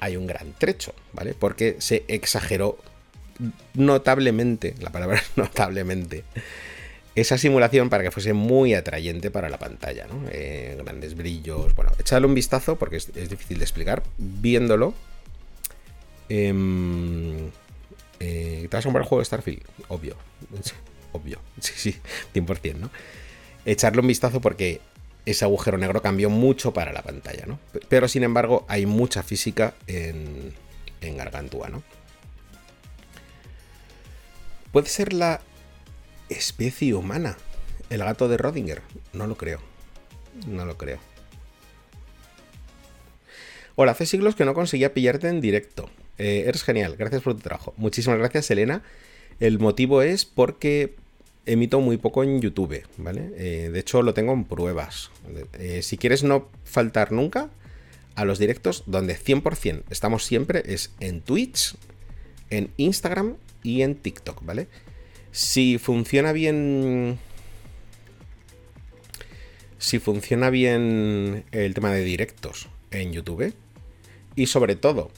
hay 0.00 0.16
un 0.16 0.26
gran 0.26 0.52
trecho, 0.54 0.94
¿vale? 1.12 1.34
Porque 1.34 1.76
se 1.78 2.04
exageró 2.08 2.78
notablemente, 3.74 4.74
la 4.80 4.90
palabra 4.90 5.22
notablemente, 5.36 6.24
esa 7.14 7.38
simulación 7.38 7.88
para 7.88 8.02
que 8.02 8.10
fuese 8.10 8.32
muy 8.32 8.74
atrayente 8.74 9.30
para 9.30 9.48
la 9.48 9.58
pantalla, 9.58 10.06
¿no? 10.06 10.22
Eh, 10.30 10.78
grandes 10.82 11.14
brillos, 11.16 11.74
bueno, 11.74 11.92
echadle 11.98 12.26
un 12.26 12.34
vistazo 12.34 12.76
porque 12.76 12.96
es, 12.96 13.12
difícil 13.14 13.58
de 13.58 13.64
explicar, 13.64 14.02
viéndolo. 14.18 14.94
Em, 16.28 17.50
eh, 18.20 18.66
¿Te 18.68 18.76
vas 18.76 18.84
a 18.84 18.88
comprar 18.88 19.02
el 19.04 19.08
juego 19.08 19.20
de 19.20 19.24
Starfield? 19.26 19.62
Obvio 19.88 20.16
obvio. 21.16 21.40
Sí, 21.60 21.72
sí, 21.76 21.96
100%, 22.34 22.76
¿no? 22.76 22.90
Echarle 23.64 24.00
un 24.00 24.06
vistazo 24.06 24.40
porque 24.40 24.80
ese 25.24 25.44
agujero 25.44 25.76
negro 25.76 26.00
cambió 26.02 26.30
mucho 26.30 26.72
para 26.72 26.92
la 26.92 27.02
pantalla, 27.02 27.46
¿no? 27.46 27.58
Pero 27.88 28.06
sin 28.06 28.22
embargo, 28.22 28.64
hay 28.68 28.86
mucha 28.86 29.22
física 29.22 29.74
en, 29.88 30.54
en 31.00 31.16
¿no? 31.16 31.82
¿Puede 34.70 34.88
ser 34.88 35.12
la 35.12 35.40
especie 36.28 36.94
humana 36.94 37.36
el 37.90 38.00
gato 38.00 38.28
de 38.28 38.36
Rodinger? 38.36 38.82
No 39.12 39.26
lo 39.26 39.36
creo. 39.36 39.60
No 40.46 40.64
lo 40.64 40.76
creo. 40.76 40.98
Hola, 43.74 43.92
hace 43.92 44.06
siglos 44.06 44.34
que 44.34 44.44
no 44.44 44.54
conseguía 44.54 44.94
pillarte 44.94 45.28
en 45.28 45.40
directo. 45.40 45.90
Eh, 46.18 46.44
eres 46.46 46.62
genial, 46.62 46.96
gracias 46.96 47.22
por 47.22 47.34
tu 47.34 47.40
trabajo. 47.40 47.74
Muchísimas 47.76 48.18
gracias, 48.18 48.50
Elena. 48.50 48.82
El 49.40 49.58
motivo 49.58 50.02
es 50.02 50.24
porque 50.24 50.96
emito 51.46 51.80
muy 51.80 51.96
poco 51.96 52.22
en 52.22 52.40
YouTube, 52.40 52.82
¿vale? 52.98 53.30
Eh, 53.36 53.70
de 53.72 53.80
hecho, 53.80 54.02
lo 54.02 54.14
tengo 54.14 54.32
en 54.32 54.44
pruebas. 54.44 55.10
Eh, 55.54 55.82
si 55.82 55.96
quieres 55.96 56.22
no 56.22 56.48
faltar 56.64 57.12
nunca 57.12 57.50
a 58.14 58.24
los 58.24 58.38
directos, 58.38 58.82
donde 58.86 59.16
100% 59.16 59.84
estamos 59.90 60.24
siempre 60.24 60.62
es 60.66 60.92
en 61.00 61.20
Twitch, 61.20 61.76
en 62.50 62.70
Instagram 62.76 63.36
y 63.62 63.82
en 63.82 63.94
TikTok, 63.94 64.44
¿vale? 64.44 64.68
Si 65.32 65.78
funciona 65.78 66.32
bien... 66.32 67.18
Si 69.78 69.98
funciona 69.98 70.50
bien 70.50 71.44
el 71.52 71.74
tema 71.74 71.92
de 71.92 72.02
directos 72.02 72.68
en 72.90 73.12
YouTube 73.12 73.54
y 74.34 74.46
sobre 74.46 74.74
todo 74.74 75.10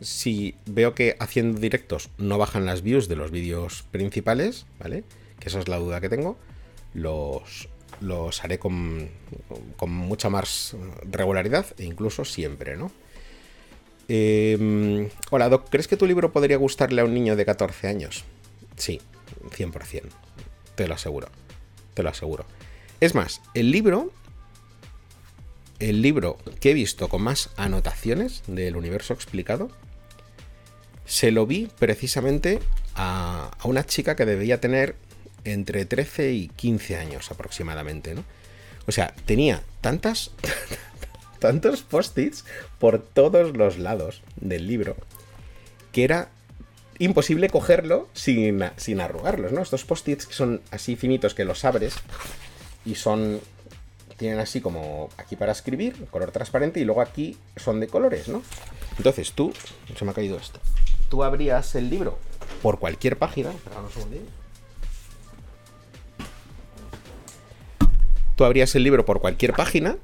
si 0.00 0.54
veo 0.66 0.94
que 0.94 1.16
haciendo 1.20 1.60
directos 1.60 2.10
no 2.18 2.38
bajan 2.38 2.66
las 2.66 2.82
views 2.82 3.08
de 3.08 3.16
los 3.16 3.30
vídeos 3.30 3.84
principales, 3.90 4.66
¿vale? 4.78 5.04
Que 5.38 5.48
esa 5.48 5.58
es 5.58 5.68
la 5.68 5.78
duda 5.78 6.00
que 6.00 6.08
tengo, 6.08 6.36
los, 6.94 7.68
los 8.00 8.44
haré 8.44 8.58
con, 8.58 9.08
con 9.76 9.90
mucha 9.90 10.30
más 10.30 10.76
regularidad 11.10 11.66
e 11.78 11.84
incluso 11.84 12.24
siempre, 12.24 12.76
¿no? 12.76 12.90
Em, 14.08 15.08
hola, 15.30 15.48
Doc, 15.48 15.68
¿crees 15.68 15.88
que 15.88 15.96
tu 15.96 16.06
libro 16.06 16.32
podría 16.32 16.56
gustarle 16.56 17.00
a 17.00 17.04
un 17.04 17.14
niño 17.14 17.34
de 17.34 17.44
14 17.44 17.88
años? 17.88 18.24
Sí, 18.76 19.00
100%. 19.50 20.02
Te 20.74 20.86
lo 20.86 20.94
aseguro. 20.94 21.28
Te 21.94 22.02
lo 22.02 22.10
aseguro. 22.10 22.44
Es 23.00 23.14
más, 23.14 23.40
el 23.54 23.70
libro. 23.70 24.12
El 25.78 26.00
libro 26.00 26.38
que 26.60 26.70
he 26.70 26.74
visto 26.74 27.08
con 27.08 27.22
más 27.22 27.50
anotaciones 27.56 28.42
del 28.46 28.76
universo 28.76 29.12
explicado. 29.12 29.70
Se 31.04 31.30
lo 31.30 31.46
vi 31.46 31.68
precisamente 31.78 32.60
a, 32.94 33.50
a 33.58 33.68
una 33.68 33.84
chica 33.84 34.16
que 34.16 34.24
debía 34.24 34.60
tener 34.60 34.96
entre 35.52 35.84
13 35.84 36.32
y 36.32 36.48
15 36.48 36.96
años 36.96 37.30
aproximadamente, 37.30 38.14
¿no? 38.14 38.24
O 38.86 38.92
sea, 38.92 39.14
tenía 39.24 39.62
tantas, 39.80 40.30
tantos 41.38 41.82
post-its 41.82 42.44
por 42.78 43.02
todos 43.02 43.56
los 43.56 43.78
lados 43.78 44.22
del 44.36 44.66
libro 44.66 44.96
que 45.92 46.04
era 46.04 46.28
imposible 46.98 47.48
cogerlo 47.48 48.08
sin, 48.12 48.62
sin 48.76 49.00
arrugarlos, 49.00 49.52
¿no? 49.52 49.62
Estos 49.62 49.84
post-its 49.84 50.26
que 50.26 50.34
son 50.34 50.60
así 50.70 50.96
finitos 50.96 51.34
que 51.34 51.44
los 51.44 51.64
abres 51.64 51.94
y 52.84 52.94
son 52.94 53.40
tienen 54.16 54.38
así 54.38 54.60
como 54.60 55.10
aquí 55.18 55.36
para 55.36 55.52
escribir, 55.52 56.06
color 56.06 56.30
transparente, 56.30 56.80
y 56.80 56.84
luego 56.84 57.02
aquí 57.02 57.36
son 57.56 57.80
de 57.80 57.88
colores, 57.88 58.28
¿no? 58.28 58.42
Entonces 58.96 59.32
tú, 59.32 59.52
se 59.96 60.04
me 60.04 60.10
ha 60.10 60.14
caído 60.14 60.38
esto, 60.38 60.58
tú 61.10 61.22
abrías 61.22 61.74
el 61.74 61.90
libro 61.90 62.18
por 62.62 62.78
cualquier 62.78 63.18
página, 63.18 63.50
un 63.50 63.92
segundito, 63.92 64.24
Tú 68.36 68.44
abrías 68.44 68.74
el 68.74 68.82
libro 68.82 69.04
por 69.04 69.20
cualquier 69.20 69.54
página 69.54 69.96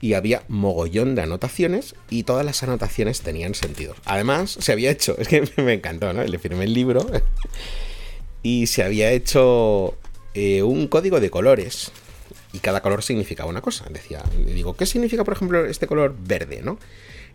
y 0.00 0.14
había 0.14 0.42
mogollón 0.48 1.14
de 1.14 1.22
anotaciones 1.22 1.94
y 2.10 2.24
todas 2.24 2.44
las 2.44 2.62
anotaciones 2.62 3.20
tenían 3.20 3.54
sentido. 3.54 3.94
Además, 4.04 4.56
se 4.58 4.72
había 4.72 4.90
hecho, 4.90 5.16
es 5.18 5.28
que 5.28 5.48
me 5.58 5.74
encantó, 5.74 6.12
¿no? 6.12 6.24
Le 6.24 6.38
firmé 6.38 6.64
el 6.64 6.74
libro 6.74 7.06
y 8.42 8.66
se 8.66 8.82
había 8.82 9.10
hecho 9.12 9.96
eh, 10.34 10.62
un 10.62 10.88
código 10.88 11.20
de 11.20 11.30
colores 11.30 11.92
y 12.52 12.58
cada 12.58 12.80
color 12.82 13.02
significaba 13.02 13.50
una 13.50 13.60
cosa. 13.60 13.86
Decía, 13.90 14.22
le 14.44 14.52
digo, 14.52 14.76
¿qué 14.76 14.86
significa, 14.86 15.24
por 15.24 15.34
ejemplo, 15.34 15.64
este 15.66 15.86
color 15.86 16.14
verde, 16.18 16.60
no? 16.62 16.78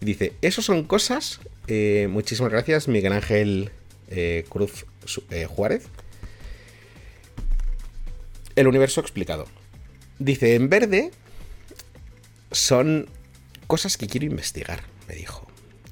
Dice, 0.02 0.34
eso 0.42 0.62
son 0.62 0.84
cosas. 0.84 1.42
eh, 1.68 2.08
muchísimas 2.10 2.52
gracias, 2.52 2.88
Miguel 2.88 3.14
Ángel 3.14 3.72
eh, 4.10 4.46
Cruz 4.50 4.86
Juárez. 5.48 5.88
El 8.56 8.68
universo 8.68 9.02
explicado. 9.02 9.46
Dice, 10.20 10.56
en 10.56 10.70
verde 10.70 11.12
son 12.52 13.10
cosas 13.68 13.98
que 13.98 14.08
quiero 14.08 14.26
investigar, 14.26 14.84
me 15.08 15.16
dijo. 15.16 15.48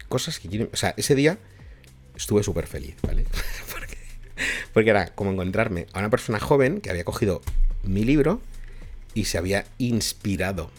Cosas 0.09 0.39
que 0.39 0.49
quiero... 0.49 0.69
O 0.73 0.75
sea, 0.75 0.93
ese 0.97 1.15
día 1.15 1.37
estuve 2.15 2.43
súper 2.43 2.67
feliz, 2.67 2.95
¿vale? 3.03 3.25
porque, 4.73 4.89
era 4.89 5.07
como 5.15 5.31
encontrarme 5.31 5.87
a 5.93 5.99
una 5.99 6.09
persona 6.09 6.39
joven 6.39 6.81
que 6.81 6.89
había 6.89 7.03
cogido 7.03 7.41
mi 7.83 8.03
libro 8.03 8.41
y 9.13 9.25
se 9.25 9.37
había 9.37 9.65
inspirado 9.77 10.71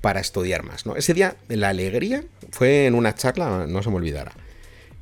para 0.00 0.20
estudiar 0.20 0.64
más, 0.64 0.84
¿no? 0.84 0.96
Ese 0.96 1.14
día 1.14 1.36
la 1.48 1.68
alegría 1.68 2.24
fue 2.50 2.86
en 2.86 2.94
una 2.94 3.14
charla, 3.14 3.66
no 3.68 3.82
se 3.82 3.90
me 3.90 3.96
olvidará, 3.96 4.32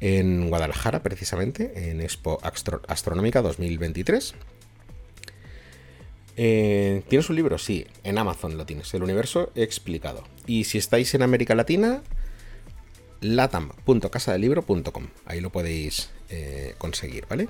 en 0.01 0.49
Guadalajara 0.51 1.03
precisamente, 1.03 1.91
en 1.91 2.01
Expo 2.01 2.39
Astro- 2.43 2.83
Astronómica 2.87 3.41
2023. 3.43 4.35
Eh, 6.37 7.03
¿Tienes 7.09 7.29
un 7.29 7.37
libro? 7.37 7.59
Sí, 7.59 7.87
en 8.05 8.19
Amazon 8.19 8.57
lo 8.57 8.67
tienes, 8.67 8.93
El 8.95 9.03
Universo 9.03 9.51
Explicado. 9.55 10.25
Y 10.47 10.65
si 10.65 10.79
estáis 10.79 11.15
en 11.15 11.23
América 11.23 11.55
Latina, 11.55 12.03
latam.casadelibro.com. 13.21 15.09
Ahí 15.27 15.41
lo 15.41 15.51
podéis 15.51 16.11
eh, 16.29 16.75
conseguir, 16.79 17.27
¿vale? 17.29 17.49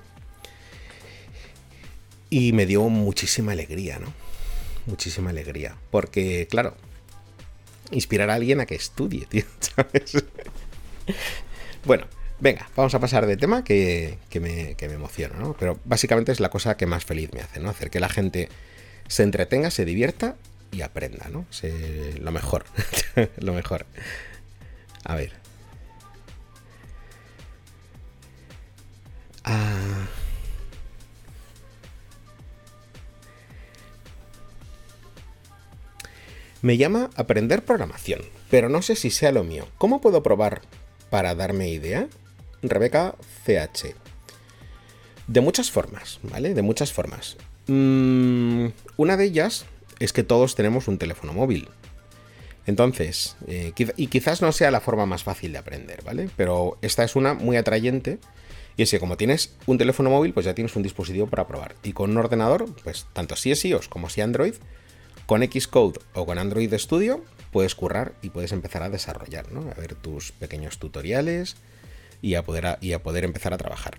Y 2.28 2.52
me 2.52 2.66
dio 2.66 2.88
muchísima 2.88 3.52
alegría, 3.52 3.98
¿no? 3.98 4.12
Muchísima 4.86 5.30
alegría. 5.30 5.76
Porque, 5.90 6.46
claro, 6.48 6.74
inspirar 7.90 8.30
a 8.30 8.34
alguien 8.34 8.60
a 8.60 8.66
que 8.66 8.74
estudie, 8.74 9.26
tío, 9.30 9.44
¿sabes? 9.60 10.24
bueno, 11.84 12.06
venga, 12.40 12.68
vamos 12.76 12.94
a 12.94 13.00
pasar 13.00 13.26
de 13.26 13.36
tema 13.36 13.64
que, 13.64 14.18
que 14.28 14.40
me, 14.40 14.74
que 14.74 14.88
me 14.88 14.94
emociona, 14.94 15.36
¿no? 15.38 15.56
Pero 15.58 15.78
básicamente 15.84 16.32
es 16.32 16.40
la 16.40 16.50
cosa 16.50 16.76
que 16.76 16.86
más 16.86 17.04
feliz 17.04 17.32
me 17.32 17.40
hace, 17.40 17.60
¿no? 17.60 17.70
Hacer 17.70 17.90
que 17.90 18.00
la 18.00 18.08
gente 18.08 18.48
se 19.10 19.24
entretenga, 19.24 19.70
se 19.72 19.84
divierta 19.84 20.36
y 20.70 20.82
aprenda, 20.82 21.28
¿no? 21.30 21.44
Se- 21.50 22.16
lo 22.20 22.30
mejor, 22.30 22.64
lo 23.38 23.52
mejor. 23.52 23.86
A 25.04 25.16
ver. 25.16 25.32
Ah. 29.44 30.06
Me 36.62 36.76
llama 36.76 37.10
aprender 37.16 37.64
programación, 37.64 38.20
pero 38.50 38.68
no 38.68 38.82
sé 38.82 38.94
si 38.96 39.10
sea 39.10 39.32
lo 39.32 39.44
mío. 39.44 39.66
¿Cómo 39.78 40.00
puedo 40.00 40.22
probar 40.22 40.60
para 41.08 41.34
darme 41.34 41.70
idea? 41.70 42.08
Rebeca 42.62 43.14
CH. 43.46 43.94
De 45.26 45.40
muchas 45.40 45.70
formas, 45.70 46.18
¿vale? 46.22 46.52
De 46.54 46.62
muchas 46.62 46.92
formas. 46.92 47.36
Mm, 47.70 48.72
una 48.96 49.16
de 49.16 49.24
ellas 49.24 49.64
es 50.00 50.12
que 50.12 50.24
todos 50.24 50.56
tenemos 50.56 50.88
un 50.88 50.98
teléfono 50.98 51.32
móvil. 51.32 51.68
Entonces, 52.66 53.36
eh, 53.46 53.72
y 53.96 54.08
quizás 54.08 54.42
no 54.42 54.50
sea 54.50 54.72
la 54.72 54.80
forma 54.80 55.06
más 55.06 55.22
fácil 55.22 55.52
de 55.52 55.58
aprender, 55.58 56.02
¿vale? 56.02 56.28
Pero 56.36 56.78
esta 56.82 57.04
es 57.04 57.14
una 57.14 57.34
muy 57.34 57.56
atrayente. 57.56 58.18
Y 58.76 58.82
es 58.82 58.90
que 58.90 58.98
como 58.98 59.16
tienes 59.16 59.54
un 59.66 59.78
teléfono 59.78 60.10
móvil, 60.10 60.32
pues 60.32 60.46
ya 60.46 60.54
tienes 60.54 60.74
un 60.74 60.82
dispositivo 60.82 61.28
para 61.28 61.46
probar. 61.46 61.76
Y 61.84 61.92
con 61.92 62.10
un 62.10 62.16
ordenador, 62.16 62.66
pues 62.82 63.06
tanto 63.12 63.36
si 63.36 63.52
es 63.52 63.64
iOS 63.64 63.88
como 63.88 64.08
si 64.08 64.20
Android, 64.20 64.54
con 65.26 65.42
Xcode 65.42 66.00
o 66.14 66.26
con 66.26 66.38
Android 66.38 66.74
Studio, 66.74 67.24
puedes 67.52 67.76
currar 67.76 68.14
y 68.20 68.30
puedes 68.30 68.50
empezar 68.50 68.82
a 68.82 68.90
desarrollar, 68.90 69.52
¿no? 69.52 69.60
A 69.70 69.74
ver 69.80 69.94
tus 69.94 70.32
pequeños 70.32 70.78
tutoriales 70.78 71.56
y 72.20 72.34
a 72.34 72.42
poder, 72.42 72.78
y 72.80 72.94
a 72.94 73.02
poder 73.02 73.24
empezar 73.24 73.54
a 73.54 73.58
trabajar. 73.58 73.98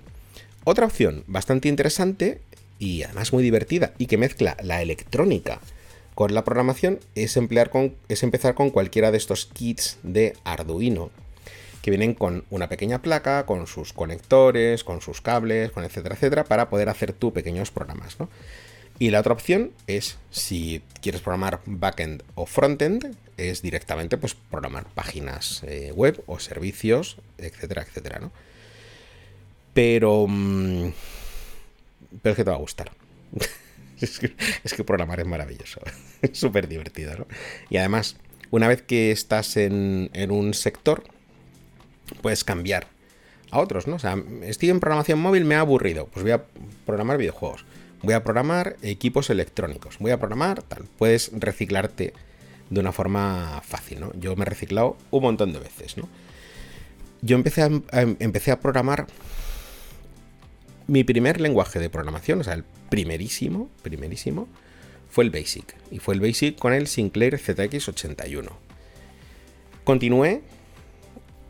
Otra 0.65 0.85
opción 0.85 1.23
bastante 1.27 1.69
interesante 1.69 2.41
y 2.81 3.03
además 3.03 3.31
muy 3.31 3.43
divertida 3.43 3.93
y 3.99 4.07
que 4.07 4.17
mezcla 4.17 4.57
la 4.63 4.81
electrónica 4.81 5.61
con 6.15 6.33
la 6.33 6.43
programación 6.43 6.99
es, 7.13 7.37
emplear 7.37 7.69
con, 7.69 7.95
es 8.09 8.23
empezar 8.23 8.55
con 8.55 8.71
cualquiera 8.71 9.11
de 9.11 9.17
estos 9.17 9.45
kits 9.45 9.99
de 10.01 10.35
Arduino 10.43 11.11
que 11.83 11.91
vienen 11.91 12.15
con 12.15 12.43
una 12.49 12.69
pequeña 12.69 13.01
placa, 13.01 13.45
con 13.45 13.67
sus 13.67 13.93
conectores, 13.93 14.83
con 14.83 14.99
sus 14.99 15.21
cables, 15.21 15.71
con 15.71 15.83
etcétera, 15.83 16.15
etcétera, 16.15 16.43
para 16.43 16.69
poder 16.69 16.89
hacer 16.89 17.13
tú 17.13 17.33
pequeños 17.33 17.71
programas, 17.71 18.19
¿no? 18.19 18.29
Y 18.99 19.09
la 19.09 19.19
otra 19.19 19.33
opción 19.33 19.71
es, 19.87 20.17
si 20.29 20.83
quieres 21.01 21.21
programar 21.21 21.61
backend 21.65 22.23
o 22.35 22.45
frontend, 22.45 23.15
es 23.37 23.61
directamente 23.63 24.17
pues 24.17 24.35
programar 24.35 24.85
páginas 24.93 25.63
eh, 25.65 25.91
web 25.95 26.23
o 26.27 26.39
servicios, 26.39 27.17
etcétera, 27.37 27.83
etcétera, 27.83 28.19
¿no? 28.19 28.31
Pero... 29.73 30.25
mm, 30.27 30.89
pero 32.21 32.31
es 32.33 32.37
que 32.37 32.43
te 32.43 32.49
va 32.49 32.55
a 32.57 32.59
gustar. 32.59 32.91
es, 34.01 34.19
que, 34.19 34.83
programar 34.83 35.19
es 35.19 35.25
maravilloso. 35.27 35.79
es 36.21 36.37
súper 36.37 36.67
divertido, 36.67 37.15
¿no? 37.17 37.27
Y 37.69 37.77
además, 37.77 38.17
una 38.49 38.67
vez 38.67 38.81
que 38.81 39.11
estás 39.11 39.57
en, 39.57 40.09
en 40.13 40.31
un 40.31 40.53
sector, 40.53 41.03
puedes 42.21 42.43
cambiar 42.43 42.87
a 43.51 43.59
otros, 43.59 43.87
¿no? 43.87 43.95
O 43.95 43.99
sea, 43.99 44.21
estoy 44.43 44.69
en 44.69 44.79
programación 44.79 45.19
móvil, 45.19 45.45
me 45.45 45.55
ha 45.55 45.59
aburrido. 45.61 46.07
Pues 46.07 46.23
voy 46.23 46.31
a 46.31 46.43
programar 46.85 47.17
videojuegos. 47.17 47.65
Voy 48.01 48.13
a 48.13 48.23
programar 48.23 48.77
equipos 48.81 49.29
electrónicos. 49.29 49.97
Voy 49.99 50.11
a 50.11 50.17
programar 50.19 50.63
tal. 50.63 50.85
Puedes 50.97 51.31
reciclarte 51.33 52.13
de 52.69 52.79
una 52.79 52.91
forma 52.91 53.61
fácil, 53.63 53.99
¿no? 53.99 54.11
Yo 54.15 54.35
me 54.35 54.43
he 54.43 54.45
reciclado 54.45 54.97
un 55.11 55.21
montón 55.23 55.53
de 55.53 55.59
veces, 55.59 55.97
¿no? 55.97 56.07
Yo 57.21 57.35
empecé 57.35 57.61
a, 57.61 57.65
a- 57.91 58.01
empecé 58.19 58.51
a 58.51 58.59
programar 58.59 59.05
mi 60.91 61.05
primer 61.05 61.39
lenguaje 61.39 61.79
de 61.79 61.89
programación, 61.89 62.41
o 62.41 62.43
sea, 62.43 62.53
el 62.53 62.65
primerísimo, 62.89 63.69
primerísimo, 63.81 64.49
fue 65.09 65.23
el 65.23 65.29
Basic. 65.29 65.73
Y 65.89 65.99
fue 65.99 66.15
el 66.15 66.19
Basic 66.19 66.59
con 66.59 66.73
el 66.73 66.87
Sinclair 66.87 67.39
ZX81. 67.39 68.49
Continué 69.85 70.41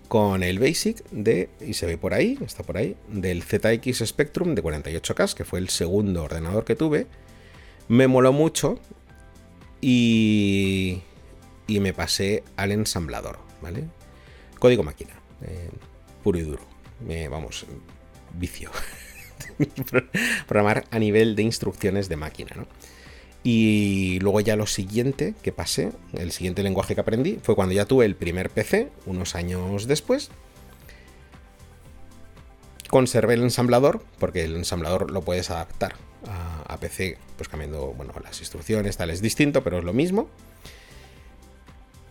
con 0.07 0.43
el 0.43 0.59
Basic 0.59 1.03
de, 1.09 1.49
y 1.59 1.73
se 1.73 1.87
ve 1.87 1.97
por 1.97 2.13
ahí, 2.13 2.37
está 2.45 2.61
por 2.61 2.77
ahí, 2.77 2.95
del 3.07 3.41
ZX 3.41 4.05
Spectrum 4.05 4.53
de 4.53 4.61
48K, 4.61 5.33
que 5.33 5.43
fue 5.43 5.57
el 5.57 5.69
segundo 5.69 6.23
ordenador 6.23 6.63
que 6.63 6.75
tuve. 6.75 7.07
Me 7.87 8.07
moló 8.07 8.33
mucho 8.33 8.79
y, 9.81 11.01
y 11.65 11.79
me 11.79 11.93
pasé 11.93 12.43
al 12.57 12.71
ensamblador, 12.71 13.39
¿vale? 13.59 13.85
Código 14.59 14.83
máquina, 14.83 15.15
eh, 15.41 15.71
puro 16.23 16.37
y 16.37 16.43
duro. 16.43 16.61
Me, 16.99 17.27
vamos, 17.27 17.65
vicio. 18.35 18.69
Programar 20.47 20.85
a 20.91 20.99
nivel 20.99 21.35
de 21.35 21.43
instrucciones 21.43 22.09
de 22.09 22.15
máquina, 22.15 22.51
¿no? 22.55 22.67
Y 23.43 24.19
luego 24.19 24.39
ya 24.39 24.55
lo 24.55 24.67
siguiente 24.67 25.33
que 25.41 25.51
pasé, 25.51 25.91
el 26.13 26.31
siguiente 26.31 26.61
lenguaje 26.61 26.93
que 26.93 27.01
aprendí, 27.01 27.39
fue 27.41 27.55
cuando 27.55 27.73
ya 27.73 27.85
tuve 27.85 28.05
el 28.05 28.15
primer 28.15 28.51
PC, 28.51 28.89
unos 29.07 29.35
años 29.35 29.87
después. 29.87 30.29
Conservé 32.89 33.33
el 33.33 33.41
ensamblador, 33.41 34.03
porque 34.19 34.43
el 34.43 34.55
ensamblador 34.55 35.09
lo 35.09 35.21
puedes 35.21 35.49
adaptar 35.49 35.95
a, 36.27 36.77
PC, 36.79 37.17
pues 37.35 37.49
cambiando, 37.49 37.93
bueno, 37.93 38.13
las 38.23 38.39
instrucciones, 38.39 38.97
tal, 38.97 39.09
es 39.09 39.21
distinto, 39.21 39.63
pero 39.63 39.79
es 39.79 39.83
lo 39.83 39.93
mismo. 39.93 40.29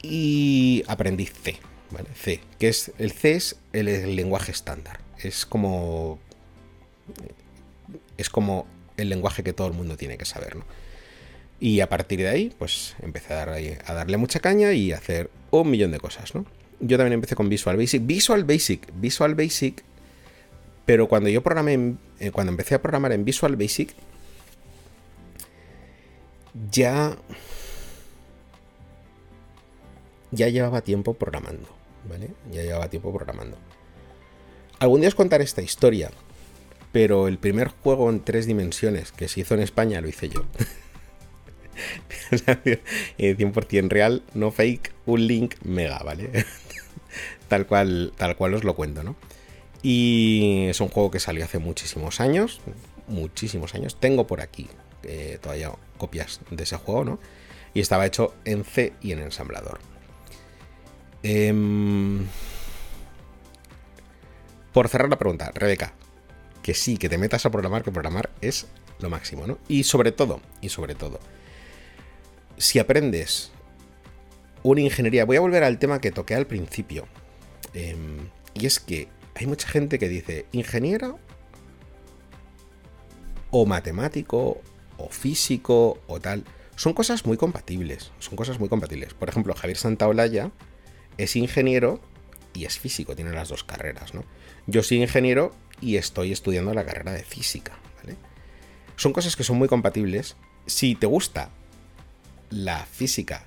Y 0.02 0.82
aprendí 0.88 1.26
C, 1.26 1.58
¿vale? 1.90 2.08
C, 2.14 2.40
que 2.58 2.68
es, 2.68 2.92
el 2.98 3.12
C 3.12 3.34
es 3.34 3.56
el 3.72 4.16
lenguaje 4.16 4.50
estándar. 4.50 5.00
Es 5.18 5.46
como, 5.46 6.18
es 8.20 8.30
como 8.30 8.66
el 8.96 9.08
lenguaje 9.08 9.42
que 9.42 9.52
todo 9.52 9.66
el 9.66 9.72
mundo 9.72 9.96
tiene 9.96 10.18
que 10.18 10.24
saber, 10.24 10.56
¿no? 10.56 10.64
Y 11.60 11.80
a 11.80 11.88
partir 11.88 12.20
de 12.20 12.28
ahí, 12.28 12.52
pues 12.58 12.96
empecé 13.02 13.34
a, 13.34 13.44
darle 13.44 14.16
mucha 14.16 14.40
caña 14.40 14.72
y 14.72 14.92
a 14.92 14.96
hacer 14.96 15.30
un 15.50 15.70
millón 15.70 15.90
de 15.90 16.00
cosas, 16.00 16.34
¿no? 16.34 16.46
Yo 16.80 16.96
también 16.96 17.12
empecé 17.12 17.36
con 17.36 17.50
Visual 17.50 17.76
Basic. 17.76 18.04
Visual 18.06 18.44
Basic, 18.44 18.90
Visual 18.94 19.34
Basic. 19.34 19.84
Pero 20.86 21.06
cuando 21.06 21.28
yo 21.28 21.42
programé, 21.42 21.96
eh, 22.18 22.30
cuando 22.30 22.50
empecé 22.50 22.74
a 22.74 22.82
programar 22.82 23.12
en 23.12 23.26
Visual 23.26 23.56
Basic, 23.56 23.94
ya. 26.70 27.16
Ya 30.30 30.48
llevaba 30.48 30.80
tiempo 30.80 31.12
programando, 31.14 31.68
¿vale? 32.08 32.30
Ya 32.50 32.62
llevaba 32.62 32.88
tiempo 32.88 33.12
programando. 33.12 33.58
Algún 34.78 35.00
día 35.00 35.08
os 35.08 35.14
contaré 35.14 35.44
esta 35.44 35.60
historia, 35.60 36.10
pero 36.92 37.28
el 37.28 37.38
primer 37.38 37.68
juego 37.68 38.10
en 38.10 38.20
tres 38.20 38.46
dimensiones 38.46 39.12
que 39.12 39.28
se 39.28 39.40
hizo 39.40 39.54
en 39.54 39.60
España 39.60 40.00
lo 40.00 40.08
hice 40.08 40.28
yo. 40.28 40.44
O 42.32 42.38
sea, 42.38 42.60
eh, 42.64 43.36
100% 43.36 43.88
real, 43.88 44.22
no 44.34 44.50
fake, 44.50 44.92
un 45.06 45.26
link 45.26 45.54
mega, 45.64 45.98
¿vale? 46.00 46.44
tal, 47.48 47.66
cual, 47.66 48.12
tal 48.16 48.36
cual 48.36 48.54
os 48.54 48.64
lo 48.64 48.74
cuento, 48.74 49.02
¿no? 49.02 49.16
Y 49.82 50.66
es 50.68 50.80
un 50.80 50.88
juego 50.88 51.10
que 51.10 51.20
salió 51.20 51.44
hace 51.44 51.58
muchísimos 51.58 52.20
años, 52.20 52.60
muchísimos 53.08 53.74
años. 53.74 53.98
Tengo 53.98 54.26
por 54.26 54.40
aquí, 54.40 54.68
eh, 55.04 55.38
todavía 55.40 55.72
copias 55.96 56.40
de 56.50 56.62
ese 56.62 56.76
juego, 56.76 57.04
¿no? 57.04 57.18
Y 57.72 57.80
estaba 57.80 58.04
hecho 58.04 58.34
en 58.44 58.64
C 58.64 58.92
y 59.00 59.12
en 59.12 59.20
ensamblador. 59.20 59.80
Em, 61.22 62.26
por 64.72 64.88
cerrar 64.88 65.08
la 65.08 65.18
pregunta, 65.18 65.50
Rebeca, 65.54 65.94
que 66.70 66.74
sí, 66.74 66.98
que 66.98 67.08
te 67.08 67.18
metas 67.18 67.44
a 67.46 67.50
programar, 67.50 67.82
que 67.82 67.90
programar 67.90 68.30
es 68.40 68.68
lo 69.00 69.10
máximo, 69.10 69.44
¿no? 69.44 69.58
Y 69.66 69.82
sobre 69.82 70.12
todo, 70.12 70.40
y 70.60 70.68
sobre 70.68 70.94
todo, 70.94 71.18
si 72.58 72.78
aprendes 72.78 73.50
una 74.62 74.80
ingeniería, 74.80 75.24
voy 75.24 75.36
a 75.36 75.40
volver 75.40 75.64
al 75.64 75.80
tema 75.80 76.00
que 76.00 76.12
toqué 76.12 76.36
al 76.36 76.46
principio, 76.46 77.08
em, 77.74 78.28
y 78.54 78.66
es 78.66 78.78
que 78.78 79.08
hay 79.34 79.48
mucha 79.48 79.66
gente 79.66 79.98
que 79.98 80.08
dice 80.08 80.46
ingeniero 80.52 81.18
o 83.50 83.66
matemático 83.66 84.60
o 84.96 85.08
físico 85.08 85.98
o 86.06 86.20
tal. 86.20 86.44
Son 86.76 86.92
cosas 86.92 87.26
muy 87.26 87.36
compatibles, 87.36 88.12
son 88.20 88.36
cosas 88.36 88.60
muy 88.60 88.68
compatibles. 88.68 89.12
Por 89.14 89.28
ejemplo, 89.28 89.56
Javier 89.56 89.76
Santaolalla 89.76 90.52
es 91.18 91.34
ingeniero 91.34 92.00
y 92.54 92.64
es 92.64 92.78
físico, 92.78 93.16
tiene 93.16 93.32
las 93.32 93.48
dos 93.48 93.64
carreras, 93.64 94.14
¿no? 94.14 94.22
Yo 94.68 94.84
soy 94.84 95.02
ingeniero 95.02 95.52
y 95.80 95.96
estoy 95.96 96.32
estudiando 96.32 96.74
la 96.74 96.84
carrera 96.84 97.12
de 97.12 97.22
física, 97.22 97.78
¿vale? 97.96 98.16
Son 98.96 99.12
cosas 99.12 99.36
que 99.36 99.44
son 99.44 99.58
muy 99.58 99.68
compatibles. 99.68 100.36
Si 100.66 100.94
te 100.94 101.06
gusta 101.06 101.50
la 102.50 102.84
física 102.84 103.44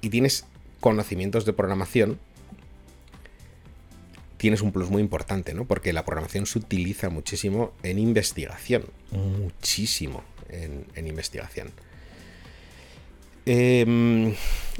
y 0.00 0.10
tienes 0.10 0.44
conocimientos 0.80 1.44
de 1.44 1.52
programación, 1.52 2.18
tienes 4.38 4.62
un 4.62 4.72
plus 4.72 4.88
muy 4.88 5.02
importante, 5.02 5.52
¿no? 5.52 5.66
Porque 5.66 5.92
la 5.92 6.04
programación 6.04 6.46
se 6.46 6.58
utiliza 6.58 7.10
muchísimo 7.10 7.72
en 7.82 7.98
investigación. 7.98 8.84
Muchísimo 9.10 10.22
en, 10.48 11.06
investigación. 11.06 11.70
Em, 13.44 14.34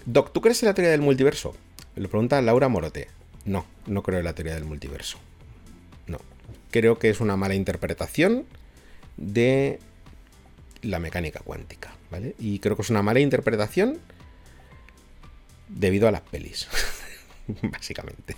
Doc, 0.06 0.32
¿tú 0.32 0.40
crees 0.40 0.62
en 0.62 0.68
la 0.68 0.74
teoría 0.74 0.92
del 0.92 1.02
multiverso? 1.02 1.54
Le 1.96 2.08
pregunta 2.08 2.40
Laura 2.40 2.68
Morote. 2.68 3.08
No, 3.44 3.66
no 3.86 4.02
creo 4.02 4.18
en 4.18 4.24
la 4.24 4.34
teoría 4.34 4.54
del 4.54 4.64
multiverso. 4.64 5.18
Creo 6.70 6.98
que 6.98 7.10
es 7.10 7.20
una 7.20 7.36
mala 7.36 7.54
interpretación 7.54 8.44
de 9.16 9.78
la 10.82 10.98
mecánica 10.98 11.40
cuántica, 11.40 11.94
¿vale? 12.10 12.34
Y 12.38 12.58
creo 12.60 12.76
que 12.76 12.82
es 12.82 12.90
una 12.90 13.02
mala 13.02 13.20
interpretación 13.20 13.98
debido 15.68 16.08
a 16.08 16.12
las 16.12 16.22
pelis. 16.22 16.68
básicamente. 17.62 18.36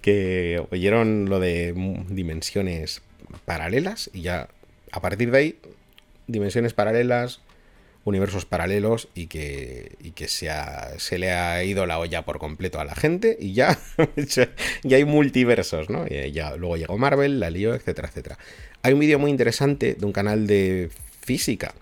que 0.00 0.62
oyeron 0.70 1.28
lo 1.28 1.40
de 1.40 1.74
dimensiones 2.08 3.02
paralelas 3.44 4.10
y 4.12 4.22
ya 4.22 4.48
a 4.92 5.00
partir 5.00 5.30
de 5.30 5.38
ahí, 5.38 5.58
dimensiones 6.26 6.74
paralelas, 6.74 7.40
universos 8.06 8.44
paralelos 8.44 9.08
y 9.16 9.26
que, 9.26 9.96
y 10.00 10.12
que 10.12 10.28
se, 10.28 10.48
se 10.98 11.18
le 11.18 11.32
ha 11.32 11.62
ido 11.64 11.86
la 11.86 11.98
olla 11.98 12.24
por 12.24 12.38
completo 12.38 12.78
a 12.78 12.84
la 12.84 12.94
gente 12.94 13.36
y 13.38 13.52
ya, 13.52 13.80
ya 14.84 14.96
hay 14.96 15.04
multiversos, 15.04 15.90
¿no? 15.90 16.06
Y 16.08 16.30
ya, 16.30 16.54
luego 16.56 16.76
llegó 16.76 16.96
Marvel, 16.96 17.40
la 17.40 17.50
lío, 17.50 17.74
etcétera, 17.74 18.08
etcétera. 18.08 18.38
Hay 18.82 18.92
un 18.92 19.00
vídeo 19.00 19.18
muy 19.18 19.32
interesante 19.32 19.94
de 19.94 20.06
un 20.06 20.12
canal 20.12 20.46
de 20.46 20.88
física. 21.20 21.74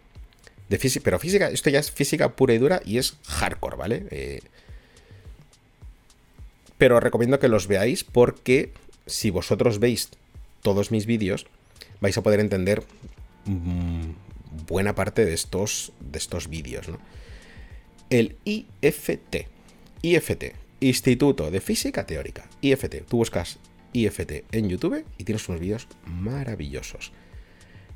De 0.70 0.78
física, 0.78 1.04
pero 1.04 1.18
física, 1.18 1.50
esto 1.50 1.68
ya 1.68 1.78
es 1.78 1.90
física 1.90 2.30
pura 2.30 2.54
y 2.54 2.58
dura 2.58 2.80
y 2.86 2.96
es 2.96 3.18
hardcore, 3.26 3.76
¿vale? 3.76 4.06
Eh, 4.10 4.40
pero 6.78 7.00
recomiendo 7.00 7.38
que 7.38 7.48
los 7.48 7.68
veáis 7.68 8.02
porque 8.02 8.72
si 9.04 9.28
vosotros 9.28 9.78
veis 9.78 10.08
todos 10.62 10.90
mis 10.90 11.04
vídeos, 11.04 11.46
vais 12.00 12.16
a 12.16 12.22
poder 12.22 12.40
entender 12.40 12.82
mm, 13.44 14.23
buena 14.66 14.94
parte 14.94 15.24
de 15.24 15.34
estos, 15.34 15.92
de 16.00 16.18
estos 16.18 16.48
vídeos. 16.48 16.86
El 18.10 18.36
IFT, 18.44 19.48
IFT, 20.02 20.44
Instituto 20.80 21.50
de 21.50 21.60
Física 21.60 22.06
Teórica, 22.06 22.48
IFT, 22.60 23.06
tú 23.08 23.18
buscas 23.18 23.58
IFT 23.92 24.44
en 24.52 24.68
YouTube 24.68 25.04
y 25.18 25.24
tienes 25.24 25.48
unos 25.48 25.60
vídeos 25.60 25.88
maravillosos. 26.04 27.12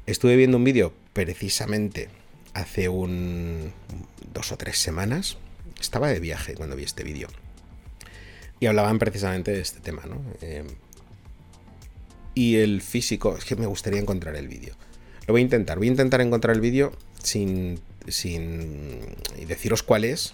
Estuve 0.07 0.37
viendo 0.37 0.57
un 0.57 0.65
vídeo 0.65 0.95
precisamente 1.13 2.09
hace 2.55 2.89
un 2.89 3.73
dos 4.33 4.53
o 4.53 4.57
tres 4.57 4.79
semanas. 4.79 5.37
Estaba 5.79 6.09
de 6.09 6.21
viaje 6.21 6.55
cuando 6.55 6.77
vi 6.77 6.85
este 6.85 7.05
vídeo 7.05 7.29
y 8.61 8.67
hablaban 8.67 8.99
precisamente 8.99 9.53
de 9.53 9.61
este 9.61 9.81
tema, 9.81 10.05
¿no? 10.07 10.23
Eh, 10.41 10.65
y 12.35 12.57
el 12.57 12.83
físico, 12.83 13.37
es 13.37 13.45
que 13.45 13.57
me 13.57 13.67
gustaría 13.67 14.01
encontrar 14.01 14.37
el 14.37 14.49
vídeo. 14.49 14.75
Lo 15.29 15.35
voy 15.35 15.43
a 15.43 15.45
intentar, 15.45 15.77
voy 15.77 15.89
a 15.89 15.91
intentar 15.91 16.23
encontrar 16.23 16.57
el 16.57 16.63
vídeo 16.63 16.91
sin, 17.23 17.79
sin 18.09 19.15
y 19.37 19.45
deciros 19.45 19.83
cuál 19.83 20.05
es. 20.05 20.33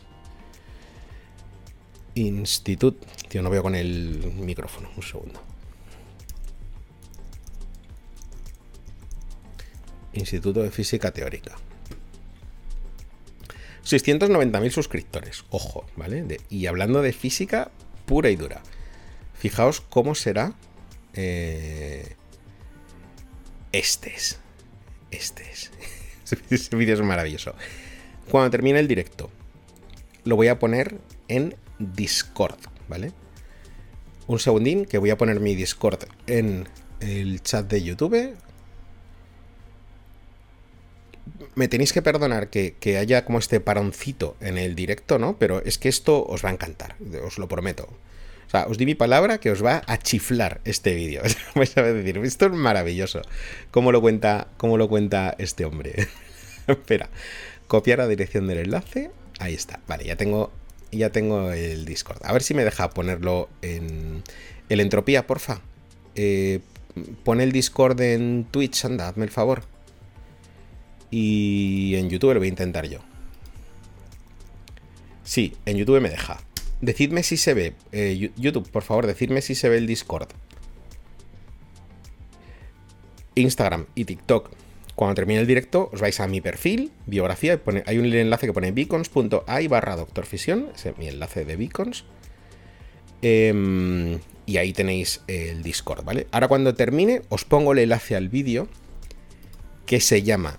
Institut, 2.15 3.05
tío, 3.29 3.43
no 3.43 3.51
veo 3.51 3.61
con 3.61 3.75
el 3.75 4.33
micrófono, 4.37 4.89
un 4.97 5.03
segundo. 5.03 5.43
Instituto 10.13 10.63
de 10.63 10.71
Física 10.71 11.11
Teórica. 11.11 11.57
690.000 13.85 14.71
suscriptores, 14.71 15.45
ojo, 15.51 15.87
¿vale? 15.97 16.39
y 16.49 16.67
hablando 16.67 17.03
de 17.03 17.13
física, 17.13 17.73
pura 18.07 18.31
y 18.31 18.37
dura. 18.37 18.63
Fijaos 19.37 19.81
cómo 19.81 20.15
será 20.15 20.55
eh, 21.15 22.15
este 23.73 24.15
es. 24.15 24.44
Este 25.15 25.45
es. 25.51 25.71
Ese 26.51 26.77
vídeo 26.77 26.95
es 26.95 27.01
maravilloso. 27.01 27.55
Cuando 28.31 28.51
termine 28.51 28.81
el 28.81 28.89
directo, 28.89 29.31
lo 30.25 30.37
voy 30.37 30.49
a 30.49 30.59
poner 30.59 30.99
en 31.29 31.55
Discord, 31.79 32.59
¿vale? 32.89 33.13
Un 34.27 34.39
segundín, 34.39 34.87
que 34.87 34.99
voy 34.99 35.11
a 35.11 35.19
poner 35.19 35.41
mi 35.41 35.55
Discord 35.55 36.05
en 36.27 36.67
el 37.01 37.43
chat 37.43 37.67
de 37.67 37.83
YouTube 37.83 38.37
me 41.55 41.69
tenéis 41.69 41.93
que 41.93 42.03
perdonar 42.03 42.49
que, 42.49 42.99
haya 42.99 43.25
como 43.25 43.39
este 43.39 43.61
paroncito 43.61 44.37
en 44.41 44.59
el 44.59 44.75
directo, 44.75 45.19
¿no? 45.19 45.39
Pero 45.39 45.63
es 45.63 45.79
que 45.79 45.89
esto 45.89 46.25
os 46.25 46.45
va 46.45 46.51
a 46.51 46.53
encantar, 46.53 46.97
os 47.25 47.39
lo 47.39 47.49
prometo. 47.49 47.89
Os 48.63 48.79
di 48.79 48.87
mi 48.87 48.95
palabra 48.95 49.39
que 49.39 49.51
os 49.51 49.65
va 49.65 49.83
a 49.87 49.99
chiflar 49.99 50.61
este 50.65 50.95
vídeo. 50.95 51.23
Vais 51.55 51.75
esto 51.77 52.47
es 52.47 52.53
maravilloso. 52.53 53.23
¿Cómo 53.73 53.91
lo 53.91 54.01
cuenta, 54.01 54.49
cómo 54.57 54.79
lo 54.79 54.89
cuenta 54.89 55.35
este 55.39 55.65
hombre? 55.65 56.09
Espera, 56.69 57.11
copiar 57.67 57.99
la 57.99 58.07
dirección 58.07 58.47
del 58.47 58.59
enlace. 58.59 59.11
Ahí 59.41 59.55
está. 59.55 59.81
Vale, 59.89 60.05
ya 60.05 60.17
tengo, 60.17 60.53
ya 60.93 61.11
tengo 61.11 61.51
el 61.53 61.85
Discord. 61.85 62.25
A 62.25 62.33
ver 62.33 62.43
si 62.43 62.55
me 62.55 62.65
deja 62.65 62.91
ponerlo 62.91 63.49
en 63.63 64.23
el 64.69 64.81
entropía, 64.81 65.27
porfa. 65.27 65.61
Eh, 66.15 66.61
pon 67.25 67.41
el 67.41 67.51
Discord 67.51 68.01
en 68.01 68.47
Twitch, 68.51 68.85
anda, 68.85 69.13
el 69.17 69.31
favor. 69.31 69.65
Y 71.11 71.97
en 71.97 72.09
YouTube 72.09 72.35
lo 72.35 72.41
voy 72.41 72.47
a 72.47 72.51
intentar 72.51 72.87
yo. 72.87 73.01
Sí, 75.25 75.57
en 75.67 75.77
YouTube 75.77 76.01
me 76.01 76.11
deja. 76.11 76.39
Decidme 76.85 77.23
si 77.23 77.39
se 77.39 77.55
ve. 77.55 77.75
Eh, 77.93 78.31
YouTube, 78.37 78.69
por 78.71 78.83
favor, 78.83 79.07
decidme 79.07 79.41
si 79.41 79.55
se 79.55 79.71
ve 79.71 79.79
el 79.79 79.87
Discord. 79.87 80.29
Instagram 83.35 83.87
y 83.95 84.05
TikTok. 84.05 84.51
Cuando 84.95 85.15
termine 85.15 85.41
el 85.41 85.47
directo, 85.47 85.91
os 85.93 86.01
vais 86.01 86.21
a 86.21 86.29
mi 86.29 86.41
perfil, 86.41 86.93
biografía, 87.07 87.61
hay 87.87 87.99
un 87.99 88.07
enlace 88.07 88.47
que 88.47 88.53
pone 88.53 88.71
beacons.ai 88.71 89.67
barra 89.67 89.97
doctorfisión, 89.97 90.69
ese 90.73 90.91
es 90.91 90.99
mi 90.99 91.09
enlace 91.09 91.45
de 91.45 91.57
beacons. 91.57 92.05
Em, 93.23 94.21
y 94.47 94.59
ahí 94.59 94.73
tenéis 94.73 95.23
el 95.27 95.65
Discord, 95.65 96.05
¿vale? 96.05 96.29
Ahora 96.31 96.47
cuando 96.47 96.75
termine, 96.75 97.23
os 97.29 97.45
pongo 97.45 97.73
el 97.73 97.79
enlace 97.79 98.15
al 98.15 98.29
vídeo 98.29 98.69
que 99.87 100.01
se 100.01 100.23
llama 100.23 100.59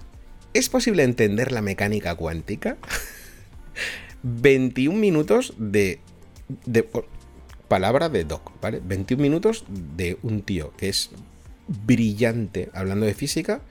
¿Es 0.54 0.70
posible 0.70 1.04
entender 1.04 1.52
la 1.52 1.62
mecánica 1.62 2.16
cuántica? 2.16 2.78
21 4.24 4.98
minutos 4.98 5.54
de, 5.58 6.00
palabra 7.68 8.10
de 8.10 8.24
Doc, 8.24 8.52
¿vale? 8.62 8.82
21 8.84 9.22
minutos 9.22 9.66
de 9.68 10.18
un 10.24 10.42
tío 10.42 10.74
que 10.78 10.90
es 10.90 11.12
brillante 11.68 12.70
hablando 12.74 13.06
de 13.06 13.14
física. 13.14 13.62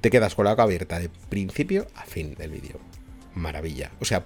Te 0.00 0.10
quedas 0.10 0.34
con 0.34 0.46
la 0.46 0.52
boca 0.52 0.62
abierta 0.62 0.98
de 0.98 1.10
principio 1.28 1.86
a 1.94 2.04
fin 2.04 2.34
del 2.34 2.50
vídeo. 2.50 2.78
Maravilla. 3.34 3.90
O 4.00 4.04
sea, 4.04 4.24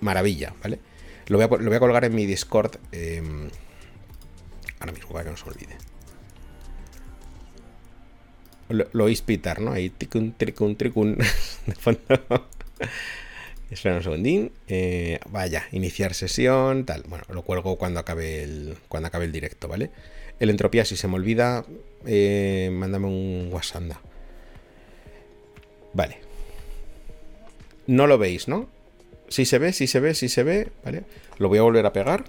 maravilla, 0.00 0.54
¿vale? 0.62 0.78
Lo 1.26 1.38
voy 1.38 1.46
a, 1.46 1.62
lo 1.62 1.68
voy 1.68 1.76
a 1.76 1.80
colgar 1.80 2.04
en 2.04 2.14
mi 2.14 2.26
Discord. 2.26 2.76
Em, 2.92 3.48
ahora 4.80 4.92
mismo, 4.92 5.10
para 5.10 5.24
que 5.24 5.30
no 5.30 5.36
se 5.36 5.48
olvide 5.48 5.76
lo, 8.68 9.04
oís 9.04 9.22
pitar, 9.22 9.60
¿no? 9.60 9.72
Ahí 9.72 9.90
ticun, 9.90 10.34
tricun, 10.36 10.76
tricun. 10.76 11.16
de 11.66 11.74
fondo. 11.74 12.00
Espera 13.70 13.96
un 13.96 14.02
segundín. 14.02 14.52
Eh, 14.68 15.18
vaya, 15.30 15.64
iniciar 15.72 16.14
sesión, 16.14 16.84
tal. 16.84 17.02
Bueno, 17.08 17.24
lo 17.28 17.42
cuelgo 17.42 17.76
cuando 17.76 18.00
acabe 18.00 18.42
el, 18.42 18.76
cuando 18.88 19.08
acabe 19.08 19.24
el 19.24 19.32
directo, 19.32 19.68
¿vale? 19.68 19.90
El 20.38 20.50
entropía, 20.50 20.84
si 20.84 20.96
se 20.96 21.08
me 21.08 21.14
olvida, 21.14 21.64
eh, 22.06 22.70
mándame 22.72 23.06
un 23.06 23.48
WhatsApp. 23.52 23.84
Vale. 25.92 26.18
No 27.86 28.06
lo 28.06 28.18
veis, 28.18 28.48
¿no? 28.48 28.68
Sí 29.28 29.44
se 29.44 29.58
ve, 29.58 29.72
sí 29.72 29.86
se 29.86 30.00
ve, 30.00 30.14
sí 30.14 30.28
se 30.28 30.42
ve, 30.42 30.68
¿vale? 30.84 31.04
Lo 31.38 31.48
voy 31.48 31.58
a 31.58 31.62
volver 31.62 31.86
a 31.86 31.92
pegar. 31.92 32.24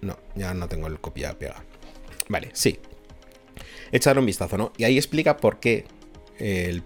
No, 0.00 0.18
ya 0.34 0.54
no 0.54 0.68
tengo 0.68 0.86
el 0.86 1.00
copia 1.00 1.38
pega. 1.38 1.64
Vale, 2.28 2.50
sí. 2.52 2.78
Echar 3.92 4.18
un 4.18 4.26
vistazo, 4.26 4.58
¿no? 4.58 4.72
Y 4.76 4.84
ahí 4.84 4.96
explica 4.96 5.36
por 5.36 5.58
qué 5.58 5.84
el, 6.38 6.82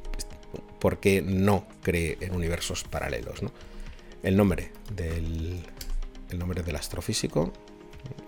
por 0.81 0.99
qué 0.99 1.23
no 1.23 1.67
cree 1.83 2.17
en 2.21 2.35
universos 2.35 2.85
paralelos, 2.85 3.43
¿no? 3.43 3.53
El 4.23 4.37
nombre 4.37 4.73
del 4.95 5.63
el 6.31 6.39
nombre 6.39 6.63
del 6.63 6.77
astrofísico, 6.77 7.53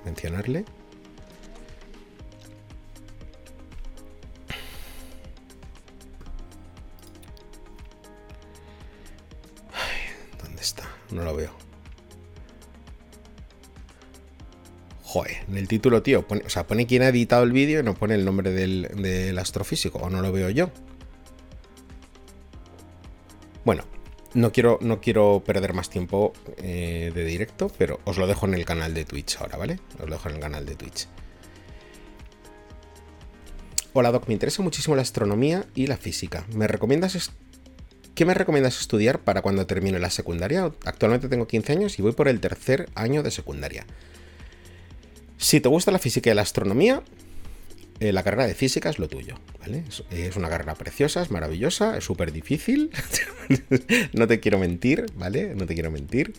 mencionarle. 0.05 0.65
¿Dónde 10.43 10.61
está? 10.61 10.89
No 11.11 11.23
lo 11.23 11.37
veo. 11.37 11.53
Joder, 15.03 15.45
en 15.49 15.59
el 15.59 15.69
título, 15.69 16.03
tío, 16.03 16.25
o 16.27 16.49
sea, 16.49 16.67
pone 16.67 16.87
quién 16.87 17.03
ha 17.03 17.09
editado 17.09 17.43
el 17.45 17.53
vídeo 17.53 17.81
y 17.81 17.83
no 17.83 17.95
pone 17.95 18.15
el 18.15 18.25
nombre 18.25 18.51
del, 18.51 18.89
del 18.97 19.39
astrofísico, 19.39 19.99
o 19.99 20.11
no 20.11 20.23
lo 20.23 20.33
veo 20.33 20.49
yo. 20.51 20.71
Bueno, 23.65 23.85
no 24.35 24.53
quiero, 24.53 24.79
no 24.81 25.01
quiero 25.01 25.43
perder 25.45 25.73
más 25.75 25.91
tiempo 25.91 26.33
eh, 26.57 27.13
de 27.15 27.25
directo, 27.25 27.71
pero 27.79 28.01
os 28.05 28.19
lo 28.19 28.27
dejo 28.27 28.47
en 28.47 28.55
el 28.55 28.65
canal 28.65 28.95
de 28.95 29.05
Twitch 29.05 29.37
ahora, 29.39 29.57
¿vale? 29.57 29.79
Os 30.01 30.09
lo 30.09 30.17
dejo 30.17 30.29
en 30.29 30.37
el 30.37 30.41
canal 30.41 30.67
de 30.67 30.75
Twitch. 30.75 31.09
Hola 33.93 34.11
Doc, 34.11 34.27
me 34.27 34.33
interesa 34.33 34.63
muchísimo 34.63 34.97
la 34.97 35.03
astronomía 35.03 35.67
y 35.75 35.87
la 35.87 35.97
física. 35.97 36.47
¿Me 36.55 36.67
recomiendas 36.67 37.31
¿Qué 38.15 38.27
me 38.27 38.35
recomiendas 38.35 38.79
estudiar 38.81 39.21
para 39.21 39.41
cuando 39.41 39.67
termine 39.67 39.99
la 39.99 40.11
secundaria? 40.11 40.71
Actualmente 40.85 41.29
tengo 41.29 41.47
15 41.47 41.73
años 41.73 41.99
y 41.99 42.03
voy 42.03 42.13
por 42.13 42.29
el 42.29 42.41
tercer 42.41 42.89
año 42.95 43.23
de 43.23 43.31
secundaria. 43.31 43.87
Si 45.39 45.61
te 45.61 45.69
gusta 45.69 45.91
la 45.91 45.99
física 45.99 46.31
y 46.31 46.35
la 46.35 46.43
astronomía, 46.43 47.03
eh, 48.03 48.13
la 48.13 48.25
carrera 48.25 48.49
de 48.49 48.55
física 48.55 48.91
es 48.91 48.99
lo 48.99 49.09
tuyo, 49.09 49.37
¿vale? 49.61 49.85
Es, 50.11 50.35
una 50.35 50.49
carrera 50.49 50.75
preciosa, 50.75 51.23
es 51.23 51.31
maravillosa, 51.31 51.97
es 51.97 52.03
súper 52.03 52.33
difícil. 52.33 52.91
no 54.13 54.27
te 54.27 54.41
quiero 54.41 54.59
mentir, 54.59 55.07
¿vale? 55.15 55.55
No 55.55 55.67
te 55.67 55.75
quiero 55.75 55.93
mentir. 55.93 56.33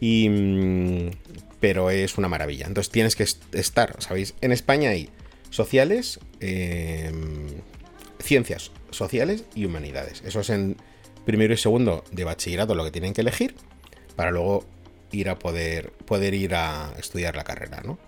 Y, 0.00 0.28
mm, 0.28 1.10
pero 1.58 1.90
es 1.90 2.18
una 2.18 2.28
maravilla. 2.28 2.68
Entonces 2.68 2.92
tienes 2.92 3.16
que 3.16 3.24
estar, 3.24 3.96
¿sabéis? 3.98 4.34
En 4.42 4.52
España 4.52 4.90
hay 4.90 5.08
sociales, 5.50 6.20
eh, 6.38 7.10
ciencias 8.20 8.70
sociales 8.90 9.42
y 9.56 9.64
humanidades. 9.64 10.22
Eso 10.24 10.38
es 10.38 10.50
en 10.50 10.76
primero 11.24 11.52
y 11.52 11.56
segundo 11.56 12.04
de 12.12 12.22
bachillerato 12.22 12.76
lo 12.76 12.84
que 12.84 12.92
tienen 12.92 13.12
que 13.12 13.22
elegir 13.22 13.56
para 14.14 14.30
luego 14.30 14.64
ir 15.10 15.30
a 15.30 15.38
poder, 15.40 15.90
poder 15.90 16.34
ir 16.34 16.54
a 16.54 16.94
estudiar 16.96 17.34
la 17.34 17.42
carrera, 17.42 17.82
¿no? 17.84 17.98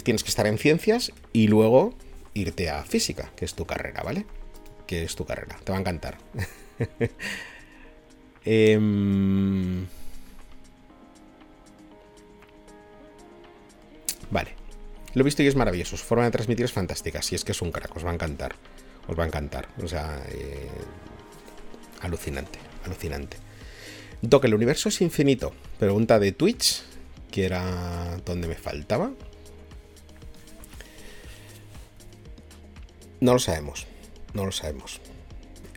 Tienes 0.00 0.22
que 0.22 0.28
estar 0.28 0.46
en 0.46 0.58
ciencias 0.58 1.12
y 1.32 1.48
luego 1.48 1.94
irte 2.34 2.70
a 2.70 2.84
física, 2.84 3.32
que 3.36 3.44
es 3.44 3.54
tu 3.54 3.66
carrera, 3.66 4.02
¿vale? 4.02 4.24
Que 4.86 5.02
es 5.02 5.16
tu 5.16 5.24
carrera, 5.24 5.58
te 5.64 5.72
va 5.72 5.78
a 5.78 5.80
encantar. 5.80 6.18
eh... 8.44 9.86
Vale. 14.30 14.54
Lo 15.14 15.22
he 15.22 15.24
visto 15.24 15.42
y 15.42 15.48
es 15.48 15.56
maravilloso. 15.56 15.96
Su 15.96 16.04
forma 16.04 16.24
de 16.24 16.30
transmitir 16.30 16.64
es 16.64 16.72
fantástica. 16.72 17.20
Si 17.20 17.34
es 17.34 17.44
que 17.44 17.52
es 17.52 17.62
un 17.62 17.72
crack, 17.72 17.94
os 17.96 18.04
va 18.04 18.10
a 18.10 18.14
encantar. 18.14 18.54
Os 19.08 19.18
va 19.18 19.24
a 19.24 19.26
encantar. 19.26 19.68
O 19.82 19.88
sea, 19.88 20.22
eh... 20.28 20.68
alucinante, 22.00 22.58
alucinante. 22.84 23.36
Doc, 24.22 24.44
¿el 24.44 24.54
universo 24.54 24.88
es 24.88 25.00
infinito? 25.00 25.52
Pregunta 25.78 26.18
de 26.18 26.32
Twitch, 26.32 26.82
que 27.30 27.44
era 27.44 28.18
donde 28.24 28.48
me 28.48 28.54
faltaba. 28.54 29.10
No 33.20 33.34
lo 33.34 33.38
sabemos, 33.38 33.86
no 34.34 34.46
lo 34.46 34.52
sabemos. 34.52 35.00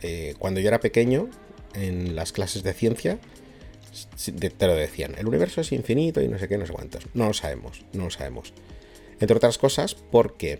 Eh, 0.02 0.34
cuando 0.38 0.60
yo 0.60 0.68
era 0.68 0.80
pequeño, 0.80 1.28
en 1.74 2.16
las 2.16 2.32
clases 2.32 2.62
de 2.62 2.72
ciencia, 2.72 3.18
te 4.26 4.66
lo 4.66 4.74
decían, 4.74 5.14
el 5.18 5.26
universo 5.26 5.60
es 5.60 5.72
infinito 5.72 6.20
y 6.20 6.28
no 6.28 6.38
sé 6.38 6.48
qué, 6.48 6.58
no 6.58 6.66
sé 6.66 6.72
cuántos. 6.72 7.06
No 7.14 7.26
lo 7.26 7.34
sabemos, 7.34 7.84
no 7.92 8.04
lo 8.04 8.10
sabemos. 8.10 8.52
Entre 9.20 9.36
otras 9.36 9.58
cosas, 9.58 9.94
porque 9.94 10.58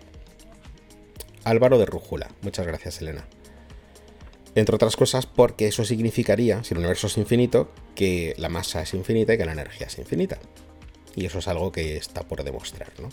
Álvaro 1.43 1.77
de 1.77 1.85
Rújula, 1.85 2.29
muchas 2.41 2.65
gracias 2.65 3.01
Elena. 3.01 3.25
Entre 4.55 4.73
otras 4.73 4.95
cosas, 4.95 5.25
porque 5.25 5.67
eso 5.67 5.83
significaría, 5.83 6.63
si 6.63 6.73
el 6.73 6.77
universo 6.77 7.07
es 7.07 7.17
infinito, 7.17 7.71
que 7.93 8.33
la 8.37 8.47
masa 8.47 8.81
es 8.81 8.93
infinita 8.93 9.33
y 9.33 9.37
que 9.37 9.45
la 9.45 9.51
energía 9.51 9.87
es 9.87 9.97
infinita. 9.99 10.39
Y 11.13 11.25
eso 11.25 11.39
es 11.39 11.47
algo 11.47 11.71
que 11.71 11.97
está 11.97 12.23
por 12.23 12.43
demostrar, 12.43 12.91
¿no? 13.01 13.09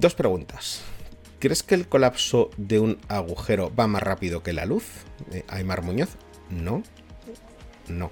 Dos 0.00 0.14
preguntas. 0.14 0.80
¿Crees 1.40 1.62
que 1.62 1.74
el 1.74 1.86
colapso 1.86 2.48
de 2.56 2.80
un 2.80 2.98
agujero 3.08 3.70
va 3.78 3.86
más 3.86 4.02
rápido 4.02 4.42
que 4.42 4.54
la 4.54 4.64
luz? 4.64 4.84
Eh, 5.30 5.44
Aymar 5.46 5.82
Muñoz. 5.82 6.08
No. 6.48 6.82
No. 7.86 8.08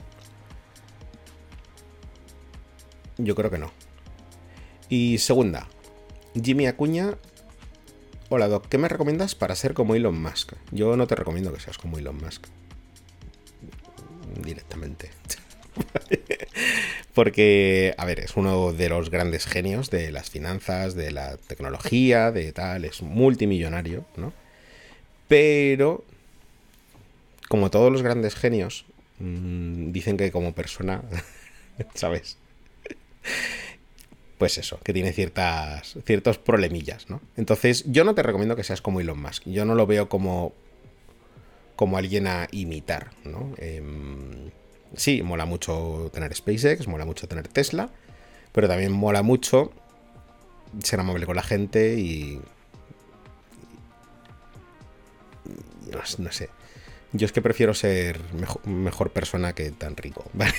Yo 3.17 3.35
creo 3.35 3.51
que 3.51 3.57
no. 3.57 3.73
Y 4.91 5.17
segunda. 5.17 5.67
Jimmy 6.35 6.67
Acuña. 6.67 7.17
Hola 8.29 8.49
Doc, 8.49 8.69
¿qué 8.69 8.77
me 8.77 8.89
recomiendas 8.89 9.35
para 9.35 9.57
ser 9.57 9.73
como 9.73 9.95
Elon 9.95 10.21
Musk? 10.21 10.53
Yo 10.71 10.95
no 10.95 11.07
te 11.07 11.15
recomiendo 11.15 11.55
que 11.55 11.61
seas 11.61 11.79
como 11.79 11.97
Elon 11.97 12.19
Musk. 12.19 12.49
Directamente. 14.43 15.11
Porque, 17.15 17.95
a 17.97 18.05
ver, 18.05 18.21
es 18.21 18.37
uno 18.37 18.73
de 18.73 18.89
los 18.89 19.11
grandes 19.11 19.47
genios 19.47 19.91
de 19.91 20.13
las 20.13 20.31
finanzas, 20.31 20.95
de 20.95 21.11
la 21.11 21.37
tecnología, 21.37 22.31
de 22.31 22.53
tal, 22.53 22.85
es 22.85 23.03
multimillonario, 23.03 24.05
¿no? 24.17 24.33
Pero, 25.27 26.05
como 27.49 27.71
todos 27.71 27.93
los 27.93 28.03
grandes 28.03 28.35
genios, 28.35 28.85
mmm, 29.19 29.91
dicen 29.93 30.17
que 30.17 30.31
como 30.31 30.53
persona, 30.53 31.03
¿sabes? 31.95 32.39
Pues 34.39 34.57
eso, 34.57 34.79
que 34.85 34.93
tiene 34.93 35.13
ciertas, 35.13 35.97
ciertos 36.07 36.39
problemillas, 36.39 37.11
¿no? 37.11 37.21
Entonces, 37.37 37.85
yo 37.89 38.05
no 38.05 38.15
te 38.15 38.23
recomiendo 38.23 38.55
que 38.55 38.63
seas 38.63 38.81
como 38.81 39.01
Elon 39.01 39.21
Musk. 39.21 39.43
Yo 39.47 39.65
no 39.65 39.75
lo 39.75 39.87
veo 39.87 40.09
como, 40.09 40.53
como 41.75 41.99
alguien 41.99 42.29
a 42.29 42.47
imitar, 42.53 43.11
¿no? 43.25 43.55
Eh, 43.59 43.83
sí, 44.97 45.23
mola 45.23 45.45
mucho 45.45 46.11
tener 46.13 46.35
SpaceX, 46.35 46.87
mola 46.87 47.05
mucho 47.05 47.29
tener 47.29 47.49
Tesla, 47.49 47.91
pero 48.53 48.69
también 48.69 48.93
mola 48.93 49.23
mucho 49.23 49.73
ser 50.83 51.01
amable 51.01 51.27
con 51.27 51.37
la 51.37 51.43
gente 51.43 51.95
y... 51.95 52.41
No, 56.19 56.31
sé. 56.33 56.51
Yo 57.13 57.27
es 57.27 57.33
que 57.33 57.41
prefiero 57.41 57.73
ser 57.73 58.21
mejor, 58.65 59.11
persona 59.11 59.55
que 59.55 59.71
tan 59.71 59.97
rico, 59.97 60.25
¿vale? 60.35 60.55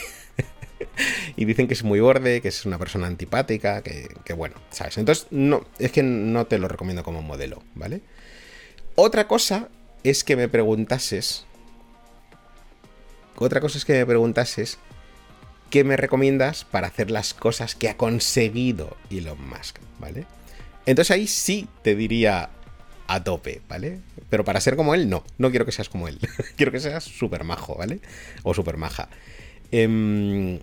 y 1.35 1.45
dicen 1.45 1.67
que 1.67 1.73
es 1.75 1.83
muy 1.83 1.99
borde, 1.99 2.41
que 2.41 2.47
es 2.47 2.65
una 2.65 2.79
persona 2.79 3.05
antipática, 3.07 3.83
que, 3.83 4.33
bueno, 4.33 4.55
¿sabes? 4.71 4.97
Entonces, 4.97 5.27
no, 5.29 5.65
es 5.77 5.91
que 5.91 6.01
no 6.01 6.47
te 6.47 6.57
lo 6.57 6.67
recomiendo 6.67 7.03
como 7.03 7.21
modelo, 7.21 7.61
¿vale? 7.75 8.01
Otra 8.95 9.27
cosa 9.27 9.69
es 10.03 10.23
que 10.23 10.35
me 10.35 10.47
preguntases 10.47 11.45
otra 13.35 13.61
cosa 13.61 13.77
es 13.77 13.85
que 13.85 13.93
me 13.93 14.05
preguntases 14.05 14.79
qué 15.69 15.83
me 15.83 15.97
recomiendas 15.97 16.65
para 16.65 16.87
hacer 16.87 17.11
las 17.11 17.33
cosas 17.33 17.75
que 17.75 17.89
ha 17.89 17.97
conseguido 17.97 18.97
Elon 19.09 19.37
Musk, 19.49 19.77
¿vale? 19.99 20.25
Entonces 20.85 21.11
ahí 21.11 21.27
sí 21.27 21.67
te 21.83 21.95
diría 21.95 22.49
a 23.07 23.23
tope, 23.23 23.61
¿vale? 23.67 23.99
Pero 24.29 24.43
para 24.43 24.61
ser 24.61 24.75
como 24.75 24.93
él, 24.93 25.09
no. 25.09 25.23
No 25.37 25.49
quiero 25.49 25.65
que 25.65 25.71
seas 25.71 25.89
como 25.89 26.07
él. 26.07 26.19
quiero 26.55 26.71
que 26.71 26.79
seas 26.79 27.03
súper 27.03 27.43
majo, 27.43 27.75
¿vale? 27.75 27.99
O 28.43 28.53
súper 28.53 28.77
maja. 28.77 29.09
Eh, 29.71 30.59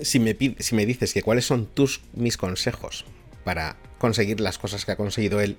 si, 0.00 0.18
me, 0.18 0.36
si 0.58 0.74
me 0.74 0.86
dices 0.86 1.12
que 1.12 1.22
cuáles 1.22 1.44
son 1.44 1.66
tus 1.66 2.00
mis 2.14 2.36
consejos 2.36 3.04
para 3.44 3.76
conseguir 3.98 4.40
las 4.40 4.58
cosas 4.58 4.84
que 4.84 4.92
ha 4.92 4.96
conseguido 4.96 5.40
él, 5.40 5.56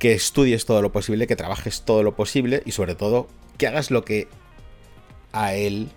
que 0.00 0.14
estudies 0.14 0.64
todo 0.64 0.80
lo 0.80 0.92
posible, 0.92 1.26
que 1.26 1.36
trabajes 1.36 1.82
todo 1.82 2.02
lo 2.02 2.16
posible 2.16 2.62
y 2.64 2.72
sobre 2.72 2.94
todo 2.94 3.28
que 3.58 3.66
hagas 3.66 3.90
lo 3.90 4.02
que 4.02 4.28
a 5.30 5.54
él 5.54 5.90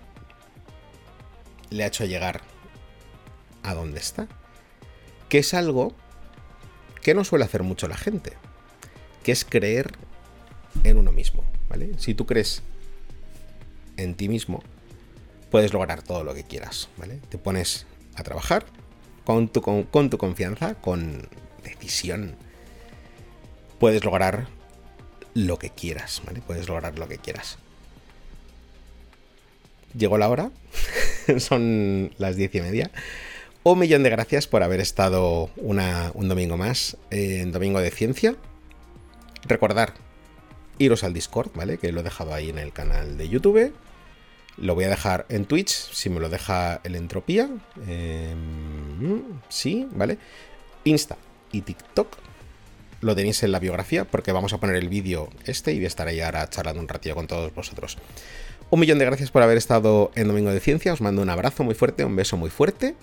le 1.70 1.86
ha 1.86 1.88
hecho 1.88 2.04
llegar 2.04 2.41
a 3.64 3.74
donde 3.74 4.01
está. 4.01 4.28
Que 5.30 5.38
es 5.38 5.54
algo 5.54 5.93
que 7.01 7.14
no 7.14 7.24
suele 7.24 7.45
hacer 7.45 7.64
mucho 7.64 7.88
la 7.88 7.95
gente. 7.95 8.34
Que 9.24 9.32
es 9.32 9.45
creer 9.45 9.93
en 10.84 10.97
uno 10.97 11.14
mismo. 11.14 11.45
¿vale? 11.70 11.97
Si 11.97 12.14
tú 12.14 12.26
crees 12.26 12.62
en 13.95 14.16
ti 14.16 14.28
mismo, 14.28 14.62
puedes 15.49 15.72
lograr 15.72 16.01
todo 16.01 16.26
lo 16.26 16.34
que 16.34 16.43
quieras. 16.43 16.89
¿vale? 16.97 17.22
Te 17.30 17.38
pones 17.38 17.86
a 18.16 18.24
trabajar 18.24 18.66
con 19.24 19.47
tu, 19.47 19.62
con, 19.62 19.84
con 19.84 20.10
tu 20.10 20.18
confianza, 20.18 20.76
con 20.76 21.30
decisión 21.64 22.36
puedes 23.84 24.06
lograr 24.06 24.48
lo 25.34 25.60
que 25.60 25.70
quieras, 25.70 26.22
¿vale? 26.26 26.40
Puedes 26.40 26.70
lograr 26.70 26.98
lo 26.98 27.10
que 27.10 27.18
quieras. 27.18 27.58
Llegó 29.94 30.18
la 30.18 30.30
hora, 30.30 30.52
son 31.38 32.14
las 32.18 32.38
diez 32.38 32.56
y 32.56 32.62
media. 32.62 32.92
Un 33.64 33.80
millón 33.80 34.04
de 34.04 34.10
gracias 34.10 34.48
por 34.48 34.64
haber 34.64 34.80
estado 34.80 35.50
una, 35.58 36.12
un 36.14 36.30
domingo 36.30 36.56
más 36.56 36.96
en 37.10 37.52
Domingo 37.52 37.82
de 37.82 37.92
Ciencia. 37.92 38.38
Recordar, 39.50 39.96
iros 40.78 41.04
al 41.04 41.14
Discord, 41.14 41.52
¿vale? 41.54 41.78
Que 41.78 41.92
lo 41.92 42.00
he 42.00 42.04
dejado 42.04 42.34
ahí 42.34 42.52
en 42.52 42.60
el 42.60 42.72
canal 42.72 43.18
de 43.18 43.28
YouTube. 43.28 43.74
Lo 44.56 44.76
voy 44.76 44.86
a 44.86 44.90
dejar 44.90 45.26
en 45.28 45.44
Twitch, 45.44 45.92
si 45.92 46.10
me 46.10 46.22
lo 46.22 46.30
deja 46.30 46.80
el 46.86 46.96
Entropía. 46.96 47.50
Eh, 47.86 48.34
sí, 49.50 49.90
¿vale? 49.92 50.20
Insta 50.86 51.18
y 51.52 51.64
TikTok. 51.64 52.32
Lo 53.04 53.16
tenéis 53.18 53.43
en 53.43 53.51
la 53.51 53.60
biografía 53.60 54.06
porque 54.06 54.32
vamos 54.32 54.54
a 54.54 54.60
poner 54.60 54.78
el 54.78 54.88
vídeo 54.88 55.30
este 55.45 55.74
y 55.74 55.76
voy 55.76 55.86
a 55.86 55.88
estar 55.88 56.08
ahí 56.08 56.22
ahora 56.22 56.49
charlando 56.49 56.82
un 56.82 56.88
ratillo 56.88 57.16
con 57.16 57.28
todos 57.28 57.54
vosotros. 57.54 57.97
Un 58.70 58.80
millón 58.80 58.97
de 58.97 59.04
gracias 59.04 59.30
por 59.30 59.41
haber 59.41 59.58
estado 59.58 60.12
en 60.16 60.30
Domingo 60.30 60.51
de 60.51 60.62
Ciencia. 60.62 60.93
Os 60.93 61.01
mando 61.01 61.22
un 61.22 61.30
abrazo 61.30 61.66
muy 61.66 61.76
fuerte, 61.76 62.06
un 62.06 62.16
beso 62.16 62.38
muy 62.38 62.49
fuerte. 62.49 62.95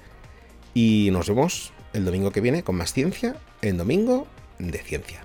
Y 0.73 1.11
nos 1.13 1.29
vemos 1.29 1.75
el 1.93 2.07
domingo 2.07 2.33
que 2.33 2.41
viene 2.41 2.63
con 2.63 2.77
más 2.77 2.95
ciencia 2.95 3.37
en 3.61 3.77
Domingo 3.77 4.27
de 4.59 4.79
Ciencia. 4.79 5.21